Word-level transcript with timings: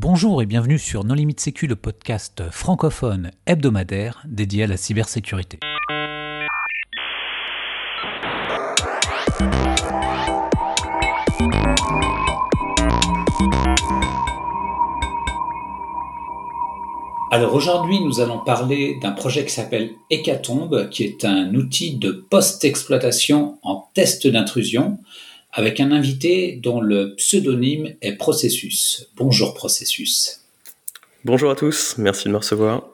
Bonjour 0.00 0.40
et 0.42 0.46
bienvenue 0.46 0.78
sur 0.78 1.02
Non 1.02 1.14
Limite 1.14 1.40
Sécu, 1.40 1.66
le 1.66 1.74
podcast 1.74 2.44
francophone 2.52 3.32
hebdomadaire 3.46 4.22
dédié 4.28 4.62
à 4.62 4.66
la 4.68 4.76
cybersécurité. 4.76 5.58
Alors 17.32 17.54
aujourd'hui, 17.54 17.98
nous 18.00 18.20
allons 18.20 18.38
parler 18.38 19.00
d'un 19.02 19.10
projet 19.10 19.44
qui 19.44 19.52
s'appelle 19.52 19.90
Hécatombe, 20.10 20.90
qui 20.90 21.02
est 21.02 21.24
un 21.24 21.52
outil 21.56 21.96
de 21.96 22.12
post-exploitation 22.12 23.58
en 23.64 23.88
test 23.94 24.28
d'intrusion, 24.28 25.00
avec 25.52 25.80
un 25.80 25.92
invité 25.92 26.56
dont 26.62 26.80
le 26.80 27.14
pseudonyme 27.16 27.94
est 28.00 28.16
Processus. 28.16 29.08
Bonjour 29.16 29.54
Processus. 29.54 30.44
Bonjour 31.24 31.50
à 31.50 31.56
tous, 31.56 31.96
merci 31.98 32.24
de 32.24 32.32
me 32.32 32.36
recevoir. 32.36 32.84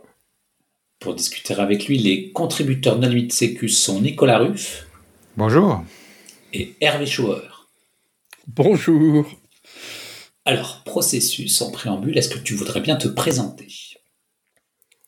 Pour 1.01 1.14
discuter 1.14 1.55
avec 1.55 1.87
lui, 1.87 1.98
les 1.98 2.30
contributeurs 2.30 2.98
de 2.98 3.06
de 3.06 3.33
Sécu 3.33 3.69
sont 3.69 4.01
Nicolas 4.01 4.38
Ruff. 4.38 4.87
Bonjour. 5.37 5.84
Et 6.52 6.75
Hervé 6.80 7.06
Schauer. 7.06 7.42
Bonjour. 8.47 9.27
Alors, 10.47 10.83
Processus, 10.84 11.61
en 11.62 11.70
préambule, 11.70 12.16
est-ce 12.16 12.28
que 12.28 12.39
tu 12.39 12.55
voudrais 12.55 12.80
bien 12.80 12.97
te 12.97 13.09
présenter? 13.09 13.69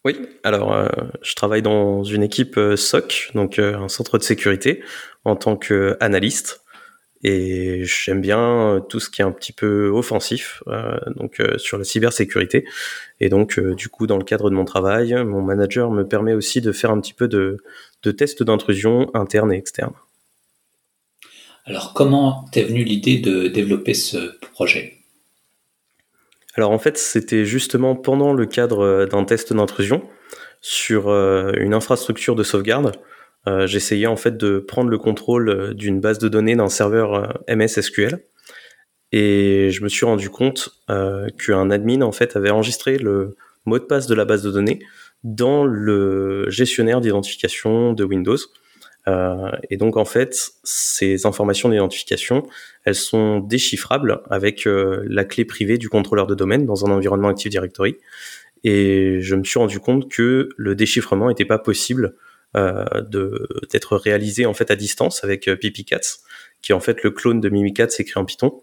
Oui, 0.05 0.17
alors 0.45 0.73
euh, 0.73 0.89
je 1.23 1.35
travaille 1.35 1.63
dans 1.63 2.05
une 2.05 2.23
équipe 2.23 2.57
euh, 2.59 2.77
SOC, 2.77 3.33
donc 3.35 3.59
euh, 3.59 3.77
un 3.77 3.89
centre 3.89 4.19
de 4.19 4.23
sécurité, 4.23 4.83
en 5.25 5.35
tant 5.35 5.57
qu'analyste. 5.57 6.63
Et 7.23 7.83
j'aime 7.85 8.21
bien 8.21 8.85
tout 8.89 9.01
ce 9.01 9.11
qui 9.11 9.23
est 9.23 9.25
un 9.25 9.33
petit 9.33 9.53
peu 9.53 9.89
offensif, 9.89 10.63
donc 11.17 11.43
sur 11.57 11.79
la 11.79 11.85
cybersécurité. 11.85 12.65
Et 13.21 13.29
donc, 13.29 13.59
du 13.59 13.89
coup, 13.89 14.07
dans 14.07 14.19
le 14.19 14.25
cadre 14.25 14.51
de 14.51 14.55
mon 14.55 14.65
travail, 14.65 15.15
mon 15.25 15.43
manager 15.43 15.91
me 15.91 16.07
permet 16.07 16.35
aussi 16.35 16.61
de 16.61 16.73
faire 16.73 16.91
un 16.91 17.01
petit 17.01 17.15
peu 17.15 17.27
de, 17.27 17.57
de 18.03 18.11
tests 18.11 18.43
d'intrusion 18.43 19.11
interne 19.15 19.53
et 19.53 19.57
externe. 19.57 19.95
Alors, 21.65 21.95
comment 21.95 22.45
t'es 22.53 22.63
venu 22.63 22.85
l'idée 22.85 23.19
de 23.19 23.49
développer 23.49 23.95
ce 23.95 24.39
projet? 24.53 24.97
Alors 26.57 26.71
en 26.71 26.79
fait, 26.79 26.97
c'était 26.97 27.45
justement 27.45 27.95
pendant 27.95 28.33
le 28.33 28.47
cadre 28.47 28.81
euh, 28.81 29.07
d'un 29.07 29.25
test 29.25 29.53
d'intrusion 29.53 30.03
sur 30.63 31.09
euh, 31.09 31.53
une 31.57 31.75
infrastructure 31.75 32.35
de 32.35 32.43
sauvegarde. 32.43 32.93
Euh, 33.49 33.67
j'essayais 33.67 34.07
en 34.07 34.17
fait 34.17 34.37
de 34.37 34.59
prendre 34.59 34.91
le 34.91 34.99
contrôle 34.99 35.75
d'une 35.75 36.01
base 36.01 36.19
de 36.19 36.29
données 36.29 36.57
d'un 36.57 36.69
serveur 36.69 37.43
MS 37.49 37.81
SQL 37.81 38.21
et 39.13 39.71
je 39.71 39.83
me 39.85 39.89
suis 39.89 40.05
rendu 40.05 40.31
compte 40.31 40.71
qu'un 40.89 41.71
admin 41.71 42.03
en 42.03 42.13
fait 42.13 42.35
avait 42.35 42.51
enregistré 42.51 42.99
le 42.99 43.37
mot 43.65 43.79
de 43.79 43.85
passe 43.85 44.07
de 44.07 44.15
la 44.15 44.25
base 44.25 44.43
de 44.43 44.51
données 44.51 44.81
dans 45.25 45.65
le 45.65 46.49
gestionnaire 46.49 47.01
d'identification 47.01 47.93
de 47.93 48.05
Windows. 48.05 48.37
Euh, 49.09 49.51
et 49.71 49.77
donc 49.77 49.97
en 49.97 50.05
fait, 50.05 50.35
ces 50.65 51.27
informations 51.27 51.69
d'identification, 51.69 52.47
elles 52.85 52.97
sont 52.97 53.39
déchiffrables 53.39 54.21
avec 54.31 54.67
euh, 54.67 55.05
la 55.09 55.25
clé 55.25 55.45
privée 55.45 55.79
du 55.79 55.89
contrôleur 55.89 56.27
de 56.27 56.35
domaine 56.35 56.67
dans 56.67 56.87
un 56.87 56.91
environnement 56.91 57.29
Active 57.29 57.51
Directory. 57.51 57.97
Et 58.65 59.21
je 59.21 59.37
me 59.37 59.45
suis 59.45 59.59
rendu 59.59 59.79
compte 59.79 60.11
que 60.11 60.49
le 60.57 60.75
déchiffrement 60.75 61.29
n'était 61.29 61.45
pas 61.45 61.59
possible 61.59 62.07
euh, 62.07 62.26
d'être 62.57 63.97
réalisé 63.97 64.47
en 64.47 64.55
fait 64.55 64.71
à 64.71 64.77
distance 64.77 65.25
avec 65.25 65.49
euh, 65.49 65.57
PipiCats, 65.57 66.19
qui 66.63 66.73
est 66.73 66.75
en 66.75 66.81
fait 66.81 67.03
le 67.03 67.11
clone 67.11 67.41
de 67.41 67.49
Mimikatz 67.49 68.01
écrit 68.01 68.19
en 68.19 68.25
Python. 68.25 68.63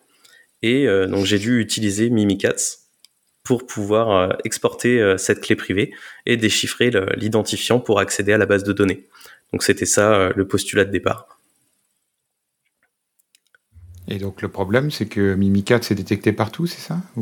Et 0.62 0.88
donc 1.10 1.26
j'ai 1.26 1.40
dû 1.40 1.60
utiliser 1.60 2.10
Mimikatz 2.10 2.88
pour 3.44 3.66
pouvoir 3.66 4.38
exporter 4.46 5.16
cette 5.18 5.42
clé 5.42 5.58
privée 5.58 5.94
et 6.26 6.38
déchiffrer 6.38 6.90
l'identifiant 7.18 7.82
pour 7.82 8.00
accéder 8.00 8.32
à 8.32 8.38
la 8.38 8.46
base 8.46 8.64
de 8.64 8.72
données. 8.72 9.04
C'était 9.62 9.86
ça 9.86 10.14
euh, 10.14 10.34
le 10.36 10.48
postulat 10.48 10.86
de 10.86 10.92
départ. 10.92 11.40
Et 14.08 14.18
donc 14.18 14.42
le 14.42 14.50
problème, 14.50 14.92
c'est 14.92 15.06
que 15.06 15.36
Mimikatz 15.36 15.88
s'est 15.88 15.96
détecté 15.96 16.34
partout, 16.34 16.66
c'est 16.66 16.82
ça? 16.82 17.00
Euh, 17.18 17.22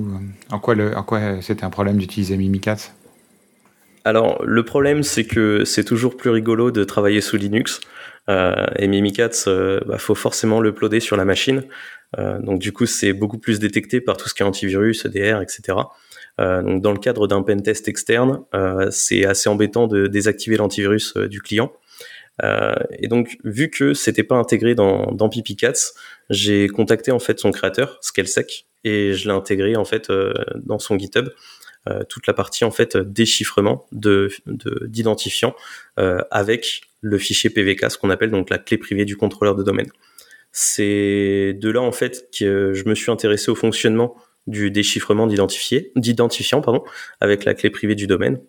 en 0.49 0.59
quoi, 0.59 0.75
quoi 1.03 1.41
c'était 1.41 1.63
un 1.63 1.69
problème 1.69 1.97
d'utiliser 1.97 2.37
Mimikatz 2.37 2.93
Alors 4.03 4.43
le 4.43 4.63
problème, 4.63 5.03
c'est 5.03 5.25
que 5.25 5.63
c'est 5.65 5.83
toujours 5.83 6.17
plus 6.17 6.29
rigolo 6.29 6.71
de 6.71 6.83
travailler 6.83 7.21
sous 7.21 7.37
Linux. 7.37 7.79
Euh, 8.29 8.65
et 8.77 8.87
Mimikatz, 8.87 9.45
il 9.47 9.81
bah, 9.87 9.97
faut 9.97 10.15
forcément 10.15 10.59
le 10.59 10.73
ploder 10.73 10.99
sur 10.99 11.17
la 11.17 11.25
machine. 11.25 11.63
donc 12.17 12.59
du 12.59 12.73
coup, 12.73 12.85
c'est 12.85 13.13
beaucoup 13.13 13.37
plus 13.37 13.59
détecté 13.59 14.01
par 14.01 14.17
tout 14.17 14.27
ce 14.27 14.33
qui 14.33 14.43
est 14.43 14.45
antivirus, 14.45 15.05
EDR, 15.05 15.41
etc. 15.41 15.77
donc 16.37 16.81
dans 16.81 16.91
le 16.91 16.99
cadre 16.99 17.27
d'un 17.27 17.41
pentest 17.41 17.87
externe, 17.87 18.41
c'est 18.89 19.25
assez 19.25 19.49
embêtant 19.49 19.87
de 19.87 20.07
désactiver 20.07 20.57
l'antivirus 20.57 21.15
du 21.17 21.41
client. 21.41 21.71
Euh, 22.43 22.73
et 22.97 23.07
donc, 23.07 23.37
vu 23.43 23.69
que 23.69 23.93
c'était 23.93 24.23
pas 24.23 24.35
intégré 24.35 24.75
dans, 24.75 25.11
dans 25.11 25.29
PipiCats, 25.29 25.93
j'ai 26.29 26.67
contacté 26.67 27.11
en 27.11 27.19
fait 27.19 27.39
son 27.39 27.51
créateur, 27.51 27.97
Skelsec, 28.01 28.65
et 28.83 29.13
je 29.13 29.27
l'ai 29.27 29.35
intégré 29.35 29.75
en 29.75 29.85
fait 29.85 30.09
euh, 30.09 30.33
dans 30.55 30.79
son 30.79 30.97
GitHub. 30.97 31.29
Euh, 31.89 32.03
toute 32.07 32.27
la 32.27 32.33
partie 32.33 32.63
en 32.63 32.69
fait 32.69 32.95
déchiffrement 32.95 33.87
de 33.91 34.29
d'identifiant 34.45 35.55
avec 35.97 36.81
le 37.01 37.17
fichier 37.17 37.49
PVK, 37.49 37.89
ce 37.89 37.97
qu'on 37.97 38.11
appelle 38.11 38.29
donc 38.29 38.49
la 38.49 38.59
clé 38.59 38.77
privée 38.77 39.05
du 39.05 39.17
contrôleur 39.17 39.55
de 39.55 39.63
domaine. 39.63 39.89
C'est 40.51 41.57
de 41.59 41.69
là 41.69 41.81
en 41.81 41.91
fait 41.91 42.29
que 42.37 42.73
je 42.73 42.87
me 42.87 42.93
suis 42.93 43.11
intéressé 43.11 43.49
au 43.49 43.55
fonctionnement 43.55 44.15
du 44.47 44.71
déchiffrement 44.71 45.27
d'identifiant 45.27 46.61
pardon 46.61 46.83
avec 47.19 47.45
la 47.45 47.53
clé 47.53 47.69
privée 47.69 47.95
du 47.95 48.07
domaine 48.07 48.39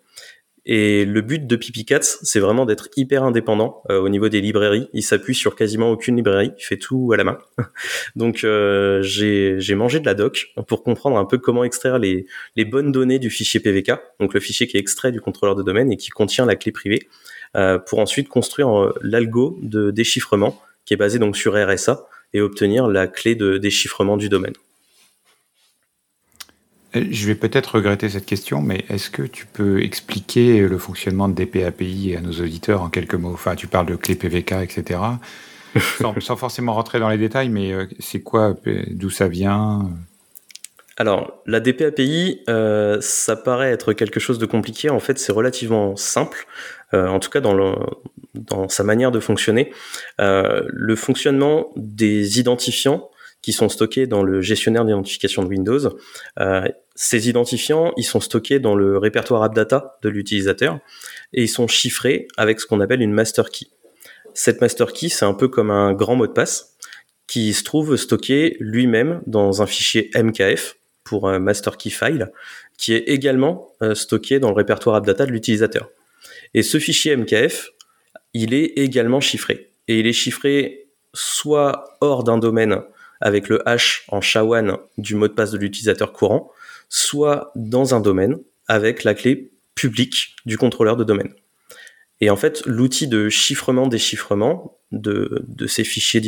et 0.65 1.03
le 1.05 1.21
but 1.21 1.45
de 1.45 1.55
PipiCats, 1.55 1.99
c'est 2.01 2.39
vraiment 2.39 2.65
d'être 2.65 2.89
hyper 2.95 3.23
indépendant 3.23 3.83
euh, 3.89 3.99
au 3.99 4.07
niveau 4.09 4.29
des 4.29 4.39
librairies. 4.39 4.87
Il 4.93 5.03
s'appuie 5.03 5.35
sur 5.35 5.55
quasiment 5.55 5.91
aucune 5.91 6.15
librairie, 6.15 6.51
il 6.57 6.63
fait 6.63 6.77
tout 6.77 7.11
à 7.13 7.17
la 7.17 7.25
main. 7.25 7.37
Donc 8.15 8.43
euh, 8.43 9.01
j'ai 9.01 9.75
mangé 9.75 9.99
de 9.99 10.05
la 10.05 10.13
doc 10.13 10.53
pour 10.67 10.83
comprendre 10.83 11.17
un 11.17 11.25
peu 11.25 11.37
comment 11.37 11.63
extraire 11.63 11.99
les, 11.99 12.27
les, 12.55 12.65
bonnes 12.65 12.91
données 12.91 13.19
du 13.19 13.29
fichier 13.29 13.59
PVK, 13.59 13.91
donc 14.19 14.33
le 14.33 14.39
fichier 14.39 14.67
qui 14.67 14.77
est 14.77 14.79
extrait 14.79 15.11
du 15.11 15.19
contrôleur 15.19 15.55
de 15.55 15.63
domaine 15.63 15.91
et 15.91 15.97
qui 15.97 16.09
contient 16.09 16.45
la 16.45 16.55
clé 16.55 16.71
privée, 16.71 17.07
euh, 17.55 17.77
pour 17.77 17.99
ensuite 17.99 18.29
construire 18.29 18.75
euh, 18.75 18.95
l'algo 19.03 19.59
de 19.61 19.91
déchiffrement 19.91 20.59
qui 20.85 20.95
est 20.95 20.97
basé 20.97 21.19
donc 21.19 21.37
sur 21.37 21.53
RSA 21.53 22.07
et 22.33 22.41
obtenir 22.41 22.87
la 22.87 23.05
clé 23.05 23.35
de 23.35 23.59
déchiffrement 23.59 24.17
du 24.17 24.27
domaine. 24.27 24.53
Euh, 26.95 27.05
je 27.09 27.27
vais 27.27 27.35
peut-être 27.35 27.75
regretter 27.75 28.09
cette 28.09 28.25
question, 28.25 28.61
mais 28.61 28.85
est-ce 28.89 29.09
que 29.09 29.23
tu 29.23 29.45
peux 29.45 29.81
expliquer 29.81 30.59
le 30.67 30.77
fonctionnement 30.77 31.29
de 31.29 31.33
DPAPI 31.33 32.15
à 32.15 32.21
nos 32.21 32.31
auditeurs 32.31 32.81
en 32.81 32.89
quelques 32.89 33.15
mots? 33.15 33.33
Enfin, 33.33 33.55
tu 33.55 33.67
parles 33.67 33.87
de 33.87 33.95
clé 33.95 34.15
PVK, 34.15 34.53
etc. 34.63 34.99
sans, 35.99 36.35
forcément 36.35 36.73
rentrer 36.73 36.99
dans 36.99 37.09
les 37.09 37.17
détails, 37.17 37.49
mais 37.49 37.71
euh, 37.71 37.85
c'est 37.99 38.21
quoi 38.21 38.55
D'où 38.91 39.09
ça 39.09 39.27
vient? 39.27 39.89
Alors, 40.97 41.41
la 41.47 41.59
DPAPI, 41.59 42.41
euh, 42.49 42.99
ça 43.01 43.35
paraît 43.35 43.71
être 43.71 43.93
quelque 43.93 44.19
chose 44.19 44.37
de 44.37 44.45
compliqué. 44.45 44.91
En 44.91 44.99
fait, 44.99 45.17
c'est 45.17 45.31
relativement 45.31 45.95
simple, 45.95 46.45
en 46.93 47.19
tout 47.19 47.31
cas 47.31 47.41
dans, 47.41 47.55
le, 47.55 47.73
dans, 48.35 48.69
sa 48.69 48.83
manière 48.83 49.09
de 49.09 49.19
fonctionner. 49.19 49.71
le 50.19 50.95
fonctionnement 50.95 51.71
des 51.75 52.39
identifiants 52.39 53.09
qui 53.43 53.51
sont 53.51 53.69
stockés 53.69 54.07
dans 54.07 54.23
le 54.23 54.41
gestionnaire 54.41 54.85
d'identification 54.85 55.43
de 55.43 55.49
Windows. 55.49 55.99
Euh, 56.39 56.67
ces 56.95 57.27
identifiants, 57.27 57.91
ils 57.97 58.03
sont 58.03 58.19
stockés 58.19 58.59
dans 58.59 58.75
le 58.75 58.97
répertoire 58.97 59.43
AppData 59.43 59.97
de 60.01 60.09
l'utilisateur 60.09 60.79
et 61.33 61.43
ils 61.43 61.49
sont 61.49 61.67
chiffrés 61.67 62.27
avec 62.37 62.59
ce 62.59 62.67
qu'on 62.67 62.81
appelle 62.81 63.01
une 63.01 63.13
master 63.13 63.49
key. 63.49 63.67
Cette 64.33 64.61
master 64.61 64.93
key, 64.93 65.09
c'est 65.09 65.25
un 65.25 65.33
peu 65.33 65.47
comme 65.47 65.71
un 65.71 65.93
grand 65.93 66.15
mot 66.15 66.27
de 66.27 66.31
passe 66.31 66.75
qui 67.27 67.53
se 67.53 67.63
trouve 67.63 67.95
stocké 67.95 68.57
lui-même 68.59 69.21
dans 69.25 69.61
un 69.61 69.65
fichier 69.65 70.11
MKF 70.15 70.75
pour 71.03 71.29
un 71.29 71.39
master 71.39 71.77
key 71.77 71.89
file 71.89 72.31
qui 72.77 72.93
est 72.93 73.03
également 73.07 73.73
euh, 73.81 73.95
stocké 73.95 74.39
dans 74.39 74.49
le 74.49 74.55
répertoire 74.55 74.95
AppData 74.95 75.25
de 75.25 75.31
l'utilisateur. 75.31 75.89
Et 76.53 76.63
ce 76.63 76.79
fichier 76.79 77.15
MKF, 77.15 77.71
il 78.33 78.53
est 78.53 78.73
également 78.77 79.19
chiffré. 79.19 79.71
Et 79.87 79.99
il 79.99 80.07
est 80.07 80.13
chiffré 80.13 80.87
soit 81.13 81.97
hors 82.01 82.23
d'un 82.23 82.37
domaine 82.37 82.81
avec 83.21 83.47
le 83.47 83.67
hash 83.67 84.05
en 84.09 84.19
SHA-1 84.19 84.77
du 84.97 85.15
mot 85.15 85.27
de 85.27 85.33
passe 85.33 85.51
de 85.51 85.57
l'utilisateur 85.57 86.11
courant, 86.13 86.51
soit 86.95 87.51
dans 87.55 87.95
un 87.95 87.99
domaine 87.99 88.37
avec 88.67 89.03
la 89.03 89.15
clé 89.15 89.51
publique 89.73 90.35
du 90.45 90.59
contrôleur 90.59 90.95
de 90.95 91.03
domaine. 91.03 91.33
Et 92.21 92.29
en 92.29 92.35
fait, 92.35 92.63
l'outil 92.67 93.07
de 93.07 93.29
chiffrement-déchiffrement 93.29 94.77
de, 94.91 95.43
ces 95.65 95.83
fichiers 95.83 96.21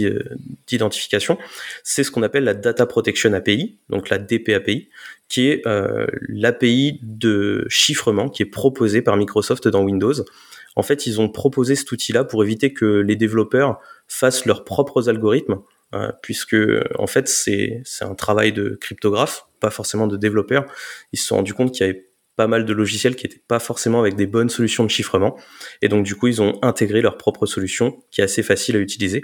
d'identification, 0.65 1.37
c'est 1.83 2.03
ce 2.03 2.09
qu'on 2.09 2.23
appelle 2.23 2.45
la 2.45 2.55
Data 2.55 2.87
Protection 2.87 3.31
API, 3.33 3.77
donc 3.89 4.09
la 4.09 4.17
DPAPI, 4.17 4.89
qui 5.29 5.49
est 5.49 5.67
euh, 5.67 6.07
l'API 6.29 6.99
de 7.03 7.67
chiffrement 7.69 8.27
qui 8.27 8.41
est 8.41 8.47
proposée 8.47 9.03
par 9.03 9.17
Microsoft 9.17 9.67
dans 9.67 9.83
Windows. 9.83 10.15
En 10.75 10.81
fait, 10.81 11.05
ils 11.05 11.21
ont 11.21 11.29
proposé 11.29 11.75
cet 11.75 11.91
outil-là 11.91 12.23
pour 12.23 12.43
éviter 12.43 12.73
que 12.73 12.85
les 12.85 13.15
développeurs 13.15 13.79
fassent 14.07 14.45
leurs 14.45 14.63
propres 14.63 15.09
algorithmes 15.09 15.59
puisque 16.21 16.55
en 16.97 17.07
fait 17.07 17.27
c'est 17.27 17.83
un 18.01 18.15
travail 18.15 18.53
de 18.53 18.77
cryptographe, 18.81 19.47
pas 19.59 19.69
forcément 19.69 20.07
de 20.07 20.17
développeur. 20.17 20.65
Ils 21.13 21.19
se 21.19 21.27
sont 21.27 21.37
rendus 21.37 21.53
compte 21.53 21.71
qu'il 21.71 21.85
y 21.85 21.89
avait 21.89 22.09
pas 22.35 22.47
mal 22.47 22.65
de 22.65 22.73
logiciels 22.73 23.15
qui 23.15 23.25
n'étaient 23.25 23.41
pas 23.47 23.59
forcément 23.59 23.99
avec 23.99 24.15
des 24.15 24.27
bonnes 24.27 24.49
solutions 24.49 24.83
de 24.83 24.89
chiffrement. 24.89 25.37
Et 25.81 25.87
donc, 25.87 26.05
du 26.05 26.15
coup, 26.15 26.27
ils 26.27 26.41
ont 26.41 26.59
intégré 26.61 27.01
leur 27.01 27.17
propre 27.17 27.45
solution 27.45 28.03
qui 28.11 28.21
est 28.21 28.23
assez 28.23 28.43
facile 28.43 28.75
à 28.75 28.79
utiliser. 28.79 29.23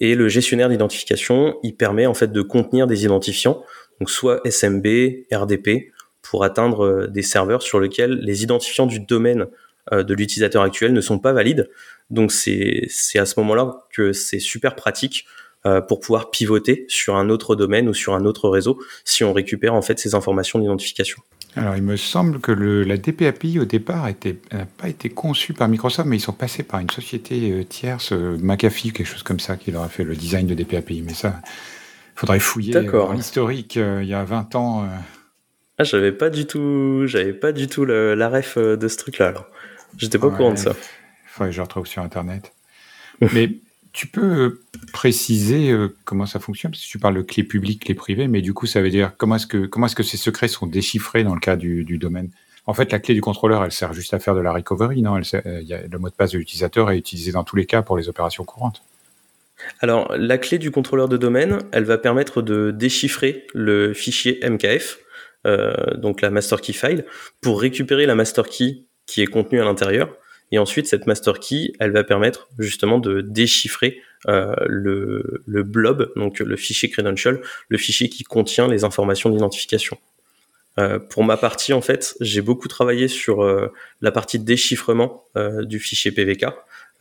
Et 0.00 0.14
le 0.14 0.28
gestionnaire 0.28 0.68
d'identification, 0.68 1.58
il 1.62 1.74
permet 1.76 2.06
en 2.06 2.14
fait 2.14 2.30
de 2.30 2.42
contenir 2.42 2.86
des 2.86 3.04
identifiants, 3.04 3.62
donc 3.98 4.10
soit 4.10 4.42
SMB, 4.44 4.86
RDP, 5.32 5.92
pour 6.22 6.44
atteindre 6.44 6.84
euh, 6.84 7.06
des 7.06 7.22
serveurs 7.22 7.62
sur 7.62 7.80
lesquels 7.80 8.18
les 8.20 8.42
identifiants 8.42 8.86
du 8.86 9.00
domaine 9.00 9.46
euh, 9.92 10.02
de 10.02 10.12
l'utilisateur 10.12 10.62
actuel 10.62 10.92
ne 10.92 11.00
sont 11.00 11.18
pas 11.18 11.32
valides. 11.32 11.70
Donc 12.10 12.30
c'est 12.30 12.88
à 13.14 13.24
ce 13.24 13.40
moment-là 13.40 13.78
que 13.90 14.12
c'est 14.12 14.38
super 14.38 14.74
pratique 14.74 15.24
euh, 15.24 15.45
pour 15.88 16.00
pouvoir 16.00 16.30
pivoter 16.30 16.84
sur 16.88 17.16
un 17.16 17.28
autre 17.28 17.56
domaine 17.56 17.88
ou 17.88 17.94
sur 17.94 18.14
un 18.14 18.24
autre 18.24 18.48
réseau 18.48 18.78
si 19.04 19.24
on 19.24 19.32
récupère 19.32 19.74
en 19.74 19.82
fait 19.82 19.98
ces 19.98 20.14
informations 20.14 20.58
d'identification. 20.58 21.22
Alors, 21.56 21.74
il 21.74 21.82
me 21.82 21.96
semble 21.96 22.38
que 22.38 22.52
le, 22.52 22.82
la 22.82 22.98
DPAPI, 22.98 23.58
au 23.58 23.64
départ, 23.64 24.06
n'a 24.52 24.66
pas 24.66 24.88
été 24.88 25.08
conçue 25.08 25.54
par 25.54 25.68
Microsoft, 25.68 26.06
mais 26.06 26.18
ils 26.18 26.20
sont 26.20 26.34
passés 26.34 26.62
par 26.62 26.80
une 26.80 26.90
société 26.90 27.50
euh, 27.50 27.64
tierce, 27.64 28.12
euh, 28.12 28.36
McAfee, 28.38 28.92
quelque 28.92 29.06
chose 29.06 29.22
comme 29.22 29.40
ça, 29.40 29.56
qui 29.56 29.70
leur 29.70 29.82
a 29.82 29.88
fait 29.88 30.04
le 30.04 30.14
design 30.14 30.46
de 30.46 30.54
DPAPI. 30.54 31.02
Mais 31.02 31.14
ça, 31.14 31.40
il 32.14 32.20
faudrait 32.20 32.40
fouiller 32.40 32.76
euh, 32.76 33.14
l'historique 33.14 33.76
il 33.76 34.04
y 34.06 34.12
a 34.12 34.22
20 34.22 34.54
ans. 34.54 34.86
Ah, 35.78 35.84
j'avais 35.84 36.12
pas 36.12 36.28
du 36.28 36.46
tout, 36.46 37.06
j'avais 37.06 37.32
pas 37.32 37.52
du 37.52 37.68
tout 37.68 37.86
la 37.86 38.28
ref 38.28 38.58
de 38.58 38.88
ce 38.88 38.96
truc-là. 38.98 39.28
Alors, 39.28 39.46
j'étais 39.96 40.18
pas 40.18 40.26
au 40.26 40.32
courant 40.32 40.52
de 40.52 40.58
ça. 40.58 40.74
Il 40.74 41.28
faudrait 41.28 41.50
que 41.50 41.56
je 41.56 41.62
retrouve 41.62 41.86
sur 41.86 42.02
Internet. 42.02 42.52
mais 43.32 43.50
tu 43.96 44.06
peux 44.06 44.60
préciser 44.92 45.70
euh, 45.70 45.88
comment 46.04 46.26
ça 46.26 46.38
fonctionne? 46.38 46.70
Parce 46.70 46.84
que 46.84 46.88
tu 46.88 46.98
parles 46.98 47.16
de 47.16 47.22
clés 47.22 47.44
publiques, 47.44 47.86
clés 47.86 47.94
privées, 47.94 48.28
mais 48.28 48.42
du 48.42 48.52
coup, 48.52 48.66
ça 48.66 48.82
veut 48.82 48.90
dire 48.90 49.12
comment 49.16 49.36
est-ce 49.36 49.46
que, 49.46 49.64
comment 49.64 49.86
est-ce 49.86 49.96
que 49.96 50.02
ces 50.02 50.18
secrets 50.18 50.48
sont 50.48 50.66
déchiffrés 50.66 51.24
dans 51.24 51.32
le 51.32 51.40
cas 51.40 51.56
du, 51.56 51.82
domaine? 51.96 52.28
En 52.66 52.74
fait, 52.74 52.92
la 52.92 52.98
clé 52.98 53.14
du 53.14 53.22
contrôleur, 53.22 53.64
elle 53.64 53.72
sert 53.72 53.94
juste 53.94 54.12
à 54.12 54.18
faire 54.18 54.34
de 54.34 54.40
la 54.40 54.52
recovery, 54.52 55.00
non? 55.00 55.16
Euh, 55.16 55.62
y 55.62 55.72
a, 55.72 55.86
Le 55.90 55.98
mot 55.98 56.10
de 56.10 56.14
passe 56.14 56.32
de 56.32 56.38
l'utilisateur 56.38 56.90
est 56.90 56.98
utilisé 56.98 57.32
dans 57.32 57.42
tous 57.42 57.56
les 57.56 57.64
cas 57.64 57.80
pour 57.80 57.96
les 57.96 58.10
opérations 58.10 58.44
courantes. 58.44 58.82
Alors, 59.80 60.14
la 60.14 60.36
clé 60.36 60.58
du 60.58 60.70
contrôleur 60.70 61.08
de 61.08 61.16
domaine, 61.16 61.60
elle 61.72 61.84
va 61.84 61.96
permettre 61.96 62.42
de 62.42 62.72
déchiffrer 62.72 63.46
le 63.54 63.94
fichier 63.94 64.38
MKF, 64.46 64.98
euh, 65.46 65.72
donc 65.96 66.20
la 66.20 66.28
master 66.28 66.60
key 66.60 66.74
file, 66.74 67.06
pour 67.40 67.62
récupérer 67.62 68.04
la 68.04 68.14
master 68.14 68.46
key 68.46 68.82
qui 69.06 69.22
est 69.22 69.26
contenue 69.26 69.62
à 69.62 69.64
l'intérieur 69.64 70.14
et 70.52 70.58
ensuite, 70.58 70.86
cette 70.86 71.06
master 71.06 71.40
key, 71.40 71.72
elle 71.80 71.92
va 71.92 72.04
permettre 72.04 72.48
justement 72.58 72.98
de 72.98 73.20
déchiffrer 73.20 74.00
euh, 74.28 74.54
le, 74.66 75.42
le, 75.46 75.62
blob, 75.62 76.12
donc 76.16 76.38
le 76.38 76.56
fichier 76.56 76.88
credential, 76.88 77.40
le 77.68 77.78
fichier 77.78 78.08
qui 78.08 78.22
contient 78.24 78.68
les 78.68 78.84
informations 78.84 79.30
d'identification. 79.30 79.98
Euh, 80.78 80.98
pour 80.98 81.24
ma 81.24 81.36
partie, 81.36 81.72
en 81.72 81.80
fait, 81.80 82.16
j'ai 82.20 82.42
beaucoup 82.42 82.68
travaillé 82.68 83.08
sur 83.08 83.42
euh, 83.42 83.72
la 84.02 84.12
partie 84.12 84.38
déchiffrement 84.38 85.24
euh, 85.36 85.64
du 85.64 85.80
fichier 85.80 86.12
PVK. 86.12 86.46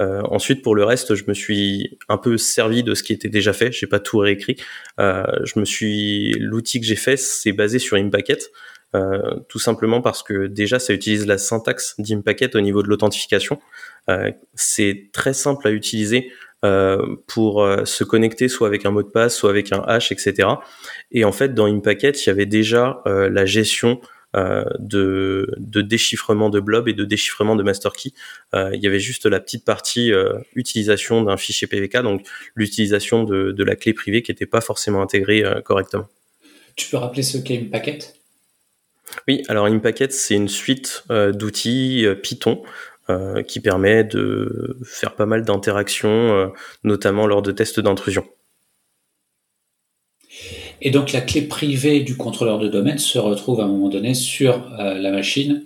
Euh, 0.02 0.22
ensuite, 0.24 0.62
pour 0.62 0.76
le 0.76 0.84
reste, 0.84 1.16
je 1.16 1.24
me 1.28 1.34
suis 1.34 1.98
un 2.10 2.18
peu 2.18 2.38
servi 2.38 2.84
de 2.84 2.96
ce 2.96 3.04
qui 3.04 3.14
était 3.14 3.30
déjà 3.30 3.54
fait. 3.54 3.72
J'ai 3.72 3.88
pas 3.88 4.00
tout 4.00 4.18
réécrit. 4.18 4.58
je 4.98 5.60
me 5.60 5.66
suis, 5.66 6.34
l'outil 6.40 6.80
que 6.80 6.86
j'ai 6.86 6.96
fait, 6.96 7.18
c'est 7.18 7.54
basé 7.54 7.80
sur 7.80 7.98
Impacket. 7.98 8.52
Euh, 8.96 9.40
tout 9.50 9.60
simplement 9.60 10.02
parce 10.02 10.24
que 10.24 10.48
déjà 10.48 10.80
ça 10.80 10.94
utilise 10.94 11.26
la 11.26 11.38
syntaxe 11.38 11.96
d'Impacket 12.00 12.56
au 12.56 12.62
niveau 12.62 12.82
de 12.82 12.88
l'authentification. 12.88 13.60
Euh, 14.10 14.32
c'est 14.54 15.10
très 15.12 15.34
simple 15.34 15.68
à 15.68 15.72
utiliser 15.72 16.32
euh, 16.64 17.16
pour 17.28 17.68
se 17.84 18.04
connecter 18.04 18.48
soit 18.48 18.68
avec 18.68 18.86
un 18.86 18.92
mot 18.92 19.04
de 19.04 19.10
passe, 19.10 19.36
soit 19.36 19.50
avec 19.50 19.72
un 19.74 19.82
hash, 19.82 20.12
etc. 20.12 20.48
Et 21.12 21.26
en 21.26 21.32
fait, 21.32 21.54
dans 21.54 21.66
Impacket, 21.66 22.26
il 22.26 22.30
y 22.30 22.32
avait 22.32 22.46
déjà 22.46 23.02
la 23.06 23.46
gestion 23.46 24.00
de, 24.34 25.48
déchiffrement 25.60 26.50
de 26.50 26.60
blob 26.60 26.88
et 26.88 26.94
de 26.94 27.06
déchiffrement 27.06 27.56
de 27.56 27.64
master 27.64 27.94
key. 27.94 28.12
il 28.54 28.80
y 28.82 28.88
avait 28.88 29.00
juste 29.00 29.26
la 29.26 29.40
petite 29.40 29.64
partie 29.64 30.12
utilisation 30.56 31.22
d'un 31.22 31.38
fichier 31.38 31.68
PVK, 31.68 32.02
donc 32.02 32.26
l'utilisation 32.56 33.24
de, 33.24 33.52
de, 33.52 33.64
la 33.64 33.76
clé 33.76 33.94
privée 33.94 34.24
qui 34.24 34.32
n'était 34.32 34.48
pas 34.48 34.62
forcément 34.62 35.02
intégrée 35.02 35.44
correctement. 35.64 36.08
Tu 36.76 36.90
peux 36.90 36.98
rappeler 36.98 37.24
ce 37.24 37.38
qu'est 37.38 37.58
Impacket? 37.58 38.16
Oui, 39.28 39.44
alors 39.48 39.66
Impacket, 39.66 40.12
c'est 40.12 40.36
une 40.36 40.48
suite 40.48 41.04
euh, 41.12 41.32
d'outils 41.32 42.06
euh, 42.06 42.16
Python 42.16 42.64
euh, 43.10 43.44
qui 43.44 43.60
permet 43.60 44.04
de 44.04 44.78
faire 44.84 45.16
pas 45.16 45.26
mal 45.26 45.44
d'interactions, 45.44 46.52
notamment 46.84 47.28
lors 47.28 47.42
de 47.42 47.52
tests 47.52 47.80
d'intrusion. 47.80 48.26
Et 50.82 50.92
donc 50.92 51.14
la 51.14 51.22
clé 51.22 51.44
privée 51.44 52.02
du 52.02 52.18
contrôleur 52.18 52.60
de 52.60 52.68
domaine 52.68 52.98
se 52.98 53.18
retrouve 53.18 53.62
à 53.62 53.64
un 53.64 53.68
moment 53.68 53.90
donné 53.90 54.14
sur 54.14 54.70
la 54.78 55.12
machine, 55.12 55.66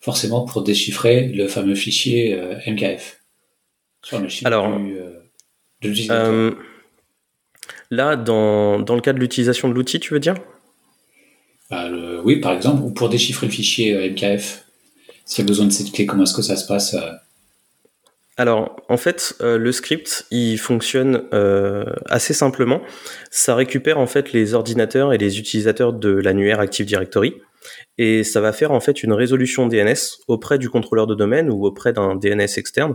forcément 0.00 0.44
pour 0.44 0.62
déchiffrer 0.62 1.28
le 1.28 1.48
fameux 1.48 1.74
fichier 1.74 2.40
MKF. 2.66 3.20
Sur 4.04 4.18
la 4.18 4.22
machine 4.24 4.46
alors, 4.46 4.78
de 5.80 6.54
là, 7.90 8.16
dans, 8.16 8.78
dans 8.78 8.94
le 8.94 9.00
cas 9.00 9.12
de 9.12 9.18
l'utilisation 9.18 9.68
de 9.68 9.74
l'outil, 9.74 9.98
tu 9.98 10.14
veux 10.14 10.20
dire? 10.20 10.34
Bah, 11.70 11.88
oui, 12.24 12.36
par 12.36 12.52
exemple, 12.52 12.82
ou 12.82 12.90
pour 12.90 13.08
déchiffrer 13.08 13.46
le 13.46 13.52
fichier 13.52 13.94
euh, 13.94 14.10
MKF, 14.10 14.64
s'il 15.24 15.44
y 15.44 15.46
a 15.46 15.48
besoin 15.48 15.66
de 15.66 15.72
cette 15.72 15.92
clé, 15.92 16.06
comment 16.06 16.22
est-ce 16.22 16.34
que 16.34 16.42
ça 16.42 16.56
se 16.56 16.66
passe 16.66 16.94
euh 16.94 17.10
alors, 18.40 18.76
en 18.88 18.96
fait, 18.96 19.34
euh, 19.40 19.58
le 19.58 19.72
script, 19.72 20.24
il 20.30 20.58
fonctionne 20.58 21.24
assez 22.06 22.32
simplement. 22.32 22.80
Ça 23.32 23.56
récupère 23.56 23.98
en 23.98 24.06
fait 24.06 24.32
les 24.32 24.54
ordinateurs 24.54 25.12
et 25.12 25.18
les 25.18 25.40
utilisateurs 25.40 25.92
de 25.92 26.10
l'annuaire 26.10 26.60
Active 26.60 26.86
Directory, 26.86 27.34
et 27.98 28.22
ça 28.22 28.40
va 28.40 28.52
faire 28.52 28.70
en 28.70 28.78
fait 28.78 29.02
une 29.02 29.12
résolution 29.12 29.66
DNS 29.66 30.20
auprès 30.28 30.58
du 30.58 30.70
contrôleur 30.70 31.08
de 31.08 31.16
domaine 31.16 31.50
ou 31.50 31.66
auprès 31.66 31.92
d'un 31.92 32.14
DNS 32.14 32.46
externe 32.58 32.94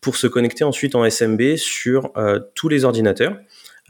pour 0.00 0.16
se 0.16 0.26
connecter 0.26 0.64
ensuite 0.64 0.96
en 0.96 1.08
SMB 1.08 1.54
sur 1.54 2.10
tous 2.56 2.68
les 2.68 2.84
ordinateurs 2.84 3.36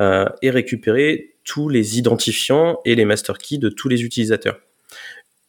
et 0.01 0.51
récupérer 0.51 1.35
tous 1.45 1.69
les 1.69 1.99
identifiants 1.99 2.81
et 2.85 2.95
les 2.95 3.05
master 3.05 3.39
keys 3.39 3.59
de 3.59 3.69
tous 3.69 3.89
les 3.89 4.03
utilisateurs. 4.03 4.59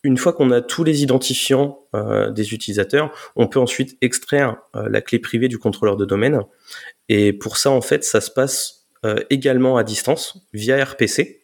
Une 0.04 0.18
fois 0.18 0.34
qu'on 0.34 0.50
a 0.50 0.62
tous 0.62 0.84
les 0.84 1.04
identifiants 1.04 1.80
euh, 1.94 2.32
des 2.32 2.54
utilisateurs, 2.54 3.12
on 3.36 3.48
peut 3.48 3.60
ensuite 3.60 3.98
extraire 4.02 4.58
euh, 4.76 4.90
la 4.90 5.02
clé 5.02 5.20
privée 5.20 5.48
du 5.48 5.60
contrôleur 5.60 5.96
de 5.96 6.06
domaine. 6.06 6.42
Et 7.08 7.34
pour 7.34 7.58
ça, 7.58 7.70
en 7.70 7.82
fait, 7.82 8.04
ça 8.04 8.20
se 8.20 8.32
passe 8.32 8.88
euh, 9.06 9.20
également 9.30 9.78
à 9.78 9.84
distance 9.84 10.40
via 10.54 10.84
RPC. 10.84 11.44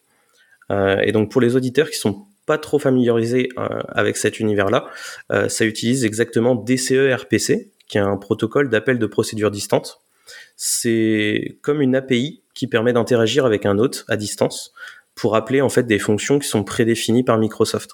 et 0.70 1.12
donc 1.12 1.30
pour 1.30 1.40
les 1.40 1.56
auditeurs 1.56 1.88
qui 1.88 1.98
sont 1.98 2.26
pas 2.46 2.58
trop 2.58 2.78
familiarisés 2.78 3.48
avec 3.88 4.16
cet 4.16 4.40
univers-là, 4.40 4.86
ça 5.48 5.64
utilise 5.64 6.04
exactement 6.04 6.54
DCE 6.54 7.14
RPC, 7.14 7.70
qui 7.88 7.98
est 7.98 8.02
un 8.02 8.16
protocole 8.16 8.68
d'appel 8.68 8.98
de 8.98 9.06
procédure 9.06 9.50
distante. 9.50 10.00
C'est 10.56 11.58
comme 11.62 11.80
une 11.80 11.94
API 11.94 12.42
qui 12.58 12.66
permet 12.66 12.92
d'interagir 12.92 13.46
avec 13.46 13.66
un 13.66 13.78
hôte 13.78 14.04
à 14.08 14.16
distance 14.16 14.72
pour 15.14 15.36
appeler 15.36 15.60
en 15.60 15.68
fait 15.68 15.84
des 15.84 16.00
fonctions 16.00 16.40
qui 16.40 16.48
sont 16.48 16.64
prédéfinies 16.64 17.22
par 17.22 17.38
Microsoft. 17.38 17.92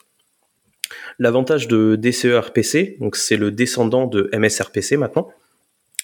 L'avantage 1.19 1.69
de 1.69 1.97
DCE-RPC, 1.97 2.97
donc 2.99 3.17
c'est 3.17 3.37
le 3.37 3.51
descendant 3.51 4.07
de 4.07 4.31
MSRPC 4.33 4.97
maintenant, 4.97 5.29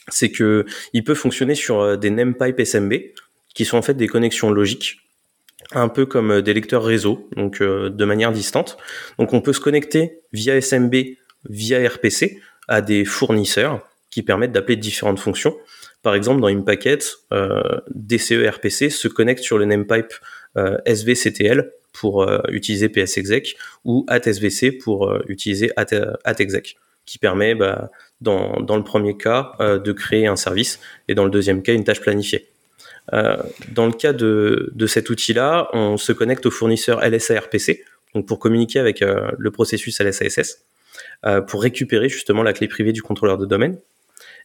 c'est 0.09 0.31
que 0.31 0.67
il 0.93 1.05
peut 1.05 1.15
fonctionner 1.15 1.55
sur 1.55 1.81
euh, 1.81 1.97
des 1.97 2.11
namepipes 2.11 2.61
SMB 2.61 2.93
qui 3.55 3.65
sont 3.65 3.79
en 3.79 3.83
fait 3.83 3.95
des 3.95 4.09
connexions 4.09 4.51
logiques 4.51 4.99
un 5.73 5.89
peu 5.89 6.05
comme 6.05 6.31
euh, 6.31 6.43
des 6.43 6.53
lecteurs 6.53 6.85
réseau, 6.85 7.31
donc 7.37 7.63
euh, 7.63 7.89
de 7.89 8.05
manière 8.05 8.31
distante. 8.31 8.77
Donc 9.19 9.33
on 9.33 9.41
peut 9.41 9.55
se 9.55 9.61
connecter 9.61 10.21
via 10.35 10.61
SMB, 10.61 10.95
via 11.49 11.89
RPC 11.89 12.43
à 12.69 12.83
des 12.83 13.07
fournisseurs 13.07 13.89
qui 14.11 14.23
permettent 14.23 14.53
d'appeler 14.53 14.77
différentes 14.77 15.19
fonctions. 15.19 15.57
Par 16.03 16.15
exemple, 16.15 16.41
dans 16.41 16.49
Impacket, 16.49 17.05
euh, 17.33 17.63
DCE 17.95 18.49
RPC 18.49 18.91
se 18.91 19.09
connecte 19.09 19.43
sur 19.43 19.59
le 19.59 19.67
namepipe 19.67 20.15
euh, 20.57 20.79
svctl 20.87 21.71
pour 21.93 22.23
euh, 22.23 22.41
utiliser 22.49 22.89
psexec 22.89 23.57
ou 23.85 24.07
atsvc 24.09 24.79
pour 24.79 25.13
utiliser 25.29 25.73
atexec, 26.25 26.77
qui 27.05 27.19
permet, 27.19 27.55
bah, 27.55 27.91
dans, 28.21 28.61
dans, 28.61 28.77
le 28.77 28.85
premier 28.85 29.17
cas, 29.17 29.53
de 29.61 29.93
créer 29.93 30.27
un 30.27 30.37
service 30.37 30.81
et 31.09 31.15
dans 31.15 31.25
le 31.25 31.31
deuxième 31.31 31.63
cas, 31.63 31.75
une 31.75 31.85
tâche 31.85 32.01
planifiée. 32.01 32.47
dans 33.13 33.87
le 33.87 33.93
cas 33.93 34.13
de, 34.13 34.71
de 34.75 34.87
cet 34.87 35.11
outil-là, 35.11 35.69
on 35.73 35.97
se 35.97 36.13
connecte 36.13 36.47
au 36.47 36.51
fournisseur 36.51 37.01
LSARPC, 37.01 37.85
donc 38.15 38.27
pour 38.27 38.39
communiquer 38.39 38.79
avec 38.79 39.01
le 39.01 39.51
processus 39.51 40.01
LSASS, 40.01 40.65
pour 41.49 41.63
récupérer 41.63 42.09
justement 42.09 42.43
la 42.43 42.53
clé 42.53 42.69
privée 42.69 42.93
du 42.93 43.03
contrôleur 43.03 43.39
de 43.39 43.47
domaine 43.47 43.79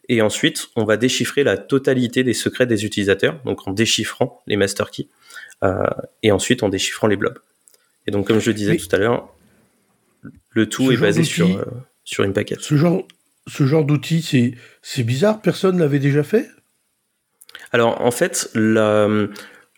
et 0.10 0.22
ensuite, 0.22 0.68
on 0.76 0.84
va 0.84 0.98
déchiffrer 0.98 1.44
la 1.44 1.58
totalité 1.58 2.24
des 2.24 2.34
secrets 2.34 2.68
des 2.68 2.86
utilisateurs, 2.86 3.42
donc 3.46 3.68
en 3.68 3.72
déchiffrant 3.72 4.44
les 4.48 4.56
master 4.56 4.92
keys, 4.92 5.08
euh, 5.64 5.86
et 6.24 6.32
ensuite 6.32 6.64
en 6.64 6.70
déchiffrant 6.70 7.08
les 7.08 7.16
blobs. 7.16 7.40
Et 8.08 8.12
donc, 8.12 8.28
comme 8.28 8.40
je 8.40 8.52
le 8.52 8.54
disais 8.54 8.78
tout 8.78 8.94
à 8.96 8.98
l'heure, 8.98 9.34
le 10.52 10.68
tout 10.68 10.92
est 10.92 10.98
basé 10.98 11.24
sur, 11.24 11.48
euh, 11.48 11.66
sur 12.04 12.24
une 12.24 12.34
paquette. 12.34 12.62
Ce 12.62 12.76
genre, 12.76 13.08
ce 13.48 13.66
genre 13.66 13.86
d'outil, 13.86 14.22
c'est, 14.22 14.54
c'est 14.82 15.04
bizarre, 15.04 15.42
personne 15.42 15.80
l'avait 15.80 16.00
déjà 16.00 16.24
fait? 16.24 16.48
Alors 17.72 18.02
en 18.02 18.12
fait, 18.12 18.52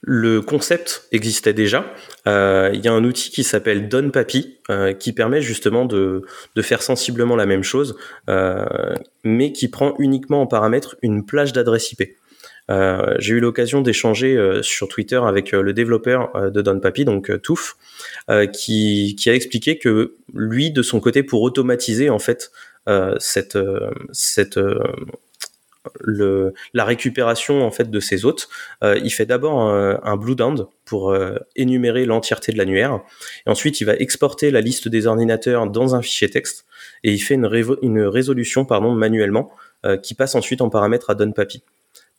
le 0.02 0.42
concept 0.42 1.08
existait 1.12 1.54
déjà. 1.54 1.94
Euh, 2.28 2.70
il 2.74 2.84
y 2.84 2.88
a 2.88 2.94
un 2.94 3.04
outil 3.04 3.32
qui 3.32 3.44
s'appelle 3.44 3.90
DonPapi 3.90 4.58
euh, 4.70 4.94
qui 4.94 5.12
permet 5.12 5.42
justement 5.42 5.86
de, 5.86 6.24
faire 6.62 6.82
sensiblement 6.82 7.36
la 7.36 7.46
même 7.46 7.64
chose, 7.64 7.98
euh, 8.30 8.66
mais 9.24 9.52
qui 9.52 9.70
prend 9.70 9.96
uniquement 10.00 10.42
en 10.42 10.48
paramètre 10.48 10.96
une 11.02 11.26
plage 11.26 11.54
d'adresse 11.54 11.92
IP. 11.92 12.04
J'ai 13.20 13.34
eu 13.34 13.40
l'occasion 13.40 13.80
d'échanger 13.80 14.60
sur 14.62 14.90
Twitter 14.90 15.22
avec 15.24 15.54
le 15.54 15.72
développeur 15.72 16.52
de 16.52 16.62
DonPapi, 16.62 17.06
donc 17.06 17.32
Touf, 17.42 17.78
qui, 18.52 19.16
a 19.26 19.34
expliqué 19.34 19.78
que 19.78 20.16
lui, 20.34 20.72
de 20.72 20.82
son 20.82 21.00
côté, 21.00 21.24
pour 21.24 21.44
automatiser 21.44 22.10
en 22.10 22.20
fait 22.20 22.52
cette 23.20 23.58
la 26.74 26.86
récupération 26.86 27.66
en 27.66 27.72
fait 27.72 27.90
de 27.90 28.00
ses 28.00 28.26
hôtes, 28.26 28.50
euh, 28.84 29.00
il 29.04 29.12
fait 29.12 29.26
d'abord 29.26 29.60
un, 29.60 30.00
un, 30.04 30.18
blue 30.18 30.36
down 30.36 30.66
pour 30.86 31.12
euh, 31.12 31.38
énumérer 31.56 32.06
l'entièreté 32.06 32.52
de 32.52 32.58
l'annuaire, 32.58 33.02
et 33.46 33.50
ensuite 33.50 33.82
il 33.82 33.86
va 33.86 33.96
exporter 33.96 34.52
la 34.52 34.62
liste 34.62 34.88
des 34.88 35.08
ordinateurs 35.08 35.70
dans 35.70 35.96
un 35.96 36.02
fichier 36.02 36.30
texte 36.30 36.66
et 37.04 37.12
il 37.14 37.20
fait 37.20 37.36
une, 37.36 38.02
résolution 38.02 38.68
manuellement 38.70 39.52
euh, 39.86 39.98
qui 39.98 40.14
passe 40.14 40.36
ensuite 40.36 40.62
en 40.62 40.70
paramètre 40.70 41.10
à 41.10 41.16
DonPapi. 41.16 41.64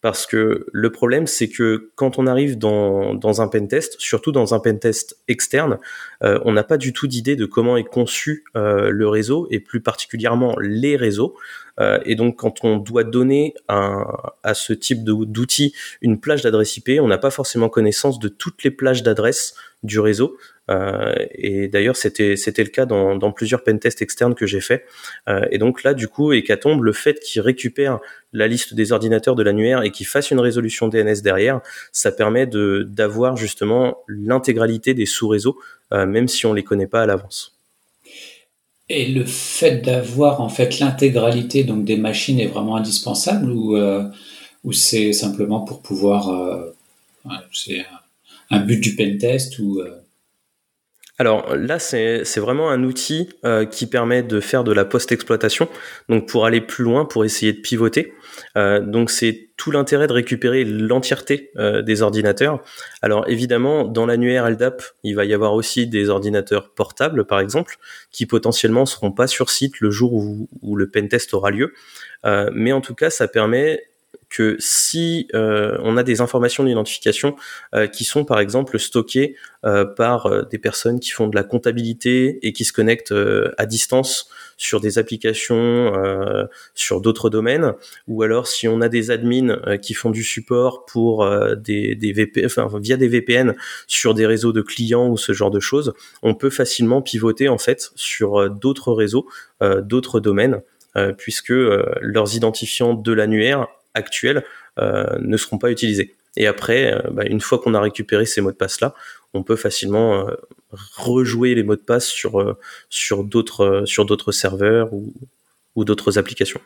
Parce 0.01 0.27
que 0.27 0.67
le 0.73 0.93
problème, 0.93 1.27
c'est 1.27 1.49
que 1.49 1.91
quand 1.97 2.21
on 2.21 2.29
arrive 2.29 2.57
dans, 2.57 3.15
dans 3.15 3.43
un 3.43 3.49
pentest, 3.49 3.97
surtout 3.99 4.31
dans 4.31 4.55
un 4.55 4.61
pentest 4.61 5.19
externe, 5.27 5.79
euh, 6.23 6.39
on 6.45 6.53
n'a 6.53 6.63
pas 6.63 6.77
du 6.77 6.93
tout 6.93 7.09
d'idée 7.09 7.35
de 7.35 7.47
comment 7.47 7.77
est 7.77 7.85
conçu 7.85 8.45
euh, 8.55 8.91
le 8.91 9.09
réseau 9.09 9.49
et 9.51 9.59
plus 9.59 9.81
particulièrement 9.81 10.55
les 10.61 10.97
réseaux. 10.97 11.35
Euh, 11.81 11.99
et 12.05 12.15
donc, 12.15 12.37
quand 12.37 12.65
on 12.65 12.77
doit 12.77 13.05
donner 13.05 13.55
à 13.69 14.55
ce 14.55 14.73
type 14.73 15.05
d'outil 15.05 15.75
une 16.01 16.21
plage 16.21 16.43
d'adresse 16.43 16.77
IP, 16.77 16.91
on 17.01 17.09
n'a 17.09 17.19
pas 17.19 17.31
forcément 17.31 17.69
connaissance 17.69 18.19
de 18.19 18.29
toutes 18.29 18.63
les 18.65 18.71
plages 18.71 19.03
d'adresse 19.03 19.55
du 19.83 20.01
réseau. 20.01 20.37
Euh, 20.71 21.15
et 21.31 21.69
d'ailleurs, 21.69 21.97
c'était 21.97 22.35
le 22.35 22.69
cas 22.71 22.85
dans, 22.85 23.33
plusieurs 23.33 23.63
pentests 23.63 24.03
externes 24.03 24.35
que 24.35 24.47
j'ai 24.47 24.61
fait. 24.61 24.85
Euh, 25.29 25.47
et 25.51 25.59
donc 25.59 25.83
là, 25.83 25.95
du 25.95 26.09
coup, 26.09 26.33
Hécatombe, 26.33 26.83
le 26.83 26.93
fait 26.93 27.21
qu'il 27.21 27.41
récupère 27.41 28.01
la 28.33 28.47
liste 28.47 28.75
des 28.75 28.93
ordinateurs 28.93 29.35
de 29.35 29.43
l'annuaire 29.43 29.83
et 29.83 29.91
qu'il 29.91 30.07
fasse 30.07 30.31
une 30.31 30.41
résolution 30.41 30.89
DNS 30.89 31.23
derrière, 31.23 31.61
ça 31.93 32.13
permet 32.13 32.47
d'avoir 32.47 33.37
justement 33.37 34.03
l'intégralité 34.09 34.95
des 34.95 35.07
sous-réseaux, 35.07 35.59
même 35.93 36.29
si 36.29 36.45
on 36.45 36.53
les 36.53 36.65
connaît 36.65 36.87
pas 36.87 37.03
à 37.03 37.07
l'avance. 37.07 37.58
Et 38.89 39.07
le 39.07 39.25
fait 39.25 39.79
d'avoir 39.79 40.41
en 40.41 40.49
fait 40.49 40.79
l'intégralité 40.79 41.65
donc 41.65 41.85
des 41.85 41.97
machines 41.97 42.41
est 42.41 42.47
vraiment 42.47 42.77
indispensable 42.77 43.51
ou 43.51 43.77
euh, 43.77 44.09
ou 44.65 44.73
c'est 44.73 45.13
simplement 45.13 45.61
pour 45.61 45.83
pouvoir 45.83 46.31
euh, 46.31 46.75
c'est 47.53 47.85
un 48.51 48.61
but 48.61 48.81
du 48.81 48.97
pentest 48.97 49.59
ou 49.59 49.81
euh, 49.81 50.01
alors 51.21 51.57
là, 51.57 51.81
c'est 51.81 52.39
vraiment 52.39 52.71
un 52.71 52.85
outil 52.85 53.29
euh, 53.45 53.67
qui 53.67 53.87
permet 53.87 54.23
de 54.23 54.39
faire 54.39 54.63
de 54.63 54.73
la 54.73 54.85
post-exploitation, 54.85 55.69
donc 56.09 56.29
pour 56.29 56.47
aller 56.47 56.61
plus 56.61 56.85
loin, 56.85 57.05
pour 57.05 57.25
essayer 57.25 57.53
de 57.53 57.61
pivoter. 57.61 58.15
Euh, 58.57 58.79
donc 58.79 59.11
c'est 59.11 59.49
tout 59.57 59.73
l'intérêt 59.73 60.07
de 60.07 60.13
récupérer 60.13 60.65
l'entièreté 60.65 61.51
euh, 61.57 61.83
des 61.83 62.03
ordinateurs. 62.03 62.63
Alors 63.03 63.29
évidemment, 63.29 63.85
dans 63.85 64.07
l'annuaire 64.07 64.49
LDAP, 64.49 64.81
il 65.03 65.17
va 65.17 65.25
y 65.25 65.35
avoir 65.35 65.55
aussi 65.55 65.89
des 65.89 66.09
ordinateurs 66.09 66.73
portables, 66.73 67.25
par 67.25 67.41
exemple, 67.41 67.79
qui 68.13 68.25
potentiellement 68.25 68.87
seront 68.87 69.11
pas 69.11 69.27
sur 69.27 69.51
site 69.51 69.81
le 69.81 69.91
jour 69.91 70.15
où, 70.15 70.49
où 70.63 70.77
le 70.77 70.89
pentest 70.89 71.35
aura 71.35 71.51
lieu. 71.51 71.73
mais 72.53 72.71
en 72.71 72.81
tout 72.81 72.95
cas, 72.95 73.11
ça 73.11 73.27
permet 73.27 73.83
que 74.29 74.57
si 74.59 75.29
euh, 75.35 75.79
on 75.83 75.97
a 75.97 76.03
des 76.03 76.21
informations 76.21 76.65
d'identification 76.65 77.37
euh, 77.75 77.87
qui 77.87 78.05
sont 78.05 78.25
par 78.25 78.41
exemple 78.41 78.79
stockées 78.79 79.37
euh, 79.65 79.85
par 79.85 80.47
des 80.47 80.59
personnes 80.59 81.01
qui 81.01 81.11
font 81.11 81.29
de 81.29 81.35
la 81.35 81.45
comptabilité 81.45 82.39
et 82.47 82.53
qui 82.53 82.65
se 82.65 82.73
connectent 82.73 83.15
à 83.57 83.67
distance 83.67 84.29
sur 84.57 84.81
des 84.81 84.99
applications, 84.99 85.93
sur 86.75 87.01
d'autres 87.01 87.31
domaines, 87.31 87.75
ou 88.09 88.23
alors 88.23 88.49
si 88.49 88.67
on 88.67 88.81
a 88.81 88.89
des 88.89 89.13
admins 89.13 89.79
qui 89.79 89.95
font 89.95 90.11
du 90.11 90.25
support 90.25 90.85
pour 90.85 91.29
des, 91.57 91.95
des 91.95 92.13
VP, 92.13 92.45
enfin, 92.45 92.69
via 92.81 92.97
des 92.97 93.07
VPN 93.07 93.55
sur 93.87 94.15
des 94.15 94.27
réseaux 94.27 94.53
de 94.53 94.63
clients 94.63 95.09
ou 95.09 95.17
ce 95.17 95.33
genre 95.33 95.53
de 95.53 95.61
choses, 95.61 95.93
on 96.23 96.35
peut 96.35 96.51
facilement 96.51 97.03
pivoter 97.03 97.49
en 97.49 97.59
fait 97.59 97.93
sur 97.95 98.51
d'autres 98.51 98.93
réseaux, 98.93 99.29
d'autres 99.61 100.19
domaines. 100.19 100.61
puisque 101.17 101.55
leurs 102.01 102.35
identifiants 102.35 102.95
de 102.95 103.13
l'annuaire 103.13 103.69
actuels 103.99 104.45
euh, 104.79 105.05
ne 105.21 105.37
seront 105.37 105.59
pas 105.59 105.71
utilisés. 105.71 106.15
Et 106.37 106.47
après, 106.47 106.93
euh, 106.93 107.11
bah, 107.11 107.25
une 107.27 107.41
fois 107.41 107.59
qu'on 107.59 107.75
a 107.75 107.81
récupéré 107.81 108.25
ces 108.25 108.41
mots 108.41 108.53
de 108.53 108.57
passe 108.57 108.81
là, 108.81 108.95
on 109.35 109.43
peut 109.43 109.57
facilement 109.57 110.27
euh, 110.27 110.35
rejouer 110.97 111.55
les 111.55 111.63
mots 111.63 111.77
de 111.77 111.83
passe 111.83 112.07
sur 112.07 112.57
sur 112.89 113.25
d'autres 113.25 113.83
sur 113.85 114.07
d'autres 114.07 114.33
serveurs 114.33 114.93
ou, 114.93 115.13
ou 115.75 115.85
d'autres 115.85 116.19
applications. 116.19 116.61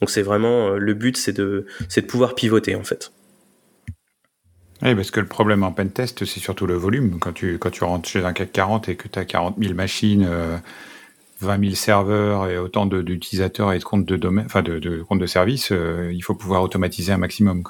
Donc 0.00 0.10
c'est 0.10 0.22
vraiment 0.22 0.70
le 0.70 0.94
but, 0.94 1.16
c'est 1.16 1.32
de 1.32 1.66
de 1.94 2.00
pouvoir 2.02 2.34
pivoter 2.34 2.74
en 2.74 2.84
fait. 2.84 3.12
Oui, 4.82 4.94
parce 4.94 5.10
que 5.10 5.20
le 5.20 5.26
problème 5.26 5.62
en 5.62 5.72
pentest, 5.72 6.24
c'est 6.26 6.40
surtout 6.40 6.66
le 6.66 6.74
volume. 6.74 7.18
Quand 7.18 7.32
tu, 7.32 7.58
quand 7.58 7.70
tu 7.70 7.82
rentres 7.82 8.06
chez 8.06 8.24
un 8.26 8.34
CAC 8.34 8.52
40 8.52 8.88
et 8.90 8.96
que 8.96 9.08
tu 9.08 9.18
as 9.18 9.24
40 9.24 9.56
000 9.58 9.72
machines, 9.72 10.28
20 11.46 11.60
000 11.60 11.74
serveurs 11.74 12.48
et 12.48 12.58
autant 12.58 12.86
d'utilisateurs 12.86 13.72
et 13.72 13.78
de 13.78 13.84
comptes 13.84 14.04
de 14.04 14.16
domaine, 14.16 14.44
enfin 14.46 14.62
de, 14.62 15.02
comptes 15.02 15.20
de 15.20 15.26
services, 15.26 15.70
euh, 15.72 16.10
il 16.12 16.20
faut 16.20 16.34
pouvoir 16.34 16.62
automatiser 16.62 17.12
un 17.12 17.18
maximum. 17.18 17.62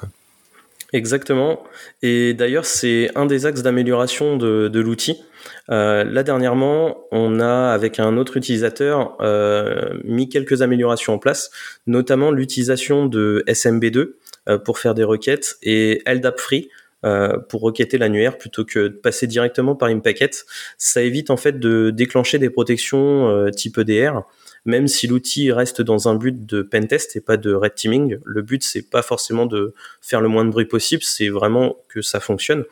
Exactement. 0.93 1.63
Et 2.01 2.33
d'ailleurs, 2.33 2.65
c'est 2.65 3.09
un 3.15 3.25
des 3.25 3.45
axes 3.45 3.61
d'amélioration 3.61 4.37
de, 4.37 4.79
l'outil. 4.79 5.21
Euh, 5.69 6.03
là, 6.03 6.23
dernièrement, 6.23 6.97
on 7.11 7.39
a, 7.39 7.71
avec 7.71 7.99
un 7.99 8.17
autre 8.17 8.37
utilisateur, 8.37 9.17
euh, 9.21 9.93
mis 10.03 10.29
quelques 10.29 10.61
améliorations 10.61 11.13
en 11.13 11.19
place, 11.19 11.51
notamment 11.87 12.31
l'utilisation 12.31 13.05
de 13.05 13.43
SMB2 13.47 14.13
euh, 14.47 14.57
pour 14.57 14.79
faire 14.79 14.93
des 14.93 15.03
requêtes 15.03 15.57
et 15.61 16.01
LDAP 16.05 16.39
Free 16.39 16.69
euh, 17.05 17.37
pour 17.49 17.61
requêter 17.61 17.97
l'annuaire 17.97 18.37
plutôt 18.37 18.65
que 18.65 18.87
de 18.87 18.95
passer 18.95 19.27
directement 19.27 19.75
par 19.75 19.89
une 19.89 20.01
paquette. 20.01 20.45
Ça 20.77 21.01
évite 21.03 21.29
en 21.29 21.37
fait 21.37 21.59
de 21.59 21.91
déclencher 21.91 22.39
des 22.39 22.49
protections 22.49 23.29
euh, 23.29 23.49
type 23.51 23.77
EDR, 23.77 24.21
même 24.67 24.87
si 24.87 25.07
l'outil 25.07 25.51
reste 25.51 25.81
dans 25.81 26.07
un 26.07 26.15
but 26.15 26.45
de 26.45 26.61
pentest 26.61 27.15
et 27.15 27.21
pas 27.21 27.37
de 27.37 27.53
red 27.53 27.73
teaming. 27.73 28.17
Le 28.23 28.41
but 28.41 28.63
c'est 28.63 28.87
pas 28.87 29.01
forcément 29.01 29.45
de 29.45 29.73
faire 30.01 30.21
le 30.21 30.27
moins 30.27 30.45
de 30.45 30.51
bruit 30.51 30.65
possible, 30.65 31.01
c'est 31.03 31.29
vraiment 31.29 31.77
que 31.87 32.01
ça 32.01 32.19
fonctionne. 32.19 32.65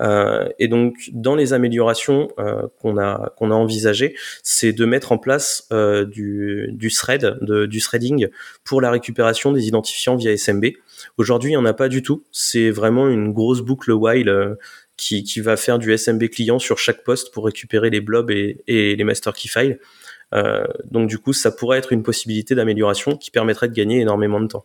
Euh, 0.00 0.48
et 0.58 0.68
donc, 0.68 1.10
dans 1.12 1.34
les 1.34 1.52
améliorations 1.52 2.28
euh, 2.38 2.66
qu'on 2.80 2.98
a 2.98 3.32
envisagées, 3.38 4.14
c'est 4.42 4.72
de 4.72 4.84
mettre 4.84 5.12
en 5.12 5.18
place 5.18 5.66
euh, 5.72 6.04
du, 6.04 6.90
thread, 6.94 7.38
du 7.42 7.80
threading 7.80 8.28
pour 8.64 8.80
la 8.80 8.90
récupération 8.90 9.52
des 9.52 9.68
identifiants 9.68 10.16
via 10.16 10.36
SMB. 10.36 10.66
Aujourd'hui, 11.16 11.50
il 11.50 11.54
n'y 11.54 11.58
en 11.58 11.64
a 11.64 11.74
pas 11.74 11.88
du 11.88 12.02
tout. 12.02 12.24
C'est 12.32 12.70
vraiment 12.70 13.08
une 13.08 13.32
grosse 13.32 13.60
boucle 13.60 13.92
while 13.92 14.56
qui, 14.96 15.24
qui, 15.24 15.40
va 15.40 15.56
faire 15.56 15.78
du 15.78 15.96
SMB 15.96 16.28
client 16.28 16.58
sur 16.58 16.78
chaque 16.78 17.04
poste 17.04 17.32
pour 17.32 17.44
récupérer 17.44 17.90
les 17.90 18.00
blobs 18.00 18.30
et, 18.30 18.64
et 18.66 18.96
les 18.96 19.04
master 19.04 19.32
key 19.34 19.48
files. 19.48 19.78
Euh, 20.34 20.66
donc 20.90 21.08
du 21.08 21.18
coup, 21.18 21.32
ça 21.32 21.50
pourrait 21.50 21.78
être 21.78 21.92
une 21.92 22.02
possibilité 22.02 22.54
d'amélioration 22.54 23.16
qui 23.16 23.30
permettrait 23.30 23.68
de 23.68 23.74
gagner 23.74 24.00
énormément 24.00 24.40
de 24.40 24.46
temps. 24.46 24.64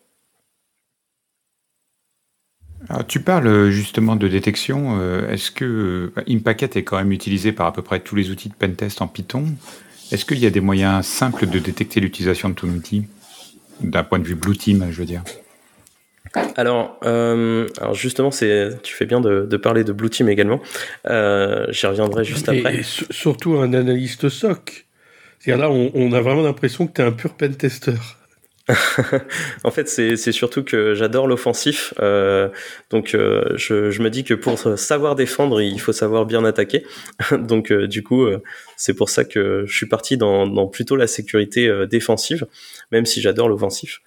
Alors, 2.89 3.05
tu 3.05 3.19
parles 3.19 3.47
euh, 3.47 3.71
justement 3.71 4.15
de 4.15 4.27
détection. 4.27 4.99
Euh, 4.99 5.29
est-ce 5.29 5.51
que 5.51 6.11
Impacket 6.27 6.75
est 6.75 6.83
quand 6.83 6.97
même 6.97 7.11
utilisé 7.11 7.51
par 7.51 7.67
à 7.67 7.73
peu 7.73 7.83
près 7.83 7.99
tous 7.99 8.15
les 8.15 8.31
outils 8.31 8.49
de 8.49 8.55
pentest 8.55 9.01
en 9.01 9.07
Python? 9.07 9.45
Est-ce 10.11 10.25
qu'il 10.25 10.39
y 10.39 10.45
a 10.45 10.49
des 10.49 10.61
moyens 10.61 11.05
simples 11.05 11.47
de 11.47 11.59
détecter 11.59 11.99
l'utilisation 11.99 12.49
de 12.49 12.55
ton 12.55 12.67
outil? 12.69 13.05
D'un 13.81 14.03
point 14.03 14.19
de 14.19 14.25
vue 14.25 14.35
Blue 14.35 14.57
Team, 14.57 14.87
je 14.91 14.97
veux 14.97 15.05
dire. 15.05 15.23
Alors, 16.55 16.97
euh, 17.03 17.67
alors 17.79 17.93
justement, 17.93 18.31
c'est, 18.31 18.81
tu 18.83 18.95
fais 18.95 19.05
bien 19.05 19.19
de, 19.19 19.45
de, 19.49 19.57
parler 19.57 19.83
de 19.83 19.91
Blue 19.91 20.09
Team 20.09 20.29
également. 20.29 20.61
Euh, 21.07 21.65
j'y 21.69 21.87
reviendrai 21.87 22.23
juste 22.23 22.47
et, 22.47 22.59
après. 22.59 22.77
Et 22.77 22.83
surtout 22.83 23.55
un 23.55 23.73
analyste 23.73 24.29
SOC. 24.29 24.85
C'est-à-dire 25.41 25.69
là, 25.69 25.71
on, 25.71 26.13
a 26.13 26.21
vraiment 26.21 26.43
l'impression 26.43 26.85
que 26.85 26.93
tu 26.93 27.01
es 27.01 27.03
un 27.03 27.11
pur 27.11 27.33
pentester. 27.33 27.93
en 29.63 29.71
fait, 29.71 29.89
c'est 29.89 30.31
surtout 30.31 30.63
que 30.63 30.93
j'adore 30.93 31.25
l'offensif. 31.25 31.95
Euh, 31.99 32.49
donc, 32.91 33.15
euh, 33.15 33.51
je, 33.55 34.01
me 34.03 34.09
dis 34.09 34.23
que 34.23 34.35
pour 34.35 34.59
savoir 34.77 35.15
défendre, 35.15 35.59
il 35.59 35.81
faut 35.81 35.93
savoir 35.93 36.27
bien 36.27 36.45
attaquer. 36.45 36.85
donc, 37.31 37.71
euh, 37.71 37.87
du 37.87 38.03
coup, 38.03 38.27
c'est 38.77 38.93
pour 38.93 39.09
ça 39.09 39.25
que 39.25 39.63
je 39.65 39.75
suis 39.75 39.87
parti 39.87 40.15
dans, 40.15 40.67
plutôt 40.67 40.95
la 40.95 41.07
sécurité 41.07 41.87
défensive, 41.89 42.45
même 42.91 43.07
si 43.07 43.19
j'adore 43.19 43.49
l'offensif. 43.49 44.01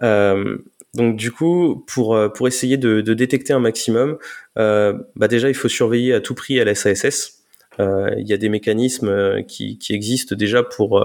donc, 0.00 1.16
du 1.16 1.30
coup, 1.30 1.84
pour, 1.86 2.48
essayer 2.48 2.78
de, 2.78 3.02
de 3.02 3.12
détecter 3.12 3.52
un 3.52 3.60
maximum, 3.60 4.16
bah 4.56 5.28
déjà, 5.28 5.50
il 5.50 5.54
faut 5.54 5.68
surveiller 5.68 6.14
à 6.14 6.20
tout 6.20 6.34
prix 6.34 6.58
LSASS. 6.58 7.37
Il 7.78 8.26
y 8.26 8.32
a 8.32 8.36
des 8.36 8.48
mécanismes 8.48 9.42
qui, 9.44 9.78
qui 9.78 9.94
existent 9.94 10.34
déjà 10.34 10.62
pour 10.62 11.02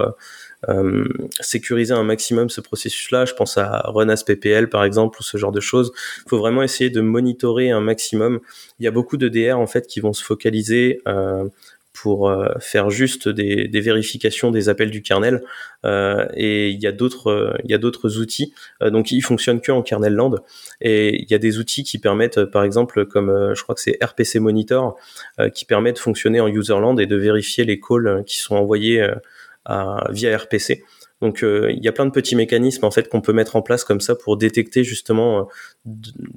euh, 0.70 1.06
sécuriser 1.42 1.94
un 1.94 2.04
maximum 2.04 2.50
ce 2.50 2.62
processus-là. 2.62 3.26
Je 3.26 3.34
pense 3.34 3.58
à 3.58 3.82
Runas 3.88 4.24
PPL 4.26 4.70
par 4.70 4.86
exemple 4.86 5.20
ou 5.20 5.24
ce 5.24 5.38
genre 5.38 5.52
de 5.52 5.60
choses. 5.60 5.92
Il 6.26 6.30
faut 6.30 6.38
vraiment 6.38 6.64
essayer 6.64 6.90
de 6.90 7.02
monitorer 7.02 7.72
un 7.72 7.82
maximum. 7.82 8.40
Il 8.80 8.86
y 8.86 8.88
a 8.88 8.92
beaucoup 8.92 9.18
de 9.18 9.28
DR 9.28 9.60
en 9.60 9.68
fait 9.68 9.88
qui 9.88 10.00
vont 10.00 10.14
se 10.14 10.24
focaliser 10.24 11.02
euh, 11.08 11.50
pour 11.94 12.28
euh, 12.28 12.48
faire 12.60 12.90
juste 12.90 13.30
des, 13.30 13.68
vérifications 13.80 14.50
des 14.52 14.68
appels 14.68 14.90
du 14.90 15.02
kernel. 15.04 15.44
Euh, 15.86 16.26
et 16.36 16.70
il 16.70 16.82
y 16.82 16.88
a 16.88 16.92
d'autres, 16.92 17.56
il 17.64 17.70
y 17.70 17.74
a 17.74 17.78
d'autres 17.78 18.18
outils. 18.18 18.54
Euh, 18.82 18.90
donc 18.90 19.12
ils 19.12 19.22
fonctionnent 19.22 19.62
que 19.62 19.72
en 19.72 19.84
kernel 19.84 20.14
land. 20.14 20.36
Et 20.82 21.22
il 21.22 21.30
y 21.30 21.36
a 21.36 21.38
des 21.38 21.60
outils 21.60 21.84
qui 21.84 22.00
permettent, 22.00 22.44
par 22.46 22.64
exemple, 22.64 23.06
comme 23.06 23.54
je 23.56 23.62
crois 23.64 23.76
que 23.76 23.82
c'est 23.82 23.98
RPC 24.04 24.40
Monitor, 24.40 24.98
qui 25.54 25.66
permet 25.66 25.94
de 25.94 26.00
fonctionner 26.00 26.42
en 26.42 26.48
user 26.48 26.74
land 26.74 26.98
et 26.98 27.06
de 27.06 27.16
vérifier 27.16 27.64
les 27.64 27.80
calls 27.80 28.24
qui 28.26 28.38
sont 28.38 28.56
envoyés 28.56 29.08
via 30.10 30.38
RPC. 30.38 30.84
Donc 31.22 31.40
il 31.42 31.80
y 31.82 31.88
a 31.88 31.92
plein 31.92 32.06
de 32.06 32.12
petits 32.12 32.36
mécanismes 32.36 32.86
en 32.86 32.92
fait 32.92 33.08
qu'on 33.08 33.22
peut 33.22 33.34
mettre 33.34 33.56
en 33.56 33.62
place 33.62 33.84
comme 33.84 34.02
ça 34.02 34.16
pour 34.16 34.36
détecter 34.36 34.84
justement 34.84 35.48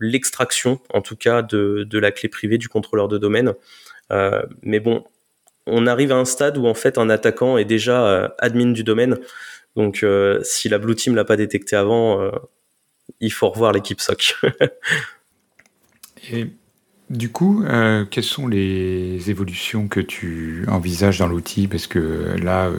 l'extraction, 0.00 0.80
en 0.92 1.00
tout 1.00 1.16
cas 1.16 1.42
de, 1.42 1.86
la 1.92 2.12
clé 2.12 2.28
privée 2.28 2.58
du 2.58 2.68
contrôleur 2.68 3.08
de 3.08 3.18
domaine. 3.18 3.54
Mais 4.62 4.80
bon, 4.80 5.04
on 5.66 5.86
arrive 5.86 6.12
à 6.12 6.16
un 6.16 6.24
stade 6.24 6.58
où 6.58 6.66
en 6.66 6.74
fait 6.74 6.98
un 6.98 7.10
attaquant 7.10 7.58
est 7.58 7.64
déjà 7.64 8.34
admin 8.38 8.72
du 8.72 8.84
domaine. 8.84 9.18
Donc 9.76 10.04
si 10.42 10.68
la 10.68 10.78
blue 10.78 10.94
team 10.94 11.14
l'a 11.14 11.24
pas 11.24 11.36
détecté 11.36 11.76
avant, 11.76 12.30
il 13.20 13.32
faut 13.32 13.48
revoir 13.48 13.72
l'équipe 13.72 14.00
SOC. 14.00 14.36
Et 16.32 16.46
du 17.10 17.30
coup, 17.30 17.64
quelles 18.10 18.24
sont 18.24 18.46
les 18.46 19.30
évolutions 19.30 19.88
que 19.88 20.00
tu 20.00 20.64
envisages 20.68 21.18
dans 21.18 21.28
l'outil? 21.28 21.68
Parce 21.68 21.86
que 21.86 22.36
là, 22.42 22.70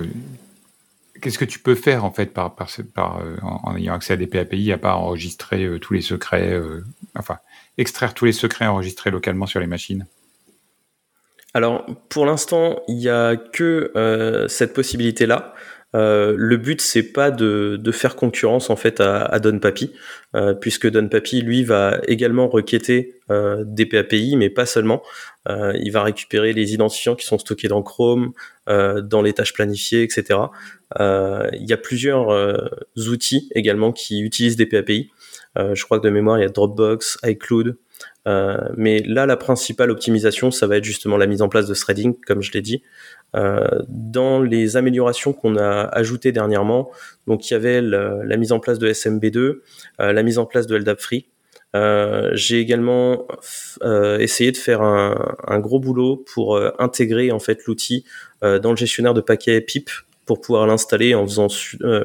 Qu'est-ce 1.22 1.40
que 1.40 1.46
tu 1.46 1.60
peux 1.60 1.76
faire 1.76 2.06
en 2.06 2.12
fait 2.12 2.38
euh, 2.38 3.38
en, 3.42 3.76
ayant 3.76 3.94
accès 3.94 4.14
à 4.14 4.18
des 4.18 4.28
PAPI 4.28 4.72
à 4.72 4.78
part 4.78 5.00
enregistrer 5.00 5.64
euh, 5.66 5.80
tous 5.80 5.94
les 5.94 6.02
secrets, 6.02 6.52
euh, 6.54 6.86
enfin 7.18 7.40
extraire 7.78 8.14
tous 8.14 8.26
les 8.26 8.32
secrets 8.32 8.68
enregistrés 8.68 9.10
localement 9.10 9.46
sur 9.46 9.60
les 9.60 9.68
machines? 9.68 10.06
Alors 11.54 11.86
pour 12.10 12.26
l'instant, 12.26 12.82
il 12.88 12.98
n'y 12.98 13.10
a 13.10 13.36
que 13.36 14.46
cette 14.48 14.74
possibilité-là. 14.74 15.54
Euh, 15.96 16.36
le 16.38 16.58
but 16.58 16.82
c'est 16.82 17.14
pas 17.14 17.32
de, 17.32 17.80
de, 17.82 17.92
faire 17.94 18.18
concurrence 18.18 18.70
en 18.70 18.76
fait 18.76 19.00
à, 19.00 19.24
à 19.24 19.40
Don 19.40 19.58
Papi, 19.58 19.94
euh, 20.36 20.54
puisque 20.54 20.90
Don 20.90 21.08
Papi 21.08 21.42
lui 21.42 21.64
va 21.64 22.00
également 22.08 22.50
requêter 22.50 23.16
euh, 23.32 23.64
des 23.66 23.86
PAPI, 23.86 24.36
mais 24.36 24.50
pas 24.50 24.66
seulement. 24.66 25.02
il 25.50 25.90
va 25.92 26.04
récupérer 26.04 26.52
les 26.52 26.74
identifiants 26.74 27.16
qui 27.16 27.26
sont 27.26 27.40
stockés 27.40 27.70
dans 27.70 27.82
Chrome, 27.82 28.34
dans 28.68 29.22
les 29.22 29.32
tâches 29.32 29.54
planifiées, 29.54 30.04
etc. 30.04 30.40
il 31.00 31.66
y 31.66 31.72
a 31.72 31.78
plusieurs 31.78 32.28
outils 32.98 33.50
également 33.56 33.94
qui 33.94 34.20
utilisent 34.22 34.58
des 34.58 34.66
PAPI. 34.66 35.10
je 35.56 35.84
crois 35.86 36.00
que 36.00 36.06
de 36.06 36.10
mémoire 36.10 36.38
il 36.38 36.42
y 36.42 36.46
a 36.46 36.50
Dropbox, 36.50 37.18
iCloud, 37.24 37.78
mais 38.76 39.02
là, 39.04 39.26
la 39.26 39.38
principale 39.38 39.90
optimisation, 39.90 40.52
ça 40.52 40.68
va 40.68 40.78
être 40.78 40.84
justement 40.84 41.18
la 41.18 41.28
mise 41.28 41.42
en 41.42 41.50
place 41.50 41.68
de 41.68 41.74
threading, 41.74 42.16
comme 42.26 42.42
je 42.42 42.52
l'ai 42.52 42.62
dit. 42.62 42.82
Euh, 43.36 43.68
dans 43.90 44.42
les 44.42 44.78
améliorations 44.78 45.34
qu'on 45.34 45.58
a 45.58 45.82
ajoutées 45.92 46.32
dernièrement, 46.32 46.92
donc 47.28 47.50
il 47.50 47.54
y 47.54 47.56
avait 47.56 47.82
la, 47.82 48.38
mise 48.38 48.52
en 48.54 48.60
place 48.60 48.80
de 48.80 48.90
SMB2, 48.90 49.38
euh, 49.38 50.14
la 50.14 50.24
mise 50.24 50.38
en 50.40 50.46
place 50.46 50.66
de 50.66 50.78
LDAP 50.78 51.00
Free. 51.00 51.28
Euh, 51.76 52.32
j'ai 52.34 52.60
également 52.60 53.28
essayé 53.84 54.52
de 54.52 54.58
faire 54.58 54.82
un, 54.82 55.60
gros 55.60 55.80
boulot 55.80 56.24
pour 56.34 56.60
intégrer 56.80 57.32
en 57.32 57.40
fait 57.40 57.66
l'outil 57.66 58.06
dans 58.42 58.72
le 58.72 58.78
gestionnaire 58.78 59.14
de 59.14 59.22
paquets 59.22 59.60
PIP 59.60 59.90
pour 60.26 60.40
pouvoir 60.40 60.66
l'installer 60.66 61.14
en 61.14 61.26
faisant 61.26 61.48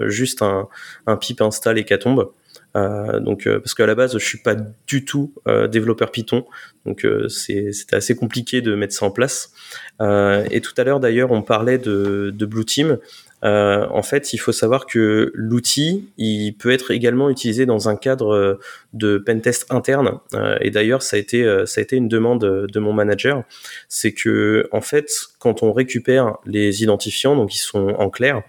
juste 0.02 0.42
un, 0.42 0.68
un 1.06 1.16
pip 1.16 1.40
install 1.40 1.78
Hécatombe. 1.78 2.32
Euh, 2.74 3.20
donc 3.20 3.46
euh, 3.46 3.60
parce 3.60 3.74
qu'à 3.74 3.86
la 3.86 3.94
base 3.94 4.16
je 4.16 4.24
suis 4.24 4.38
pas 4.38 4.54
du 4.86 5.04
tout 5.04 5.34
euh, 5.46 5.68
développeur 5.68 6.10
Python, 6.10 6.46
donc 6.86 7.06
c'était 7.28 7.96
assez 7.96 8.16
compliqué 8.16 8.60
de 8.60 8.74
mettre 8.74 8.94
ça 8.94 9.06
en 9.06 9.10
place. 9.10 9.52
et 10.00 10.60
tout 10.60 10.74
à 10.76 10.84
l'heure 10.84 11.00
d'ailleurs 11.00 11.30
on 11.30 11.42
parlait 11.42 11.78
de 11.78 12.46
Blue 12.46 12.64
Team. 12.64 12.98
Euh, 13.44 13.86
en 13.90 14.02
fait, 14.02 14.32
il 14.32 14.38
faut 14.38 14.52
savoir 14.52 14.86
que 14.86 15.32
l'outil, 15.34 16.08
il 16.16 16.52
peut 16.52 16.70
être 16.70 16.90
également 16.92 17.28
utilisé 17.28 17.66
dans 17.66 17.88
un 17.88 17.96
cadre 17.96 18.34
euh, 18.34 18.54
de 18.92 19.18
pentest 19.18 19.66
interne. 19.70 20.20
Euh, 20.34 20.56
et 20.60 20.70
d'ailleurs, 20.70 21.02
ça 21.02 21.16
a 21.16 21.18
été 21.18 21.42
ça 21.66 21.80
a 21.80 21.82
été 21.82 21.96
une 21.96 22.08
demande 22.08 22.40
de 22.40 22.80
mon 22.80 22.92
manager, 22.92 23.44
c'est 23.88 24.12
que 24.12 24.68
en 24.70 24.80
fait, 24.80 25.10
quand 25.38 25.62
on 25.62 25.72
récupère 25.72 26.36
les 26.46 26.82
identifiants, 26.82 27.36
donc 27.36 27.54
ils 27.54 27.58
sont 27.58 27.88
en 27.88 28.10
clair, 28.10 28.42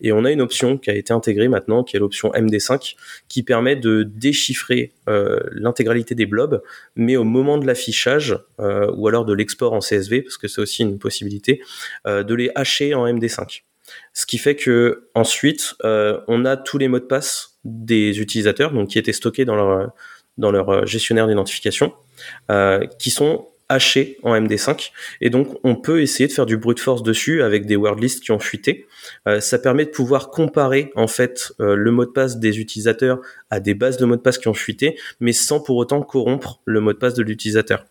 et 0.00 0.12
on 0.12 0.24
a 0.24 0.30
une 0.30 0.40
option 0.40 0.78
qui 0.78 0.90
a 0.90 0.94
été 0.94 1.12
intégrée 1.12 1.48
maintenant, 1.48 1.84
qui 1.84 1.96
est 1.96 2.00
l'option 2.00 2.30
MD5, 2.30 2.94
qui 3.28 3.42
permet 3.42 3.76
de 3.76 4.02
déchiffrer 4.02 4.92
l'intégralité 5.52 6.14
des 6.14 6.26
blobs, 6.26 6.62
mais 6.96 7.16
au 7.16 7.24
moment 7.24 7.58
de 7.58 7.66
l'affichage 7.66 8.38
ou 8.58 9.08
alors 9.08 9.24
de 9.24 9.32
l'export 9.32 9.72
en 9.72 9.80
CSV, 9.80 10.22
parce 10.22 10.38
que 10.38 10.48
c'est 10.48 10.60
aussi 10.60 10.82
une 10.82 10.98
possibilité, 10.98 11.60
de 12.06 12.34
les 12.34 12.50
hacher 12.54 12.94
en 12.94 13.06
MD5. 13.06 13.62
Ce 14.12 14.26
qui 14.26 14.38
fait 14.38 14.56
que 14.56 15.08
ensuite, 15.14 15.74
euh, 15.84 16.20
on 16.28 16.44
a 16.44 16.56
tous 16.56 16.78
les 16.78 16.88
mots 16.88 16.98
de 16.98 17.04
passe 17.04 17.58
des 17.64 18.20
utilisateurs, 18.20 18.72
donc 18.72 18.88
qui 18.88 18.98
étaient 18.98 19.12
stockés 19.12 19.44
dans 19.44 19.56
leur 19.56 19.92
dans 20.38 20.50
leur 20.50 20.68
euh, 20.70 20.86
gestionnaire 20.86 21.26
d'identification, 21.26 21.92
euh, 22.50 22.84
qui 22.98 23.10
sont 23.10 23.48
hachés 23.68 24.18
en 24.22 24.34
MD5 24.34 24.92
et 25.20 25.28
donc 25.28 25.58
on 25.62 25.76
peut 25.76 26.00
essayer 26.00 26.26
de 26.26 26.32
faire 26.32 26.46
du 26.46 26.56
brute 26.56 26.80
force 26.80 27.02
dessus 27.02 27.42
avec 27.42 27.66
des 27.66 27.76
word 27.76 27.96
lists 27.96 28.22
qui 28.22 28.32
ont 28.32 28.38
fuité. 28.38 28.86
ça 29.40 29.58
permet 29.58 29.84
de 29.84 29.90
pouvoir 29.90 30.30
comparer 30.30 30.90
en 30.96 31.06
fait 31.06 31.52
le 31.58 31.90
mot 31.90 32.06
de 32.06 32.10
passe 32.10 32.38
des 32.38 32.60
utilisateurs 32.60 33.20
à 33.50 33.60
des 33.60 33.74
bases 33.74 33.98
de 33.98 34.06
mots 34.06 34.16
de 34.16 34.22
passe 34.22 34.38
qui 34.38 34.48
ont 34.48 34.54
fuité, 34.54 34.98
mais 35.20 35.34
sans 35.34 35.60
pour 35.60 35.76
autant 35.76 36.00
corrompre 36.00 36.62
le 36.64 36.80
mot 36.80 36.94
de 36.94 36.98
passe 36.98 37.12
de 37.12 37.22
l'utilisateur. 37.22 37.84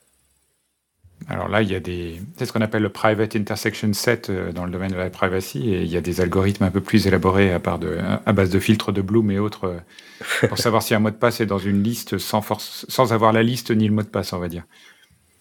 Alors 1.29 1.49
là, 1.49 1.61
il 1.61 1.69
y 1.69 1.75
a 1.75 1.81
des, 1.81 2.21
c'est 2.37 2.45
ce 2.45 2.53
qu'on 2.53 2.61
appelle 2.61 2.83
le 2.83 2.89
private 2.89 3.35
intersection 3.35 3.91
set 3.91 4.29
euh, 4.29 4.53
dans 4.53 4.63
le 4.65 4.71
domaine 4.71 4.91
de 4.91 4.97
la 4.97 5.09
privacy, 5.09 5.73
et 5.73 5.81
il 5.81 5.89
y 5.89 5.97
a 5.97 6.01
des 6.01 6.21
algorithmes 6.21 6.63
un 6.63 6.71
peu 6.71 6.79
plus 6.79 7.05
élaborés 7.05 7.51
à, 7.51 7.59
part 7.59 7.79
de, 7.79 7.97
à 8.25 8.33
base 8.33 8.49
de 8.49 8.59
filtres 8.59 8.93
de 8.93 9.01
Bloom 9.01 9.29
et 9.31 9.39
autres 9.39 9.65
euh, 9.65 10.47
pour 10.47 10.57
savoir 10.57 10.83
si 10.83 10.95
un 10.95 10.99
mot 10.99 11.09
de 11.09 11.15
passe 11.15 11.41
est 11.41 11.45
dans 11.45 11.57
une 11.57 11.83
liste 11.83 12.17
sans 12.17 12.41
force, 12.41 12.85
sans 12.87 13.11
avoir 13.11 13.33
la 13.33 13.43
liste 13.43 13.71
ni 13.71 13.87
le 13.87 13.93
mot 13.93 14.03
de 14.03 14.07
passe, 14.07 14.31
on 14.31 14.39
va 14.39 14.47
dire. 14.47 14.63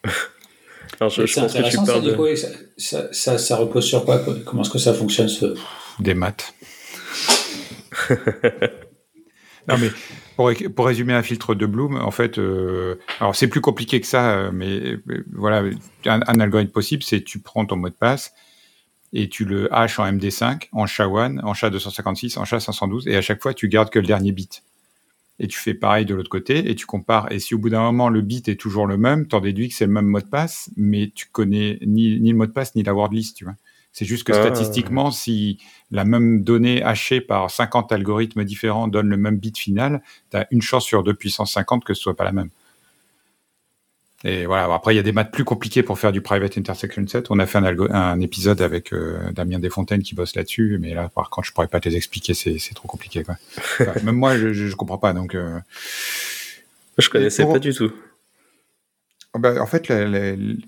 Alors, 1.00 1.10
je, 1.10 1.22
pense 1.22 1.52
que 1.52 1.70
tu 1.70 1.76
parles 1.84 2.02
de... 2.02 2.34
ça, 2.76 3.12
ça, 3.12 3.38
ça, 3.38 3.56
repose 3.56 3.84
sur 3.84 4.04
quoi? 4.04 4.24
Comment 4.44 4.62
est-ce 4.62 4.70
que 4.70 4.78
ça 4.78 4.94
fonctionne 4.94 5.28
ce... 5.28 5.54
Des 5.98 6.14
maths. 6.14 6.54
non 9.68 9.78
mais 9.78 9.90
pour, 10.36 10.52
pour, 10.74 10.86
résumer 10.86 11.12
un 11.12 11.22
filtre 11.22 11.54
de 11.54 11.66
Bloom, 11.66 11.96
en 11.96 12.10
fait, 12.10 12.38
euh, 12.38 12.96
alors 13.20 13.34
c'est 13.34 13.48
plus 13.48 13.60
compliqué 13.60 14.00
que 14.00 14.06
ça, 14.06 14.30
euh, 14.30 14.50
mais 14.52 14.92
euh, 15.08 15.24
voilà, 15.32 15.68
un, 16.04 16.20
algorithme 16.40 16.72
possible, 16.72 17.02
c'est 17.02 17.22
tu 17.22 17.40
prends 17.40 17.64
ton 17.64 17.76
mot 17.76 17.88
de 17.88 17.94
passe 17.94 18.32
et 19.12 19.28
tu 19.28 19.44
le 19.44 19.72
hash 19.74 19.98
en 19.98 20.04
MD5, 20.04 20.68
en 20.72 20.84
SHA-1, 20.84 21.40
en 21.42 21.52
SHA-256, 21.52 22.38
en 22.38 22.44
SHA-512, 22.44 23.08
et 23.08 23.16
à 23.16 23.22
chaque 23.22 23.42
fois, 23.42 23.54
tu 23.54 23.68
gardes 23.68 23.90
que 23.90 23.98
le 23.98 24.06
dernier 24.06 24.32
bit. 24.32 24.62
Et 25.38 25.48
tu 25.48 25.58
fais 25.58 25.74
pareil 25.74 26.06
de 26.06 26.14
l'autre 26.14 26.30
côté, 26.30 26.70
et 26.70 26.74
tu 26.74 26.86
compares. 26.86 27.30
Et 27.30 27.38
si 27.38 27.54
au 27.54 27.58
bout 27.58 27.70
d'un 27.70 27.82
moment, 27.82 28.08
le 28.08 28.20
bit 28.20 28.48
est 28.48 28.56
toujours 28.56 28.86
le 28.86 28.96
même, 28.96 29.26
t'en 29.26 29.40
déduis 29.40 29.68
que 29.68 29.74
c'est 29.74 29.86
le 29.86 29.92
même 29.92 30.06
mot 30.06 30.20
de 30.20 30.26
passe, 30.26 30.70
mais 30.76 31.12
tu 31.14 31.26
connais 31.30 31.78
ni, 31.86 32.20
ni 32.20 32.30
le 32.30 32.36
mot 32.36 32.46
de 32.46 32.52
passe, 32.52 32.74
ni 32.74 32.82
la 32.82 32.94
word 32.94 33.12
list, 33.12 33.36
tu 33.36 33.44
vois. 33.44 33.54
C'est 33.96 34.04
juste 34.04 34.24
que 34.24 34.32
ah. 34.32 34.42
statistiquement, 34.42 35.10
si 35.10 35.56
la 35.90 36.04
même 36.04 36.44
donnée 36.44 36.82
hachée 36.82 37.22
par 37.22 37.50
50 37.50 37.92
algorithmes 37.92 38.44
différents 38.44 38.88
donne 38.88 39.08
le 39.08 39.16
même 39.16 39.38
bit 39.38 39.56
final, 39.56 40.02
tu 40.30 40.36
as 40.36 40.46
une 40.50 40.60
chance 40.60 40.84
sur 40.84 41.02
2 41.02 41.14
puissance 41.14 41.54
50 41.54 41.82
que 41.82 41.94
ce 41.94 42.02
soit 42.02 42.14
pas 42.14 42.24
la 42.24 42.32
même. 42.32 42.50
Et 44.22 44.44
voilà. 44.44 44.70
Après, 44.74 44.92
il 44.92 44.98
y 44.98 45.00
a 45.00 45.02
des 45.02 45.12
maths 45.12 45.32
plus 45.32 45.44
compliqués 45.44 45.82
pour 45.82 45.98
faire 45.98 46.12
du 46.12 46.20
private 46.20 46.58
intersection 46.58 47.06
set. 47.06 47.30
On 47.30 47.38
a 47.38 47.46
fait 47.46 47.56
un, 47.56 48.20
épisode 48.20 48.60
avec 48.60 48.92
euh, 48.92 49.32
Damien 49.32 49.60
Desfontaines 49.60 50.02
qui 50.02 50.14
bosse 50.14 50.36
là-dessus, 50.36 50.76
mais 50.78 50.92
là, 50.92 51.08
par 51.14 51.30
contre, 51.30 51.48
je 51.48 51.54
pourrais 51.54 51.68
pas 51.68 51.80
te 51.80 51.88
les 51.88 51.96
expliquer. 51.96 52.34
C'est 52.34 52.74
trop 52.74 52.88
compliqué. 52.88 53.24
Quoi. 53.24 53.36
même 54.02 54.16
moi, 54.16 54.36
je, 54.36 54.52
je, 54.52 54.76
comprends 54.76 54.98
pas. 54.98 55.14
Donc, 55.14 55.34
euh... 55.34 55.58
je 56.98 57.08
connaissais 57.08 57.46
pas 57.46 57.58
du 57.58 57.72
tout. 57.72 57.92
Bah, 59.38 59.60
en 59.60 59.66
fait, 59.66 59.92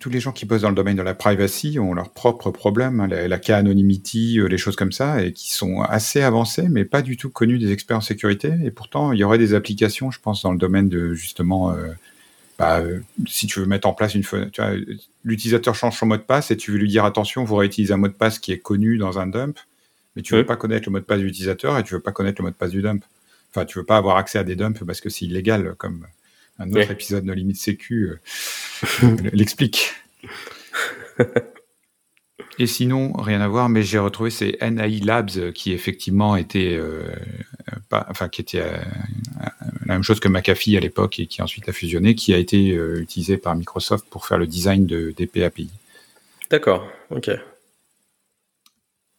tous 0.01 0.11
les 0.11 0.21
gens 0.21 0.33
qui 0.33 0.45
bossent 0.45 0.63
dans 0.63 0.69
le 0.69 0.75
domaine 0.75 0.97
de 0.97 1.03
la 1.03 1.15
privacy 1.15 1.79
ont 1.79 1.95
leurs 1.95 2.11
propres 2.11 2.51
problèmes, 2.51 3.01
hein, 3.01 3.07
la, 3.07 3.29
la 3.29 3.39
k-anonymity, 3.39 4.41
euh, 4.41 4.47
les 4.47 4.59
choses 4.59 4.77
comme 4.77 4.93
ça, 4.93 5.23
et 5.23 5.33
qui 5.33 5.53
sont 5.53 5.81
assez 5.83 6.23
avancés, 6.23 6.69
mais 6.69 6.85
pas 6.85 7.01
du 7.01 7.17
tout 7.17 7.31
connus 7.31 7.59
des 7.59 7.73
experts 7.73 7.99
en 7.99 8.01
sécurité. 8.03 8.53
Et 8.65 8.71
pourtant, 8.71 9.13
il 9.13 9.19
y 9.19 9.25
aurait 9.25 9.39
des 9.39 9.55
applications, 9.55 10.11
je 10.11 10.21
pense, 10.21 10.43
dans 10.43 10.53
le 10.53 10.59
domaine 10.59 10.89
de 10.89 11.15
justement, 11.15 11.71
euh, 11.71 11.93
bah, 12.59 12.83
si 13.27 13.47
tu 13.47 13.61
veux 13.61 13.67
mettre 13.67 13.89
en 13.89 13.95
place 13.95 14.15
une, 14.15 14.23
vois, 14.23 14.41
l'utilisateur 15.25 15.75
change 15.75 15.97
son 15.97 16.07
mot 16.07 16.17
de 16.17 16.23
passe 16.23 16.51
et 16.51 16.57
tu 16.57 16.73
veux 16.73 16.79
lui 16.79 16.89
dire 16.89 17.05
attention, 17.05 17.45
vous 17.45 17.57
réutilisez 17.57 17.95
un 17.95 17.99
mot 17.99 18.09
de 18.09 18.13
passe 18.13 18.39
qui 18.39 18.53
est 18.53 18.59
connu 18.59 18.99
dans 18.99 19.19
un 19.19 19.29
dump, 19.29 19.59
mais 20.17 20.23
tu 20.23 20.35
veux 20.35 20.45
pas 20.45 20.57
connaître 20.57 20.89
le 20.89 20.93
mot 20.93 20.99
de 20.99 21.05
passe 21.05 21.21
de 21.21 21.25
l'utilisateur 21.25 21.79
et 21.79 21.85
tu 21.85 21.95
veux 21.95 22.01
pas 22.01 22.13
connaître 22.13 22.43
le 22.43 22.47
mot 22.47 22.51
de 22.51 22.57
passe 22.57 22.73
du 22.73 22.83
dump. 22.83 23.05
Enfin, 23.51 23.65
tu 23.65 23.79
veux 23.79 23.85
pas 23.85 23.97
avoir 23.97 24.17
accès 24.17 24.39
à 24.39 24.45
des 24.45 24.57
dumps 24.57 24.85
parce 24.85 25.01
que 25.01 25.09
c'est 25.09 25.25
illégal, 25.25 25.75
comme 25.79 26.05
un 26.59 26.71
autre 26.71 26.91
épisode 26.91 27.25
de 27.25 27.33
Limite 27.33 27.57
Sécu 27.57 28.11
euh, 28.11 29.17
l'explique. 29.33 29.93
Et 32.59 32.67
sinon, 32.67 33.13
rien 33.13 33.41
à 33.41 33.49
voir, 33.49 33.69
mais 33.69 33.83
j'ai 33.83 33.99
retrouvé 33.99 34.31
ces 34.31 34.59
NAI 34.61 35.01
Labs 35.01 35.53
qui 35.53 35.73
effectivement 35.73 36.35
étaient, 36.35 36.75
euh, 36.77 37.05
pas, 37.89 38.07
enfin, 38.11 38.29
qui 38.29 38.41
était 38.41 38.61
la 38.61 39.95
même 39.95 40.03
chose 40.03 40.19
que 40.19 40.29
McAfee 40.29 40.77
à 40.77 40.81
l'époque 40.81 41.21
et 41.21 41.27
qui 41.27 41.41
ensuite 41.41 41.69
a 41.69 41.73
fusionné, 41.73 42.17
qui 42.17 42.35
a 42.35 42.39
été 42.39 42.71
utilisé 42.71 43.37
par 43.37 43.55
Microsoft 43.55 44.07
pour 44.11 44.27
faire 44.27 44.39
le 44.39 44.49
design 44.49 44.87
de, 44.87 45.15
des 45.17 45.29
PAPI. 45.29 45.71
D'accord, 46.51 46.89
ok. 47.11 47.31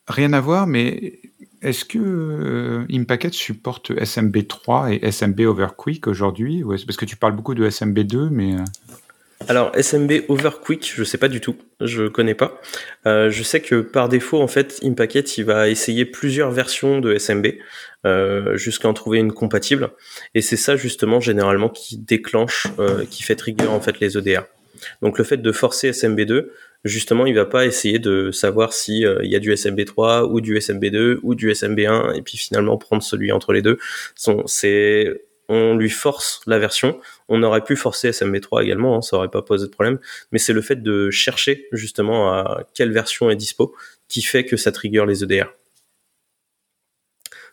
Rien 0.07 0.33
à 0.33 0.41
voir, 0.41 0.67
mais 0.67 1.19
est-ce 1.61 1.85
que 1.85 1.99
euh, 1.99 2.85
Impacket 2.91 3.33
supporte 3.33 3.91
SMB3 3.91 4.93
et 4.93 5.11
SMB 5.11 5.41
Overquick 5.41 6.07
aujourd'hui 6.07 6.63
Parce 6.63 6.97
que 6.97 7.05
tu 7.05 7.17
parles 7.17 7.35
beaucoup 7.35 7.53
de 7.53 7.69
SMB2, 7.69 8.29
mais... 8.29 8.53
Euh, 8.53 8.63
Alors, 9.47 9.71
SMB 9.75 10.23
Overquick, 10.29 10.91
je 10.95 11.03
sais 11.03 11.17
pas 11.17 11.27
du 11.27 11.41
tout. 11.41 11.57
Je 11.81 12.07
connais 12.07 12.33
pas. 12.33 12.61
Euh, 13.05 13.29
je 13.29 13.43
sais 13.43 13.59
que 13.59 13.81
par 13.81 14.07
défaut, 14.07 14.41
en 14.41 14.47
fait, 14.47 14.79
Impacket, 14.83 15.37
il 15.37 15.45
va 15.45 15.69
essayer 15.69 16.05
plusieurs 16.05 16.51
versions 16.51 16.99
de 16.99 17.17
SMB 17.17 17.47
jusqu'à 18.55 18.87
en 18.87 18.93
trouver 18.93 19.19
une 19.19 19.33
compatible. 19.33 19.89
Et 20.35 20.41
c'est 20.41 20.55
ça, 20.55 20.77
justement, 20.77 21.19
généralement, 21.19 21.67
qui 21.67 21.97
déclenche, 21.97 22.67
qui 23.09 23.23
fait 23.23 23.35
trigger, 23.35 23.67
en 23.67 23.81
fait, 23.81 23.99
les 23.99 24.17
EDR. 24.17 24.43
Donc, 25.01 25.17
le 25.17 25.25
fait 25.25 25.37
de 25.37 25.51
forcer 25.51 25.91
SMB2, 25.91 26.45
justement, 26.85 27.25
il 27.25 27.35
va 27.35 27.45
pas 27.45 27.65
essayer 27.65 27.99
de 27.99 28.31
savoir 28.31 28.73
si 28.73 29.05
euh, 29.05 29.19
il 29.23 29.31
y 29.31 29.35
a 29.35 29.39
du 29.39 29.53
SMB3 29.53 30.29
ou 30.29 30.41
du 30.41 30.57
SMB2 30.57 31.19
ou 31.23 31.35
du 31.35 31.51
SMB1 31.51 32.15
et 32.15 32.21
puis 32.21 32.37
finalement 32.37 32.77
prendre 32.77 33.03
celui 33.03 33.31
entre 33.31 33.53
les 33.53 33.61
deux. 33.61 33.77
C'est 34.45 35.21
on 35.49 35.75
lui 35.75 35.89
force 35.89 36.41
la 36.45 36.59
version. 36.59 37.01
On 37.27 37.41
aurait 37.41 37.63
pu 37.63 37.75
forcer 37.75 38.11
SMB3 38.11 38.63
également, 38.63 38.97
hein, 38.97 39.01
ça 39.01 39.17
aurait 39.17 39.31
pas 39.31 39.41
posé 39.41 39.65
de 39.65 39.71
problème. 39.71 39.99
Mais 40.31 40.37
c'est 40.39 40.53
le 40.53 40.61
fait 40.61 40.81
de 40.81 41.09
chercher 41.09 41.67
justement 41.71 42.31
à 42.31 42.63
quelle 42.75 42.91
version 42.93 43.29
est 43.31 43.35
dispo 43.35 43.75
qui 44.07 44.21
fait 44.21 44.45
que 44.45 44.57
ça 44.57 44.71
trigger 44.71 45.05
les 45.07 45.23
EDR. 45.23 45.47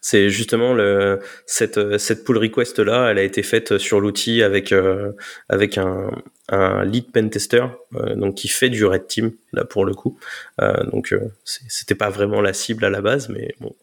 C'est 0.02 0.28
justement 0.30 0.72
le, 0.74 1.20
cette, 1.46 1.98
cette 1.98 2.24
pull 2.24 2.38
request 2.38 2.78
là, 2.78 3.10
elle 3.10 3.18
a 3.18 3.22
été 3.22 3.42
faite 3.42 3.78
sur 3.78 3.98
l'outil 3.98 4.42
avec, 4.42 4.72
euh, 4.72 5.12
avec 5.48 5.78
un, 5.78 6.10
un 6.48 6.84
lead 6.84 7.10
pen 7.10 7.30
tester, 7.30 7.66
euh, 7.94 8.14
donc 8.14 8.36
qui 8.36 8.48
fait 8.48 8.70
du 8.70 8.84
red 8.84 9.06
team 9.06 9.32
là 9.52 9.64
pour 9.64 9.84
le 9.84 9.94
coup. 9.94 10.18
Euh, 10.60 10.84
donc 10.90 11.14
c'était 11.44 11.94
pas 11.94 12.10
vraiment 12.10 12.40
la 12.40 12.52
cible 12.52 12.84
à 12.84 12.90
la 12.90 13.00
base, 13.00 13.28
mais 13.28 13.54
bon. 13.60 13.74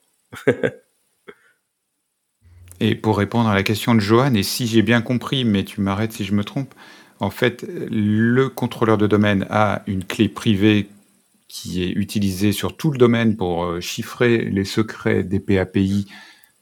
et 2.80 2.96
pour 2.96 3.18
répondre 3.18 3.50
à 3.50 3.56
la 3.56 3.64
question 3.64 3.96
de 3.96 4.00
Johan, 4.00 4.34
et 4.34 4.44
si 4.44 4.68
j'ai 4.68 4.82
bien 4.82 5.02
compris, 5.02 5.46
mais 5.46 5.64
tu 5.64 5.82
m'arrêtes 5.82 6.14
si 6.14 6.26
je 6.26 6.34
me 6.34 6.44
trompe, 6.44 6.74
en 7.20 7.30
fait, 7.30 7.66
le 7.70 8.50
contrôleur 8.50 8.98
de 8.98 9.08
domaine 9.08 9.46
a 9.50 9.84
une 9.88 10.04
clé 10.04 10.28
privée 10.28 10.90
qui 11.48 11.84
est 11.84 11.92
utilisé 11.92 12.52
sur 12.52 12.76
tout 12.76 12.90
le 12.90 12.98
domaine 12.98 13.38
pour 13.38 13.64
euh, 13.64 13.80
chiffrer 13.80 14.40
les 14.40 14.66
secrets 14.66 15.24
des 15.24 15.40
PAPI 15.40 16.08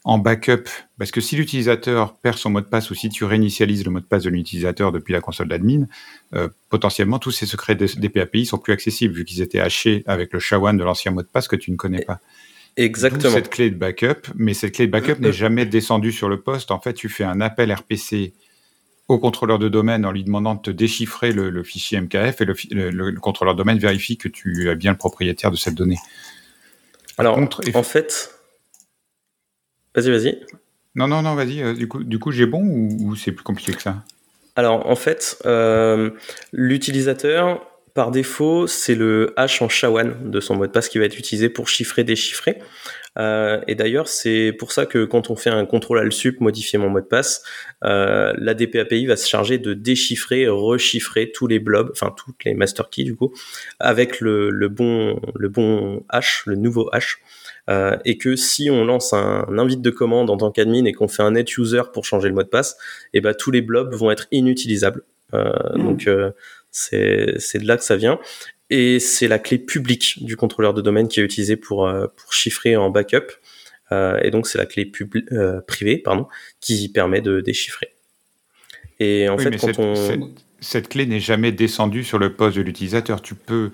en 0.03 0.17
backup, 0.17 0.63
parce 0.97 1.11
que 1.11 1.21
si 1.21 1.35
l'utilisateur 1.35 2.17
perd 2.17 2.37
son 2.37 2.49
mot 2.49 2.61
de 2.61 2.65
passe 2.65 2.89
ou 2.89 2.95
si 2.95 3.09
tu 3.09 3.23
réinitialises 3.23 3.85
le 3.85 3.91
mot 3.91 3.99
de 3.99 4.05
passe 4.05 4.23
de 4.23 4.29
l'utilisateur 4.29 4.91
depuis 4.91 5.13
la 5.13 5.21
console 5.21 5.47
d'admin, 5.47 5.85
euh, 6.33 6.49
potentiellement 6.69 7.19
tous 7.19 7.31
ces 7.31 7.45
secrets 7.45 7.75
des 7.75 8.09
PAPI 8.09 8.47
sont 8.47 8.57
plus 8.57 8.73
accessibles 8.73 9.13
vu 9.13 9.25
qu'ils 9.25 9.41
étaient 9.41 9.59
hachés 9.59 10.03
avec 10.07 10.33
le 10.33 10.39
SHA-1 10.39 10.75
de 10.77 10.83
l'ancien 10.83 11.11
mot 11.11 11.21
de 11.21 11.27
passe 11.27 11.47
que 11.47 11.55
tu 11.55 11.71
ne 11.71 11.75
connais 11.75 12.03
pas. 12.03 12.19
Exactement. 12.77 13.33
cette 13.33 13.49
clé 13.49 13.69
de 13.69 13.75
backup, 13.75 14.27
mais 14.35 14.53
cette 14.53 14.73
clé 14.73 14.87
de 14.87 14.91
backup 14.91 15.15
n'est 15.19 15.33
jamais 15.33 15.65
descendue 15.65 16.11
sur 16.11 16.29
le 16.29 16.41
poste. 16.41 16.71
En 16.71 16.79
fait, 16.79 16.93
tu 16.93 17.07
fais 17.09 17.23
un 17.23 17.39
appel 17.39 17.71
RPC 17.71 18.33
au 19.07 19.19
contrôleur 19.19 19.59
de 19.59 19.69
domaine 19.69 20.05
en 20.05 20.11
lui 20.11 20.23
demandant 20.23 20.55
de 20.55 20.61
te 20.61 20.71
déchiffrer 20.71 21.31
le, 21.33 21.63
fichier 21.63 21.99
MKF 21.99 22.41
et 22.41 22.45
le, 22.45 23.19
contrôleur 23.19 23.55
de 23.55 23.57
domaine 23.57 23.77
vérifie 23.77 24.17
que 24.17 24.29
tu 24.29 24.69
es 24.69 24.75
bien 24.75 24.91
le 24.91 24.97
propriétaire 24.97 25.51
de 25.51 25.57
cette 25.57 25.75
donnée. 25.75 25.97
Alors, 27.17 27.37
en 27.37 27.83
fait, 27.83 28.31
vas-y, 29.95 30.11
vas-y. 30.11 30.45
Non, 30.95 31.07
non, 31.07 31.21
non, 31.21 31.35
vas-y. 31.35 31.61
Euh, 31.61 31.73
du 31.73 31.87
coup, 31.87 32.03
du 32.03 32.19
coup 32.19 32.31
j'ai 32.31 32.45
bon 32.45 32.61
ou, 32.61 33.15
c'est 33.15 33.31
plus 33.31 33.43
compliqué 33.43 33.73
que 33.73 33.81
ça? 33.81 34.03
Alors, 34.55 34.87
en 34.87 34.95
fait, 34.95 35.37
euh, 35.45 36.11
l'utilisateur, 36.51 37.65
par 37.93 38.11
défaut, 38.11 38.67
c'est 38.67 38.95
le 38.95 39.33
hash 39.35 39.61
en 39.61 39.67
SHA-1 39.67 40.29
de 40.29 40.39
son 40.39 40.55
mot 40.55 40.65
de 40.65 40.71
passe 40.71 40.87
qui 40.87 40.97
va 40.97 41.05
être 41.05 41.17
utilisé 41.17 41.49
pour 41.49 41.67
chiffrer, 41.67 42.03
déchiffrer. 42.03 42.57
Euh, 43.19 43.59
et 43.67 43.75
d'ailleurs, 43.75 44.07
c'est 44.07 44.53
pour 44.57 44.71
ça 44.71 44.85
que 44.85 45.03
quand 45.03 45.29
on 45.29 45.35
fait 45.35 45.49
un 45.49 45.65
contrôle 45.65 45.99
al 45.99 46.11
sup, 46.13 46.39
modifier 46.39 46.79
mon 46.79 46.89
mot 46.89 47.01
de 47.01 47.05
passe, 47.05 47.43
euh, 47.83 48.33
la 48.37 48.53
DPAPI 48.53 49.05
va 49.05 49.17
se 49.17 49.27
charger 49.27 49.57
de 49.57 49.73
déchiffrer, 49.73 50.47
rechiffrer 50.47 51.31
tous 51.33 51.47
les 51.47 51.59
blobs, 51.59 51.89
enfin 51.91 52.13
toutes 52.15 52.45
les 52.45 52.53
master 52.53 52.89
keys 52.89 53.03
du 53.03 53.15
coup, 53.15 53.33
avec 53.79 54.21
le, 54.21 54.49
le 54.49 54.69
bon 54.69 55.19
le 55.35 55.49
bon 55.49 56.03
hash, 56.07 56.43
le 56.45 56.55
nouveau 56.55 56.89
hash. 56.93 57.19
Euh, 57.71 57.97
et 58.03 58.17
que 58.17 58.35
si 58.35 58.69
on 58.69 58.83
lance 58.83 59.13
un, 59.13 59.45
invite 59.57 59.81
de 59.81 59.89
commande 59.91 60.29
en 60.29 60.37
tant 60.37 60.51
qu'admin 60.51 60.83
et 60.83 60.91
qu'on 60.91 61.07
fait 61.07 61.23
un 61.23 61.31
net 61.31 61.57
user 61.57 61.83
pour 61.93 62.03
changer 62.03 62.27
le 62.27 62.35
mot 62.35 62.43
de 62.43 62.49
passe, 62.49 62.73
et 63.13 63.19
eh 63.19 63.21
ben 63.21 63.33
tous 63.33 63.49
les 63.49 63.61
blobs 63.61 63.93
vont 63.93 64.11
être 64.11 64.27
inutilisables. 64.31 65.03
Euh, 65.33 65.51
mmh. 65.75 65.83
Donc 65.83 66.07
euh, 66.07 66.31
c'est 66.71 67.35
c'est 67.37 67.59
de 67.59 67.67
là 67.67 67.77
que 67.77 67.83
ça 67.83 67.95
vient 67.95 68.19
et 68.69 68.99
c'est 68.99 69.29
la 69.29 69.39
clé 69.39 69.57
publique 69.57 70.23
du 70.23 70.35
contrôleur 70.35 70.73
de 70.73 70.81
domaine 70.81 71.07
qui 71.07 71.21
est 71.21 71.23
utilisée 71.23 71.55
pour, 71.55 71.91
pour 72.15 72.33
chiffrer 72.33 72.75
en 72.75 72.89
backup. 72.89 73.31
Et 73.91 74.31
donc 74.31 74.47
c'est 74.47 74.57
la 74.57 74.65
clé 74.65 74.89
privée 75.67 75.97
pardon, 75.97 76.27
qui 76.61 76.87
permet 76.87 77.19
de 77.19 77.41
déchiffrer. 77.41 77.89
Et 79.01 79.27
en 79.27 79.37
fait, 79.37 79.51
quand 79.57 79.67
cette, 79.67 79.79
on... 79.79 80.33
cette, 80.61 80.87
clé 80.87 81.05
n'est 81.05 81.19
jamais 81.19 81.51
descendue 81.51 82.05
sur 82.05 82.17
le 82.17 82.33
poste 82.33 82.55
de 82.55 82.61
l'utilisateur. 82.61 83.21
Tu 83.21 83.35
peux 83.35 83.71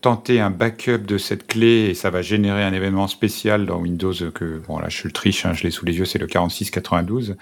tenter 0.00 0.40
un 0.40 0.50
backup 0.50 0.98
de 0.98 1.18
cette 1.18 1.46
clé 1.46 1.86
et 1.90 1.94
ça 1.94 2.10
va 2.10 2.22
générer 2.22 2.64
un 2.64 2.72
événement 2.72 3.06
spécial 3.06 3.66
dans 3.66 3.78
Windows 3.78 4.12
que, 4.34 4.60
bon 4.66 4.78
là 4.78 4.88
je 4.88 5.04
le 5.04 5.12
triche, 5.12 5.46
hein, 5.46 5.52
je 5.52 5.62
l'ai 5.62 5.70
sous 5.70 5.84
les 5.84 5.96
yeux, 5.96 6.04
c'est 6.04 6.18
le 6.18 6.26
4692. 6.26 7.36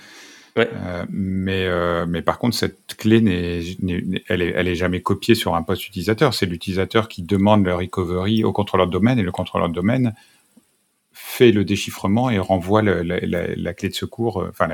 Euh, 0.58 1.04
mais, 1.10 1.66
euh, 1.66 2.06
mais 2.06 2.22
par 2.22 2.38
contre, 2.38 2.56
cette 2.56 2.96
clé, 2.96 3.20
n'est, 3.20 3.62
elle, 4.28 4.42
est, 4.42 4.52
elle 4.56 4.68
est 4.68 4.74
jamais 4.74 5.00
copiée 5.00 5.34
sur 5.34 5.54
un 5.54 5.62
poste 5.62 5.86
utilisateur. 5.86 6.34
C'est 6.34 6.46
l'utilisateur 6.46 7.08
qui 7.08 7.22
demande 7.22 7.64
le 7.64 7.74
recovery 7.74 8.44
au 8.44 8.52
contrôleur 8.52 8.86
de 8.86 8.92
domaine 8.92 9.18
et 9.18 9.22
le 9.22 9.32
contrôleur 9.32 9.68
de 9.68 9.74
domaine 9.74 10.14
fait 11.12 11.52
le 11.52 11.64
déchiffrement 11.64 12.30
et 12.30 12.38
renvoie 12.38 12.82
la, 12.82 13.74
clé 13.74 13.88
de 13.88 13.94
secours, 13.94 14.42
euh, 14.42 14.48
enfin 14.50 14.68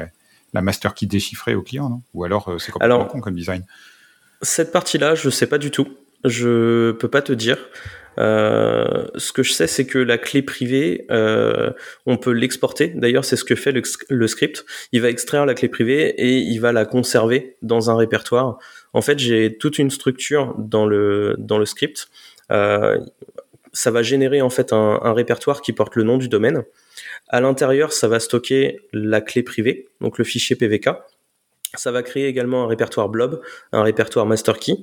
la, 0.53 0.63
master 0.63 0.95
key 0.95 1.07
déchiffrée 1.07 1.55
au 1.55 1.63
client, 1.63 1.91
non? 1.91 2.03
Ou 2.15 2.25
alors 2.25 2.55
c'est 2.59 2.73
complètement 2.73 3.05
con 3.05 3.21
comme 3.21 3.35
design 3.35 3.65
Cette 4.41 4.73
partie-là, 4.73 5.15
je 5.15 5.29
sais 5.29 5.47
pas 5.47 5.59
du 5.59 5.71
tout. 5.71 5.87
Je 6.25 6.93
peux 6.93 7.09
pas 7.09 7.23
te 7.23 7.33
dire. 7.33 7.59
Euh, 8.19 9.07
ce 9.17 9.33
que 9.33 9.43
je 9.43 9.53
sais, 9.53 9.67
c'est 9.67 9.87
que 9.87 9.99
la 9.99 10.19
clé 10.19 10.43
privée, 10.43 11.07
euh, 11.11 11.71
on 12.07 12.17
peut 12.17 12.31
l'exporter. 12.31 12.89
D'ailleurs, 12.89 13.25
c'est 13.25 13.37
ce 13.37 13.45
que 13.45 13.55
fait 13.55 13.73
le, 13.73 14.27
script. 14.27 14.65
Il 14.93 15.03
va 15.03 15.09
extraire 15.09 15.47
la 15.47 15.55
clé 15.55 15.69
privée 15.69 16.15
et 16.17 16.39
il 16.39 16.59
va 16.59 16.73
la 16.73 16.85
conserver 16.85 17.57
dans 17.63 17.91
un 17.91 17.97
répertoire. 17.97 18.59
En 18.93 19.03
fait, 19.03 19.19
j'ai 19.19 19.57
toute 19.59 19.79
une 19.79 19.91
structure 19.91 20.55
dans 20.57 20.87
le 20.87 21.65
script. 21.65 22.09
Euh, 22.51 22.99
ça 23.73 23.91
va 23.91 24.03
générer 24.03 24.41
en 24.41 24.49
fait 24.49 24.73
un, 24.73 25.01
un, 25.03 25.13
répertoire 25.13 25.61
qui 25.61 25.73
porte 25.73 25.97
le 25.97 26.03
nom 26.03 26.17
du 26.17 26.29
domaine. 26.29 26.65
À 27.29 27.41
l'intérieur, 27.41 27.93
ça 27.93 28.09
va 28.09 28.21
stocker 28.21 28.81
la 28.93 29.21
clé 29.21 29.43
privée, 29.43 29.89
donc 30.01 30.17
le 30.17 30.25
fichier 30.25 30.57
PVK. 30.57 30.89
Ça 31.75 31.91
va 31.91 32.03
créer 32.03 32.27
également 32.27 32.65
un 32.65 32.67
répertoire 32.69 33.09
blob, 33.09 33.41
un 33.73 33.83
répertoire 33.83 34.27
master 34.27 34.59
key. 34.59 34.77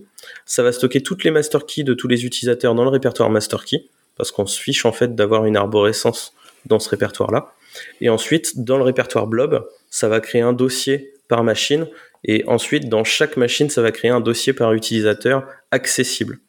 Ça 0.46 0.64
va 0.64 0.72
stocker 0.72 1.02
toutes 1.02 1.24
les 1.24 1.32
master 1.32 1.66
keys 1.66 1.84
de 1.84 1.94
tous 1.94 2.08
les 2.08 2.26
utilisateurs 2.26 2.76
dans 2.76 2.84
le 2.84 2.90
répertoire 2.90 3.30
master 3.30 3.66
key, 3.66 3.86
parce 4.16 4.32
qu'on 4.32 4.46
se 4.46 4.60
fiche 4.60 4.86
en 4.86 4.92
fait 4.92 5.16
d'avoir 5.16 5.46
une 5.46 5.58
arborescence 5.58 6.34
dans 6.66 6.80
ce 6.80 6.90
répertoire-là. 6.90 7.54
Et 8.02 8.10
ensuite, 8.10 8.64
dans 8.64 8.78
le 8.78 8.84
répertoire 8.84 9.28
blob, 9.28 9.68
ça 9.90 10.08
va 10.08 10.20
créer 10.20 10.42
un 10.42 10.54
dossier 10.54 11.14
par 11.28 11.44
machine, 11.44 11.88
et 12.26 12.44
ensuite, 12.48 12.88
dans 12.88 13.04
chaque 13.04 13.38
machine, 13.38 13.70
ça 13.70 13.82
va 13.82 13.92
créer 13.92 14.12
un 14.12 14.22
dossier 14.22 14.54
par 14.54 14.74
utilisateur 14.74 15.46
accessible. 15.72 16.40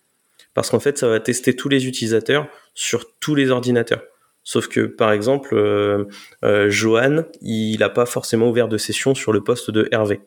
Parce 0.52 0.70
qu'en 0.70 0.78
fait, 0.78 0.98
ça 0.98 1.08
va 1.08 1.18
tester 1.18 1.56
tous 1.56 1.68
les 1.68 1.86
utilisateurs 1.86 2.46
sur 2.74 3.10
tous 3.18 3.34
les 3.34 3.50
ordinateurs. 3.50 4.02
Sauf 4.44 4.68
que, 4.68 4.80
par 4.80 5.10
exemple, 5.10 5.54
euh, 5.54 6.04
euh, 6.44 6.70
Johan, 6.70 7.24
il 7.40 7.78
n'a 7.78 7.88
pas 7.88 8.04
forcément 8.04 8.50
ouvert 8.50 8.68
de 8.68 8.76
session 8.76 9.14
sur 9.14 9.32
le 9.32 9.42
poste 9.42 9.70
de 9.70 9.88
Hervé. 9.90 10.20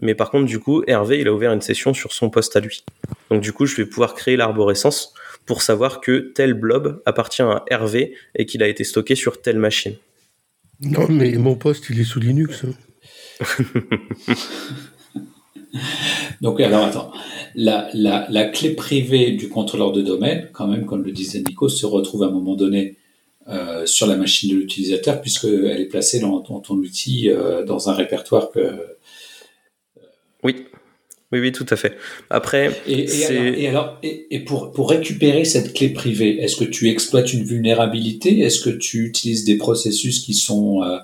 Mais 0.00 0.14
par 0.14 0.30
contre, 0.30 0.46
du 0.46 0.58
coup, 0.58 0.84
Hervé, 0.86 1.20
il 1.20 1.28
a 1.28 1.32
ouvert 1.32 1.52
une 1.52 1.60
session 1.62 1.94
sur 1.94 2.12
son 2.12 2.30
poste 2.30 2.56
à 2.56 2.60
lui. 2.60 2.84
Donc 3.30 3.42
du 3.42 3.52
coup, 3.52 3.66
je 3.66 3.76
vais 3.76 3.86
pouvoir 3.86 4.14
créer 4.14 4.36
l'arborescence 4.36 5.14
pour 5.46 5.62
savoir 5.62 6.00
que 6.00 6.32
tel 6.34 6.54
blob 6.54 7.02
appartient 7.06 7.42
à 7.42 7.64
Hervé 7.70 8.14
et 8.34 8.46
qu'il 8.46 8.62
a 8.62 8.68
été 8.68 8.84
stocké 8.84 9.14
sur 9.14 9.40
telle 9.40 9.58
machine. 9.58 9.96
Non, 10.80 11.06
mais 11.08 11.32
mon 11.32 11.54
poste, 11.54 11.86
il 11.90 12.00
est 12.00 12.04
sous 12.04 12.20
Linux. 12.20 12.64
Hein. 12.64 12.74
Donc, 16.42 16.60
alors 16.60 16.84
attends, 16.84 17.12
la, 17.54 17.88
la, 17.94 18.44
clé 18.46 18.70
privée 18.70 19.32
du 19.32 19.48
contrôleur 19.48 19.92
de 19.92 20.02
domaine, 20.02 20.48
quand 20.52 20.66
même, 20.66 20.84
comme 20.84 21.02
le 21.02 21.12
disait 21.12 21.40
Nico, 21.40 21.68
se 21.68 21.86
retrouve 21.86 22.24
à 22.24 22.26
un 22.26 22.30
moment 22.30 22.56
donné 22.56 22.98
euh, 23.48 23.86
sur 23.86 24.06
la 24.06 24.16
machine 24.16 24.50
de 24.50 24.56
l'utilisateur, 24.56 25.20
puisqu'elle 25.20 25.80
est 25.80 25.88
placée 25.88 26.20
dans, 26.20 26.40
ton 26.40 26.74
outil, 26.74 27.30
euh, 27.30 27.64
dans 27.64 27.88
un 27.88 27.94
répertoire 27.94 28.50
que, 28.50 28.76
oui. 30.42 30.66
Oui, 31.32 31.40
oui, 31.40 31.50
tout 31.50 31.66
à 31.70 31.76
fait. 31.76 31.96
Après, 32.28 32.70
et, 32.86 33.66
alors, 33.66 33.98
et, 34.02 34.40
pour, 34.40 34.72
pour 34.72 34.90
récupérer 34.90 35.46
cette 35.46 35.72
clé 35.72 35.88
privée, 35.88 36.42
est-ce 36.42 36.56
que 36.56 36.64
tu 36.64 36.90
exploites 36.90 37.32
une 37.32 37.44
vulnérabilité? 37.44 38.40
Est-ce 38.40 38.60
que 38.60 38.68
tu 38.68 39.06
utilises 39.06 39.44
des 39.44 39.56
processus 39.56 40.20
qui 40.20 40.34
sont 40.34 40.82
euh, 40.82 40.98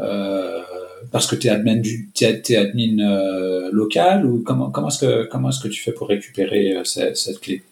euh, 0.00 0.60
parce 1.12 1.26
que 1.26 1.36
tu 1.36 1.48
es 1.48 1.50
admin 1.50 1.76
du 1.76 2.08
es, 2.22 2.56
admin 2.56 3.00
euh, 3.00 3.68
local 3.70 4.24
ou 4.24 4.42
comment 4.42 4.70
comment 4.70 4.88
est-ce 4.88 4.98
que 4.98 5.24
comment 5.26 5.50
est-ce 5.50 5.60
que 5.60 5.68
tu 5.68 5.82
fais 5.82 5.92
pour 5.92 6.08
récupérer 6.08 6.76
cette, 6.84 7.18
cette 7.18 7.40
clé? 7.40 7.62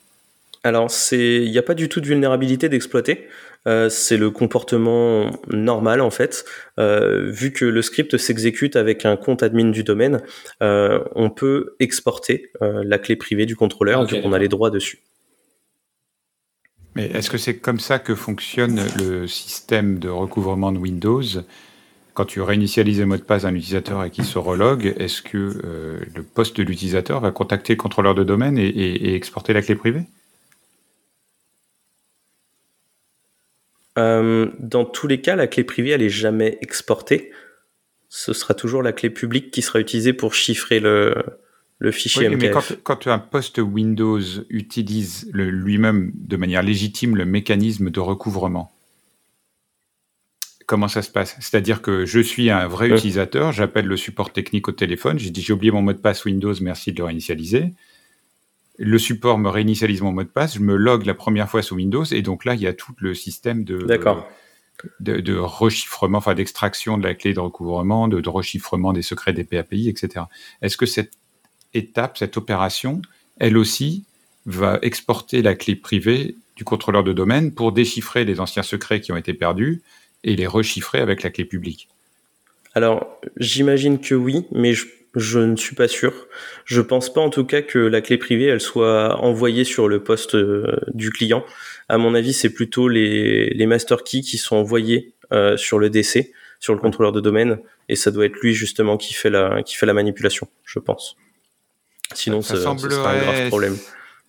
Alors, 0.64 0.90
il 1.12 1.50
n'y 1.50 1.58
a 1.58 1.62
pas 1.62 1.74
du 1.74 1.88
tout 1.88 2.02
de 2.02 2.06
vulnérabilité 2.06 2.68
d'exploiter. 2.68 3.28
Euh, 3.68 3.90
c'est 3.90 4.16
le 4.16 4.30
comportement 4.30 5.30
normal 5.48 6.00
en 6.00 6.10
fait. 6.10 6.44
Euh, 6.78 7.30
vu 7.30 7.52
que 7.52 7.66
le 7.66 7.82
script 7.82 8.16
s'exécute 8.16 8.76
avec 8.76 9.04
un 9.04 9.16
compte 9.16 9.42
admin 9.42 9.70
du 9.70 9.84
domaine, 9.84 10.22
euh, 10.62 11.00
on 11.14 11.28
peut 11.28 11.76
exporter 11.78 12.50
la 12.60 12.98
clé 12.98 13.16
privée 13.16 13.46
du 13.46 13.56
contrôleur 13.56 14.04
vu 14.06 14.20
qu'on 14.22 14.32
a 14.32 14.38
les 14.38 14.48
droits 14.48 14.70
dessus. 14.70 15.00
Mais 16.94 17.06
est-ce 17.06 17.30
que 17.30 17.38
c'est 17.38 17.58
comme 17.58 17.78
ça 17.78 17.98
que 17.98 18.14
fonctionne 18.14 18.80
le 18.98 19.26
système 19.26 19.98
de 19.98 20.08
recouvrement 20.08 20.72
de 20.72 20.78
Windows? 20.78 21.22
Quand 22.14 22.24
tu 22.24 22.40
réinitialises 22.40 22.98
le 22.98 23.06
mot 23.06 23.16
de 23.16 23.22
passe 23.22 23.42
d'un 23.42 23.54
utilisateur 23.54 24.02
et 24.02 24.10
qu'il 24.10 24.24
se 24.24 24.38
relogue, 24.38 24.94
est-ce 24.96 25.22
que 25.22 26.00
le 26.14 26.22
poste 26.22 26.56
de 26.56 26.64
l'utilisateur 26.64 27.20
va 27.20 27.30
contacter 27.30 27.74
le 27.74 27.76
contrôleur 27.76 28.14
de 28.14 28.24
domaine 28.24 28.58
et 28.58 29.14
exporter 29.14 29.52
la 29.52 29.62
clé 29.62 29.76
privée? 29.76 30.06
Euh, 33.98 34.46
dans 34.60 34.84
tous 34.84 35.06
les 35.06 35.20
cas, 35.20 35.36
la 35.36 35.46
clé 35.46 35.64
privée, 35.64 35.90
elle 35.90 36.02
est 36.02 36.08
jamais 36.08 36.58
exportée. 36.60 37.32
Ce 38.08 38.32
sera 38.32 38.54
toujours 38.54 38.82
la 38.82 38.92
clé 38.92 39.10
publique 39.10 39.50
qui 39.50 39.60
sera 39.60 39.80
utilisée 39.80 40.12
pour 40.12 40.34
chiffrer 40.34 40.80
le, 40.80 41.14
le 41.78 41.90
fichier 41.90 42.28
oui, 42.28 42.36
Mais 42.36 42.50
quand, 42.82 43.06
un 43.06 43.18
poste 43.18 43.58
Windows 43.58 44.20
utilise 44.48 45.28
lui-même 45.32 46.12
de 46.14 46.36
manière 46.36 46.62
légitime 46.62 47.16
le 47.16 47.24
mécanisme 47.24 47.90
de 47.90 48.00
recouvrement, 48.00 48.72
comment 50.66 50.88
ça 50.88 51.02
se 51.02 51.10
passe? 51.10 51.36
C'est-à-dire 51.40 51.82
que 51.82 52.06
je 52.06 52.20
suis 52.20 52.50
un 52.50 52.66
vrai 52.68 52.88
utilisateur, 52.88 53.52
j'appelle 53.52 53.86
le 53.86 53.96
support 53.96 54.32
technique 54.32 54.68
au 54.68 54.72
téléphone, 54.72 55.18
j'ai 55.18 55.30
dit 55.30 55.42
j'ai 55.42 55.52
oublié 55.52 55.72
mon 55.72 55.82
mot 55.82 55.92
de 55.92 55.98
passe 55.98 56.24
Windows, 56.24 56.54
merci 56.60 56.92
de 56.92 56.98
le 56.98 57.04
réinitialiser 57.04 57.74
le 58.78 58.98
support 58.98 59.38
me 59.38 59.48
réinitialise 59.48 60.02
mon 60.02 60.12
mot 60.12 60.22
de 60.22 60.28
passe, 60.28 60.54
je 60.54 60.60
me 60.60 60.76
log 60.76 61.04
la 61.04 61.14
première 61.14 61.50
fois 61.50 61.62
sous 61.62 61.74
Windows, 61.74 62.04
et 62.04 62.22
donc 62.22 62.44
là, 62.44 62.54
il 62.54 62.60
y 62.60 62.66
a 62.66 62.72
tout 62.72 62.92
le 62.98 63.12
système 63.12 63.64
de, 63.64 63.78
de, 65.00 65.20
de, 65.20 65.36
rechiffrement, 65.36 66.18
enfin 66.18 66.34
d'extraction 66.34 66.96
de 66.96 67.02
la 67.02 67.14
clé 67.14 67.34
de 67.34 67.40
recouvrement, 67.40 68.06
de, 68.06 68.20
de 68.20 68.28
rechiffrement 68.28 68.92
des 68.92 69.02
secrets 69.02 69.32
des 69.32 69.44
PAPI, 69.44 69.88
etc. 69.88 70.26
Est-ce 70.62 70.76
que 70.76 70.86
cette 70.86 71.12
étape, 71.74 72.18
cette 72.18 72.36
opération, 72.36 73.02
elle 73.38 73.58
aussi, 73.58 74.04
va 74.46 74.78
exporter 74.82 75.42
la 75.42 75.54
clé 75.56 75.74
privée 75.74 76.36
du 76.56 76.64
contrôleur 76.64 77.02
de 77.02 77.12
domaine 77.12 77.52
pour 77.52 77.72
déchiffrer 77.72 78.24
les 78.24 78.40
anciens 78.40 78.62
secrets 78.62 79.00
qui 79.00 79.12
ont 79.12 79.16
été 79.16 79.34
perdus 79.34 79.82
et 80.24 80.36
les 80.36 80.46
rechiffrer 80.46 81.00
avec 81.00 81.22
la 81.22 81.30
clé 81.30 81.44
publique? 81.44 81.88
Alors, 82.74 83.18
j'imagine 83.36 83.98
que 83.98 84.14
oui, 84.14 84.44
mais 84.52 84.72
je 84.72 84.86
je 85.18 85.38
ne 85.40 85.56
suis 85.56 85.74
pas 85.74 85.88
sûr. 85.88 86.12
Je 86.64 86.80
pense 86.80 87.12
pas 87.12 87.20
en 87.20 87.30
tout 87.30 87.44
cas 87.44 87.62
que 87.62 87.78
la 87.78 88.00
clé 88.00 88.18
privée 88.18 88.46
elle 88.46 88.60
soit 88.60 89.16
envoyée 89.20 89.64
sur 89.64 89.88
le 89.88 90.02
poste 90.02 90.34
euh, 90.34 90.78
du 90.94 91.10
client. 91.10 91.44
À 91.88 91.98
mon 91.98 92.14
avis, 92.14 92.32
c'est 92.32 92.50
plutôt 92.50 92.88
les, 92.88 93.50
les 93.50 93.66
master 93.66 94.04
keys 94.04 94.22
qui 94.22 94.38
sont 94.38 94.56
envoyés 94.56 95.14
euh, 95.32 95.56
sur 95.56 95.78
le 95.78 95.90
DC, 95.90 96.32
sur 96.60 96.74
le 96.74 96.80
contrôleur 96.80 97.12
de 97.12 97.20
domaine, 97.20 97.58
et 97.88 97.96
ça 97.96 98.10
doit 98.10 98.26
être 98.26 98.36
lui 98.36 98.54
justement 98.54 98.96
qui 98.96 99.14
fait 99.14 99.30
la 99.30 99.62
qui 99.62 99.74
fait 99.74 99.86
la 99.86 99.94
manipulation, 99.94 100.48
je 100.64 100.78
pense. 100.78 101.16
Sinon, 102.14 102.40
ça, 102.40 102.56
ça, 102.56 102.76
sera 102.76 103.12
un 103.12 103.18
grave 103.18 103.48
problème. 103.48 103.76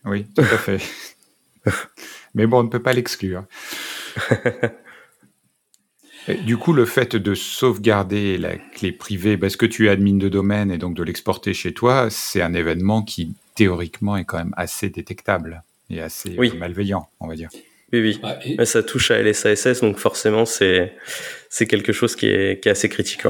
Oui, 0.05 0.25
tout 0.35 0.41
à 0.41 0.57
fait. 0.57 0.79
Mais 2.33 2.45
bon, 2.47 2.59
on 2.59 2.63
ne 2.63 2.69
peut 2.69 2.81
pas 2.81 2.93
l'exclure. 2.93 3.43
Du 6.35 6.57
coup, 6.57 6.73
le 6.73 6.85
fait 6.85 7.15
de 7.15 7.33
sauvegarder 7.33 8.37
la 8.37 8.57
clé 8.57 8.91
privée, 8.91 9.37
parce 9.37 9.55
que 9.55 9.65
tu 9.65 9.87
es 9.87 9.89
admin 9.89 10.17
de 10.17 10.29
domaine 10.29 10.71
et 10.71 10.77
donc 10.77 10.95
de 10.95 11.03
l'exporter 11.03 11.53
chez 11.53 11.73
toi, 11.73 12.09
c'est 12.09 12.41
un 12.41 12.53
événement 12.53 13.01
qui 13.01 13.33
théoriquement 13.55 14.15
est 14.15 14.25
quand 14.25 14.37
même 14.37 14.53
assez 14.55 14.89
détectable 14.89 15.63
et 15.89 16.01
assez 16.01 16.37
malveillant, 16.57 17.09
on 17.19 17.27
va 17.27 17.35
dire. 17.35 17.49
Oui, 17.91 18.01
oui. 18.01 18.21
Mais 18.57 18.65
ça 18.65 18.83
touche 18.83 19.09
à 19.11 19.21
LSASS, 19.21 19.81
donc 19.81 19.97
forcément, 19.97 20.45
c'est 20.45 20.93
c'est 21.49 21.65
quelque 21.65 21.91
chose 21.91 22.15
qui 22.15 22.27
est, 22.27 22.61
qui 22.61 22.69
est 22.69 22.71
assez 22.71 22.89
critique. 22.89 23.23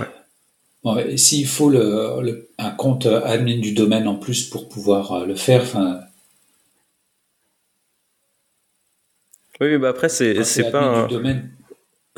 Ouais. 0.83 1.17
S'il 1.17 1.47
faut 1.47 1.69
le, 1.69 2.49
un 2.57 2.71
compte 2.71 3.05
admin 3.05 3.59
du 3.59 3.73
domaine 3.73 4.07
en 4.07 4.15
plus 4.15 4.49
pour 4.49 4.67
pouvoir 4.67 5.12
euh, 5.13 5.25
le 5.25 5.35
faire, 5.35 5.62
enfin. 5.62 6.01
Oui, 9.62 9.77
bah 9.77 9.89
après, 9.89 10.09
c'est 10.09 10.43
c'est 10.43 10.71
pas 10.71 10.81
un 10.81 11.07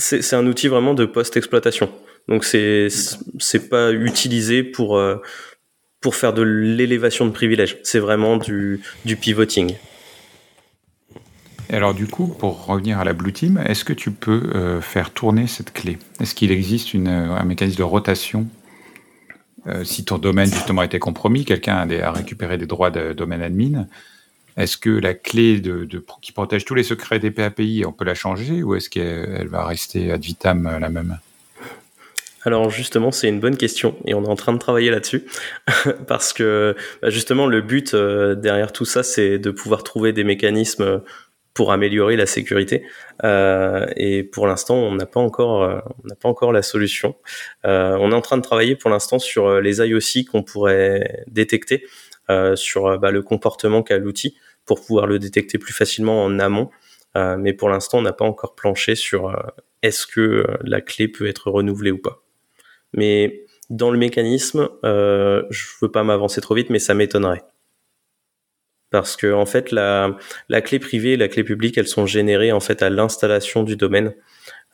c'est 0.02 0.36
un 0.36 0.46
outil 0.48 0.68
vraiment 0.68 0.94
de 0.94 1.06
post-exploitation. 1.06 1.90
Donc 2.28 2.44
c'est 2.44 2.88
c'est 3.40 3.70
pas 3.70 3.92
utilisé 3.92 4.64
pour 4.64 4.98
euh, 4.98 5.18
pour 6.02 6.16
faire 6.16 6.34
de 6.34 6.42
l'élévation 6.42 7.26
de 7.26 7.32
privilèges. 7.32 7.78
C'est 7.84 8.00
vraiment 8.00 8.38
du, 8.38 8.82
du 9.06 9.16
pivoting. 9.16 9.76
Alors 11.70 11.94
du 11.94 12.08
coup, 12.08 12.28
pour 12.28 12.66
revenir 12.66 13.00
à 13.00 13.06
la 13.06 13.14
Blue 13.14 13.32
Team, 13.32 13.62
est-ce 13.66 13.86
que 13.86 13.94
tu 13.94 14.12
peux 14.12 14.52
euh, 14.56 14.82
faire 14.82 15.12
tourner 15.12 15.48
cette 15.48 15.72
clé? 15.72 15.98
Est-ce 16.20 16.36
qu'il 16.36 16.52
existe 16.52 16.94
une, 16.94 17.08
un 17.08 17.44
mécanisme 17.44 17.78
de 17.78 17.84
rotation 17.84 18.48
euh, 19.68 19.84
Si 19.86 20.04
ton 20.04 20.18
domaine 20.18 20.52
justement 20.52 20.82
a 20.82 20.86
été 20.86 21.00
compromis, 21.00 21.46
quelqu'un 21.46 21.88
a, 21.90 22.12
récupéré 22.12 22.58
des 22.58 22.66
droits 22.66 22.92
de 22.92 23.14
domaine 23.14 23.42
admin, 23.42 23.88
est-ce 24.58 24.78
que 24.78 24.90
la 24.90 25.14
clé 25.14 25.62
qui 26.22 26.32
protège 26.32 26.66
tous 26.66 26.76
les 26.76 26.84
secrets 26.84 27.20
des 27.20 27.32
PAPI, 27.32 27.84
on 27.86 27.94
peut 27.94 28.06
la 28.06 28.16
changer 28.16 28.64
ou 28.64 28.76
est-ce 28.76 28.90
qu'elle 28.90 29.48
va 29.48 29.66
rester 29.66 30.12
ad 30.12 30.22
vitam 30.22 30.68
euh, 30.68 30.80
la 30.80 30.90
même? 30.90 31.18
Alors 32.44 32.70
justement, 32.70 33.12
c'est 33.12 33.30
une 33.30 33.40
bonne 33.40 33.56
question 33.56 33.96
et 34.06 34.14
on 34.14 34.24
est 34.24 34.30
en 34.30 34.36
train 34.36 34.54
de 34.54 34.58
travailler 34.58 34.90
là-dessus 34.90 35.26
parce 36.08 36.34
que 36.34 36.76
bah, 37.02 37.10
justement 37.10 37.48
le 37.48 37.62
but 37.62 37.94
euh, 37.94 38.36
derrière 38.36 38.72
tout 38.74 38.86
ça, 38.86 39.04
c'est 39.04 39.38
de 39.38 39.52
pouvoir 39.52 39.84
trouver 39.84 40.12
des 40.12 40.24
mécanismes 40.24 41.02
pour 41.54 41.72
améliorer 41.72 42.16
la 42.16 42.26
sécurité. 42.26 42.84
Euh, 43.24 43.86
et 43.96 44.24
pour 44.24 44.48
l'instant, 44.48 44.76
on 44.76 44.96
n'a 44.96 45.06
pas 45.06 45.20
encore, 45.20 45.84
on 46.04 46.08
n'a 46.08 46.16
pas 46.16 46.30
encore 46.30 46.54
la 46.54 46.62
solution. 46.62 47.16
on 47.64 48.12
est 48.12 48.16
en 48.16 48.22
train 48.22 48.38
de 48.38 48.42
travailler 48.42 48.76
pour 48.76 48.90
l'instant 48.90 49.20
sur 49.20 49.60
les 49.60 49.80
IOC 49.80 50.26
qu'on 50.32 50.44
pourrait 50.44 51.26
détecter 51.28 51.86
sur 52.56 52.88
euh, 52.88 52.98
bah, 52.98 53.12
le 53.12 53.22
comportement 53.22 53.84
qu'a 53.84 53.98
l'outil 53.98 54.36
pour 54.66 54.82
pouvoir 54.82 55.08
le 55.08 55.20
détecter 55.20 55.58
plus 55.58 55.74
facilement 55.74 56.24
en 56.24 56.40
amont. 56.40 56.70
Euh, 57.18 57.36
mais 57.38 57.54
pour 57.54 57.70
l'instant, 57.70 58.00
on 58.00 58.04
n'a 58.04 58.14
pas 58.14 58.26
encore 58.26 58.56
planché 58.56 58.96
sur 58.96 59.36
est-ce 59.82 60.08
que 60.08 60.46
la 60.62 60.82
clé 60.82 61.08
peut 61.08 61.28
être 61.28 61.52
renouvelée 61.52 61.92
ou 61.92 61.98
pas. 61.98 62.24
Mais 62.94 63.46
dans 63.72 63.90
le 63.90 63.98
mécanisme, 63.98 64.70
euh, 64.84 65.44
je 65.50 65.66
veux 65.82 65.92
pas 65.92 66.04
m'avancer 66.04 66.42
trop 66.42 66.56
vite, 66.56 66.70
mais 66.70 66.80
ça 66.80 66.94
m'étonnerait. 66.94 67.44
Parce 68.90 69.16
que 69.16 69.32
en 69.32 69.46
fait, 69.46 69.72
la, 69.72 70.18
clé 70.62 70.78
privée 70.78 71.14
et 71.14 71.18
la 71.18 71.30
clé 71.30 71.46
publique, 71.46 71.78
elles 71.78 71.88
sont 71.88 72.06
générées 72.06 72.52
en 72.52 72.60
fait 72.60 72.84
à 72.84 72.90
l'installation 72.90 73.64
du 73.64 73.78
domaine. 73.78 74.14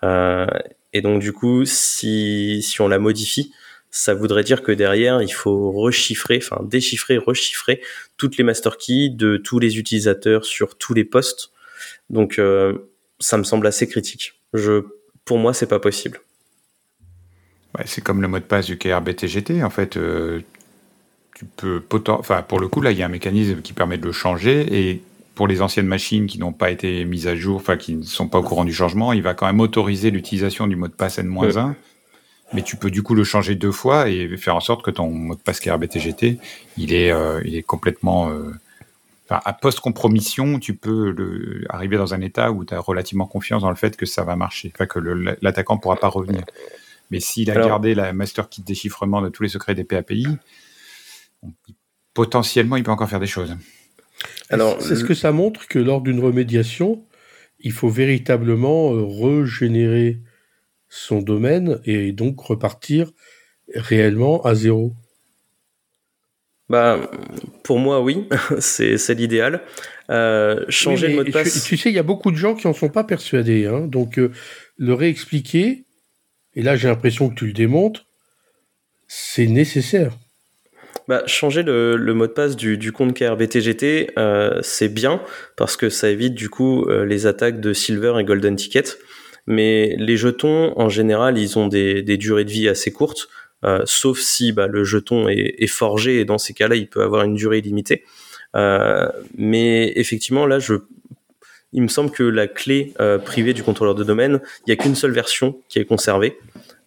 Euh, 0.04 0.48
et 0.93 1.02
donc 1.02 1.22
du 1.22 1.32
coup, 1.32 1.63
si 1.65 2.76
on 2.80 2.88
la 2.88 2.98
modifie, 2.98 3.54
ça 3.89 4.13
voudrait 4.13 4.43
dire 4.43 4.63
que 4.63 4.71
derrière, 4.71 5.21
il 5.21 5.32
faut 5.32 5.71
rechiffrer, 5.71 6.39
enfin 6.41 6.63
déchiffrer, 6.63 7.17
rechiffrer 7.17 7.82
toutes 8.17 8.38
les 8.38 8.43
master 8.43 8.78
keys 8.78 9.10
de 9.10 9.38
tous 9.38 9.60
les 9.60 9.78
utilisateurs 9.78 10.45
sur 10.45 10.78
tous 10.78 10.93
les 10.93 11.04
postes. 11.04 11.52
Donc, 12.10 12.39
euh, 12.39 12.78
ça 13.19 13.38
me 13.38 13.43
semble 13.43 13.67
assez 13.67 13.88
critique. 13.88 14.41
Je, 14.54 14.84
pour 15.26 15.38
moi, 15.38 15.54
c'est 15.54 15.67
pas 15.67 15.80
possible. 15.80 16.19
Ouais, 17.78 17.84
c'est 17.86 18.02
comme 18.02 18.21
le 18.21 18.28
mot 18.28 18.39
de 18.39 18.43
passe 18.43 18.65
du 18.65 18.78
KRBTGT. 18.78 19.63
En 19.63 19.69
fait, 19.69 19.97
euh, 19.97 20.41
tu 21.36 21.45
peux 21.82 22.04
enfin, 22.08 22.41
pour 22.41 22.60
le 22.60 22.67
coup, 22.67 22.82
là, 22.82 22.91
il 22.91 22.97
y 22.97 23.04
a 23.04 23.06
un 23.06 23.10
mécanisme 23.10 23.62
qui 23.62 23.73
permet 23.73 23.97
de 23.97 24.06
le 24.06 24.12
changer 24.12 24.89
et 24.89 25.02
pour 25.36 25.47
les 25.47 25.62
anciennes 25.62 25.86
machines 25.86 26.26
qui 26.26 26.39
n'ont 26.39 26.54
pas 26.54 26.71
été 26.71 27.06
mises 27.06 27.28
à 27.28 27.36
jour, 27.36 27.58
enfin 27.58 27.78
qui 27.78 27.93
ne 27.93 28.02
sont 28.02 28.28
pas 28.28 28.39
au 28.39 28.43
courant 28.43 28.65
du 28.65 28.73
changement, 28.73 29.13
il 29.13 29.21
va 29.21 29.36
quand 29.36 29.45
même 29.45 29.60
autoriser 29.60 30.10
l'utilisation 30.10 30.65
du 30.65 30.76
mot 30.76 30.88
de 30.88 30.93
passe 30.93 31.19
N-1 31.19 31.76
mais 32.54 32.62
tu 32.62 32.76
peux 32.78 32.90
du 32.90 33.04
coup 33.04 33.14
le 33.14 33.24
changer 33.24 33.56
deux 33.56 33.72
fois 33.72 34.10
et 34.10 34.36
faire 34.38 34.56
en 34.56 34.60
sorte 34.60 34.84
que 34.84 34.92
ton 34.92 35.10
mot 35.10 35.36
de 35.36 35.42
passe 35.42 35.60
KRBTGT, 35.60 36.40
il 36.78 36.94
est, 36.94 37.12
euh, 37.12 37.42
il 37.46 37.56
est 37.56 37.64
complètement... 37.64 38.30
Euh, 38.30 38.54
à 39.30 39.52
post-compromission, 39.52 40.58
tu 40.58 40.74
peux 40.74 41.12
le, 41.12 41.66
arriver 41.68 41.98
dans 41.98 42.14
un 42.14 42.22
état 42.22 42.54
où 42.54 42.64
tu 42.64 42.74
as 42.74 42.80
relativement 42.80 43.26
confiance 43.26 43.62
dans 43.62 43.70
le 43.70 43.76
fait 43.76 43.98
que 43.98 44.06
ça 44.06 44.24
va 44.24 44.38
marcher, 44.38 44.72
enfin 44.74 44.86
que 44.86 45.00
l'attaquant 45.42 45.76
ne 45.76 45.82
pourra 45.82 45.98
pas 45.98 46.08
revenir. 46.08 46.44
Mais 47.12 47.20
s'il 47.20 47.52
a 47.52 47.56
gardé 47.56 47.94
la 47.94 48.14
master 48.14 48.48
key 48.48 48.62
de 48.62 48.66
déchiffrement 48.66 49.22
de 49.22 49.28
tous 49.28 49.44
les 49.44 49.50
secrets 49.50 49.76
des 49.76 49.84
PAPI, 49.84 50.28
potentiellement, 52.14 52.78
il 52.78 52.84
peut 52.84 52.92
encore 52.92 53.10
faire 53.10 53.20
des 53.20 53.28
choses. 53.28 53.56
Alors, 54.50 54.82
c'est 54.82 54.96
ce 54.96 55.04
que 55.04 55.14
ça 55.14 55.32
montre 55.32 55.68
que 55.68 55.80
lors 55.80 56.02
d'une 56.02 56.20
remédiation, 56.20 57.04
il 57.60 57.72
faut 57.72 57.90
véritablement 57.90 58.94
euh, 58.94 59.06
régénérer 59.06 60.20
son 60.89 61.21
domaine 61.21 61.80
et 61.86 62.12
donc 62.12 62.39
repartir 62.39 63.12
réellement 63.73 64.43
à 64.43 64.56
zéro 64.56 64.93
Bah, 66.69 67.12
pour 67.63 67.80
moi, 67.80 68.02
oui, 68.02 68.28
c'est 68.60 69.13
l'idéal. 69.13 69.62
Euh, 70.10 70.65
changer 70.69 71.10
le 71.10 71.15
mot 71.15 71.23
de 71.23 71.32
passe. 71.32 71.63
Tu, 71.63 71.78
sais, 71.78 71.89
il 71.89 71.95
y 71.95 72.00
a 72.00 72.04
beaucoup 72.04 72.32
de 72.32 72.38
gens 72.38 72.56
qui 72.56 72.67
en 72.67 72.73
sont 72.73 72.89
pas 72.89 73.04
persuadés. 73.04 73.65
Hein, 73.65 73.82
donc, 73.88 74.19
euh, 74.19 74.32
le 74.78 74.93
réexpliquer, 74.93 75.86
et 76.56 76.62
là 76.62 76.76
j'ai 76.76 76.88
l'impression 76.88 77.30
que 77.30 77.36
tu 77.36 77.47
le 77.47 77.54
démontres, 77.54 78.06
c'est 79.08 79.47
nécessaire. 79.47 80.17
Bah, 81.08 81.23
changer 81.26 81.63
le, 81.63 81.95
le, 81.95 82.13
mot 82.13 82.28
de 82.28 82.34
passe 82.34 82.58
du, 82.58 82.78
du 82.78 82.91
compte 82.91 83.13
KRBTGT, 83.13 84.12
euh, 84.17 84.60
c'est 84.62 84.89
bien 84.89 85.21
parce 85.56 85.78
que 85.78 85.89
ça 85.89 86.10
évite 86.10 86.34
du 86.34 86.50
coup 86.50 86.84
euh, 86.84 87.06
les 87.06 87.26
attaques 87.26 87.62
de 87.62 87.71
Silver 87.71 88.15
et 88.19 88.26
Golden 88.26 88.58
Ticket. 88.58 88.84
Mais 89.48 89.96
les 89.98 90.18
jetons, 90.18 90.74
en 90.78 90.90
général, 90.90 91.38
ils 91.38 91.58
ont 91.58 91.68
des, 91.68 92.02
des 92.04 92.18
durées 92.18 92.46
de 92.46 92.52
vie 92.52 92.68
assez 92.68 92.92
courtes, 92.92 93.30
euh, 93.66 93.82
sauf 93.86 94.20
si 94.20 94.52
bah, 94.52 94.68
le 94.68 94.84
jeton 94.84 95.28
est, 95.28 95.56
est, 95.58 95.68
forgé 95.68 96.20
et 96.20 96.26
dans 96.26 96.38
ces 96.38 96.54
cas-là, 96.54 96.76
il 96.76 96.88
peut 96.88 97.02
avoir 97.02 97.24
une 97.24 97.34
durée 97.34 97.62
limitée. 97.62 98.04
Euh, 98.56 99.08
mais 99.38 99.94
effectivement, 99.96 100.46
là, 100.46 100.60
je, 100.60 100.76
il 101.74 101.82
me 101.82 101.88
semble 101.88 102.12
que 102.12 102.24
la 102.24 102.48
clé 102.48 102.94
euh, 103.00 103.18
privée 103.18 103.54
du 103.54 103.64
contrôleur 103.64 103.96
de 103.96 104.04
domaine, 104.04 104.42
il 104.60 104.70
n'y 104.70 104.74
a 104.74 104.76
qu'une 104.76 104.96
seule 104.96 105.12
version 105.12 105.60
qui 105.70 105.80
est 105.80 105.86
conservée. 105.86 106.38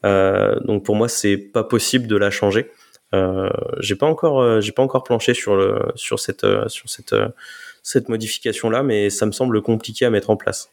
donc 0.04 0.84
pour 0.84 0.96
moi, 0.96 1.08
c'est 1.08 1.36
pas 1.36 1.64
possible 1.64 2.06
de 2.06 2.16
la 2.16 2.30
changer. 2.30 2.70
Euh, 3.14 3.50
j'ai 3.80 3.96
pas 3.96 4.06
encore, 4.06 4.40
euh, 4.40 4.60
j'ai 4.60 4.72
pas 4.72 4.82
encore 4.82 5.02
planché 5.02 5.34
sur 5.34 5.56
le, 5.56 5.80
sur 5.96 6.20
cette, 6.20 6.44
euh, 6.44 6.68
sur 6.68 6.88
cette, 6.88 7.14
cette 7.82 8.08
modification 8.08 8.70
là, 8.70 8.82
mais 8.82 9.10
ça 9.10 9.26
me 9.26 9.32
semble 9.32 9.60
compliqué 9.62 10.04
à 10.04 10.10
mettre 10.10 10.30
en 10.30 10.36
place. 10.36 10.72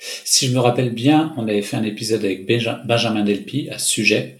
Si 0.00 0.48
je 0.48 0.54
me 0.54 0.60
rappelle 0.60 0.90
bien, 0.90 1.34
on 1.36 1.46
avait 1.46 1.62
fait 1.62 1.76
un 1.76 1.82
épisode 1.82 2.24
avec 2.24 2.46
Benjamin 2.46 3.22
Delpy 3.22 3.68
à 3.68 3.78
ce 3.78 3.88
sujet, 3.88 4.38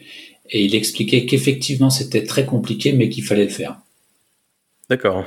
et 0.49 0.64
il 0.64 0.75
expliquait 0.75 1.27
qu'effectivement 1.27 1.90
c'était 1.90 2.25
très 2.25 2.46
compliqué, 2.46 2.92
mais 2.92 3.11
qu'il 3.11 3.25
fallait 3.25 3.44
le 3.44 3.51
faire. 3.51 3.79
D'accord. 4.88 5.27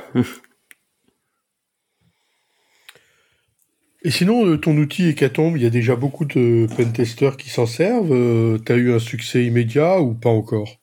Et 4.02 4.10
sinon, 4.10 4.58
ton 4.58 4.76
outil 4.76 5.08
Hecatombe, 5.08 5.56
il 5.56 5.62
y 5.62 5.66
a 5.66 5.70
déjà 5.70 5.96
beaucoup 5.96 6.26
de 6.26 6.66
pentesters 6.76 7.38
qui 7.38 7.48
s'en 7.48 7.64
servent. 7.64 8.58
tu 8.62 8.72
as 8.72 8.76
eu 8.76 8.92
un 8.92 8.98
succès 8.98 9.44
immédiat 9.44 10.00
ou 10.00 10.12
pas 10.12 10.28
encore? 10.28 10.78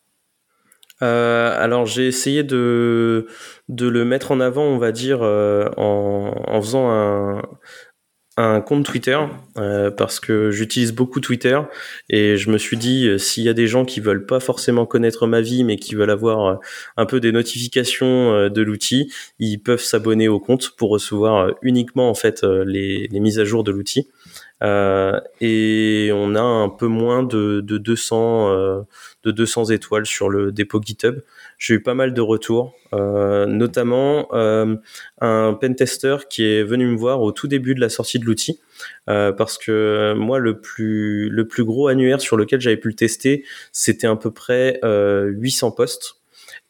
Euh, 1.02 1.54
alors 1.60 1.86
j'ai 1.86 2.06
essayé 2.06 2.44
de, 2.44 3.26
de 3.68 3.88
le 3.88 4.04
mettre 4.04 4.30
en 4.30 4.40
avant, 4.40 4.64
on 4.64 4.78
va 4.78 4.92
dire, 4.92 5.22
euh, 5.22 5.68
en, 5.76 6.32
en 6.46 6.62
faisant 6.62 6.90
un, 6.90 7.42
un 8.36 8.60
compte 8.60 8.86
Twitter 8.86 9.18
euh, 9.58 9.90
parce 9.90 10.18
que 10.18 10.50
j'utilise 10.50 10.92
beaucoup 10.92 11.20
Twitter 11.20 11.60
et 12.08 12.36
je 12.36 12.50
me 12.50 12.56
suis 12.56 12.76
dit 12.76 13.06
euh, 13.06 13.18
s'il 13.18 13.44
y 13.44 13.48
a 13.48 13.52
des 13.52 13.66
gens 13.66 13.84
qui 13.84 14.00
veulent 14.00 14.24
pas 14.24 14.40
forcément 14.40 14.86
connaître 14.86 15.26
ma 15.26 15.42
vie 15.42 15.64
mais 15.64 15.76
qui 15.76 15.94
veulent 15.94 16.10
avoir 16.10 16.46
euh, 16.46 16.54
un 16.96 17.04
peu 17.04 17.20
des 17.20 17.32
notifications 17.32 18.48
de 18.48 18.62
l'outil, 18.62 19.12
ils 19.38 19.58
peuvent 19.58 19.82
s'abonner 19.82 20.28
au 20.28 20.40
compte 20.40 20.70
pour 20.76 20.90
recevoir 20.90 21.52
uniquement 21.62 22.08
en 22.08 22.14
fait 22.14 22.42
les, 22.42 23.08
les 23.08 23.20
mises 23.20 23.38
à 23.38 23.44
jour 23.44 23.64
de 23.64 23.70
l'outil. 23.70 24.08
Euh, 24.62 25.20
et 25.40 26.10
on 26.14 26.34
a 26.34 26.40
un 26.40 26.68
peu 26.68 26.86
moins 26.86 27.22
de, 27.22 27.60
de 27.60 27.78
200 27.78 28.50
euh, 28.50 28.82
de 29.24 29.30
200 29.30 29.66
étoiles 29.66 30.06
sur 30.06 30.28
le 30.28 30.52
dépôt 30.52 30.80
GitHub. 30.82 31.20
J'ai 31.58 31.74
eu 31.74 31.82
pas 31.82 31.94
mal 31.94 32.14
de 32.14 32.20
retours, 32.20 32.74
euh, 32.92 33.46
notamment 33.46 34.28
un 34.32 35.54
pentester 35.54 36.16
qui 36.28 36.44
est 36.44 36.62
venu 36.62 36.86
me 36.86 36.96
voir 36.96 37.22
au 37.22 37.32
tout 37.32 37.46
début 37.48 37.74
de 37.74 37.80
la 37.80 37.88
sortie 37.88 38.18
de 38.18 38.24
l'outil, 38.24 38.60
parce 39.06 39.58
que 39.58 40.14
moi 40.16 40.38
le 40.38 40.60
plus 40.60 41.28
le 41.28 41.46
plus 41.46 41.64
gros 41.64 41.88
annuaire 41.88 42.20
sur 42.20 42.36
lequel 42.36 42.60
j'avais 42.60 42.76
pu 42.76 42.88
le 42.88 42.94
tester, 42.94 43.44
c'était 43.72 44.06
à 44.06 44.16
peu 44.16 44.30
près 44.30 44.80
800 44.82 45.72
postes, 45.72 46.16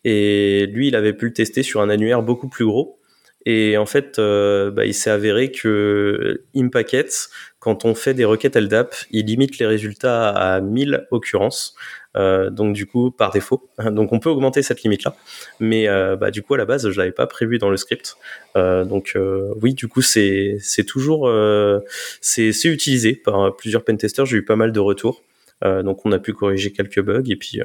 et 0.05 0.67
lui 0.73 0.89
il 0.89 0.97
avait 0.97 1.13
pu 1.15 1.27
le 1.27 1.33
tester 1.33 1.63
sur 1.63 1.81
un 1.81 1.89
annuaire 1.89 2.23
beaucoup 2.23 2.49
plus 2.49 2.67
gros. 2.67 2.99
Et 3.45 3.77
en 3.77 3.87
fait, 3.87 4.19
euh, 4.19 4.71
bah, 4.71 4.87
il 4.87 4.95
s'est 4.95 5.11
avéré 5.11 5.51
que 5.51 6.43
Impackets, 6.55 7.29
quand 7.59 7.85
on 7.85 7.95
fait 7.95 8.15
des 8.15 8.25
requêtes 8.25 8.57
LDAP, 8.57 8.95
il 9.11 9.27
limite 9.27 9.59
les 9.59 9.67
résultats 9.67 10.31
à 10.31 10.61
1000 10.61 11.07
occurrences. 11.11 11.75
Euh, 12.17 12.51
donc 12.51 12.75
du 12.75 12.87
coup, 12.87 13.11
par 13.11 13.31
défaut. 13.31 13.71
Donc 13.91 14.13
on 14.13 14.19
peut 14.19 14.29
augmenter 14.29 14.63
cette 14.63 14.83
limite-là. 14.83 15.17
Mais 15.61 15.89
euh, 15.89 16.17
bah, 16.17 16.31
du 16.31 16.43
coup, 16.43 16.55
à 16.55 16.59
la 16.59 16.65
base, 16.65 16.91
je 16.91 16.99
l'avais 16.99 17.13
pas 17.13 17.27
prévu 17.27 17.59
dans 17.59 17.71
le 17.71 17.77
script. 17.77 18.17
Euh, 18.57 18.85
donc 18.85 19.13
euh, 19.17 19.53
oui, 19.63 19.75
du 19.75 19.89
coup, 19.89 20.03
c'est 20.03 20.59
toujours 20.87 21.29
euh, 21.29 21.81
c'est 22.21 22.53
utilisé 22.65 23.15
par 23.15 23.57
plusieurs 23.57 23.85
pentesters. 23.85 24.27
J'ai 24.27 24.39
eu 24.39 24.45
pas 24.45 24.57
mal 24.57 24.73
de 24.73 24.81
retours. 24.81 25.23
donc 25.63 26.05
on 26.05 26.13
a 26.13 26.19
pu 26.19 26.33
corriger 26.33 26.73
quelques 26.73 27.01
bugs 27.01 27.23
et 27.31 27.37
puis 27.37 27.61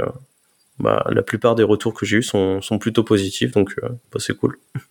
bah, 0.79 1.03
la 1.09 1.23
plupart 1.23 1.55
des 1.55 1.63
retours 1.63 1.93
que 1.93 2.05
j'ai 2.05 2.17
eu 2.17 2.23
sont, 2.23 2.61
sont 2.61 2.77
plutôt 2.79 3.03
positifs. 3.03 3.51
Donc 3.51 3.75
bah, 3.81 4.19
c'est 4.19 4.37
cool. 4.37 4.57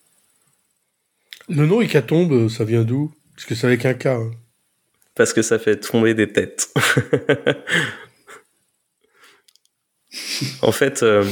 Le 1.48 1.66
nom 1.66 1.80
Hécatombe, 1.80 2.48
ça 2.48 2.64
vient 2.64 2.82
d'où? 2.82 3.12
Parce 3.34 3.46
que 3.46 3.54
c'est 3.54 3.66
avec 3.66 3.84
un 3.84 3.94
K. 3.94 4.06
Hein. 4.06 4.30
Parce 5.14 5.32
que 5.32 5.42
ça 5.42 5.58
fait 5.58 5.76
tomber 5.76 6.14
des 6.14 6.32
têtes. 6.32 6.68
en 10.62 10.72
fait, 10.72 11.02
euh, 11.02 11.24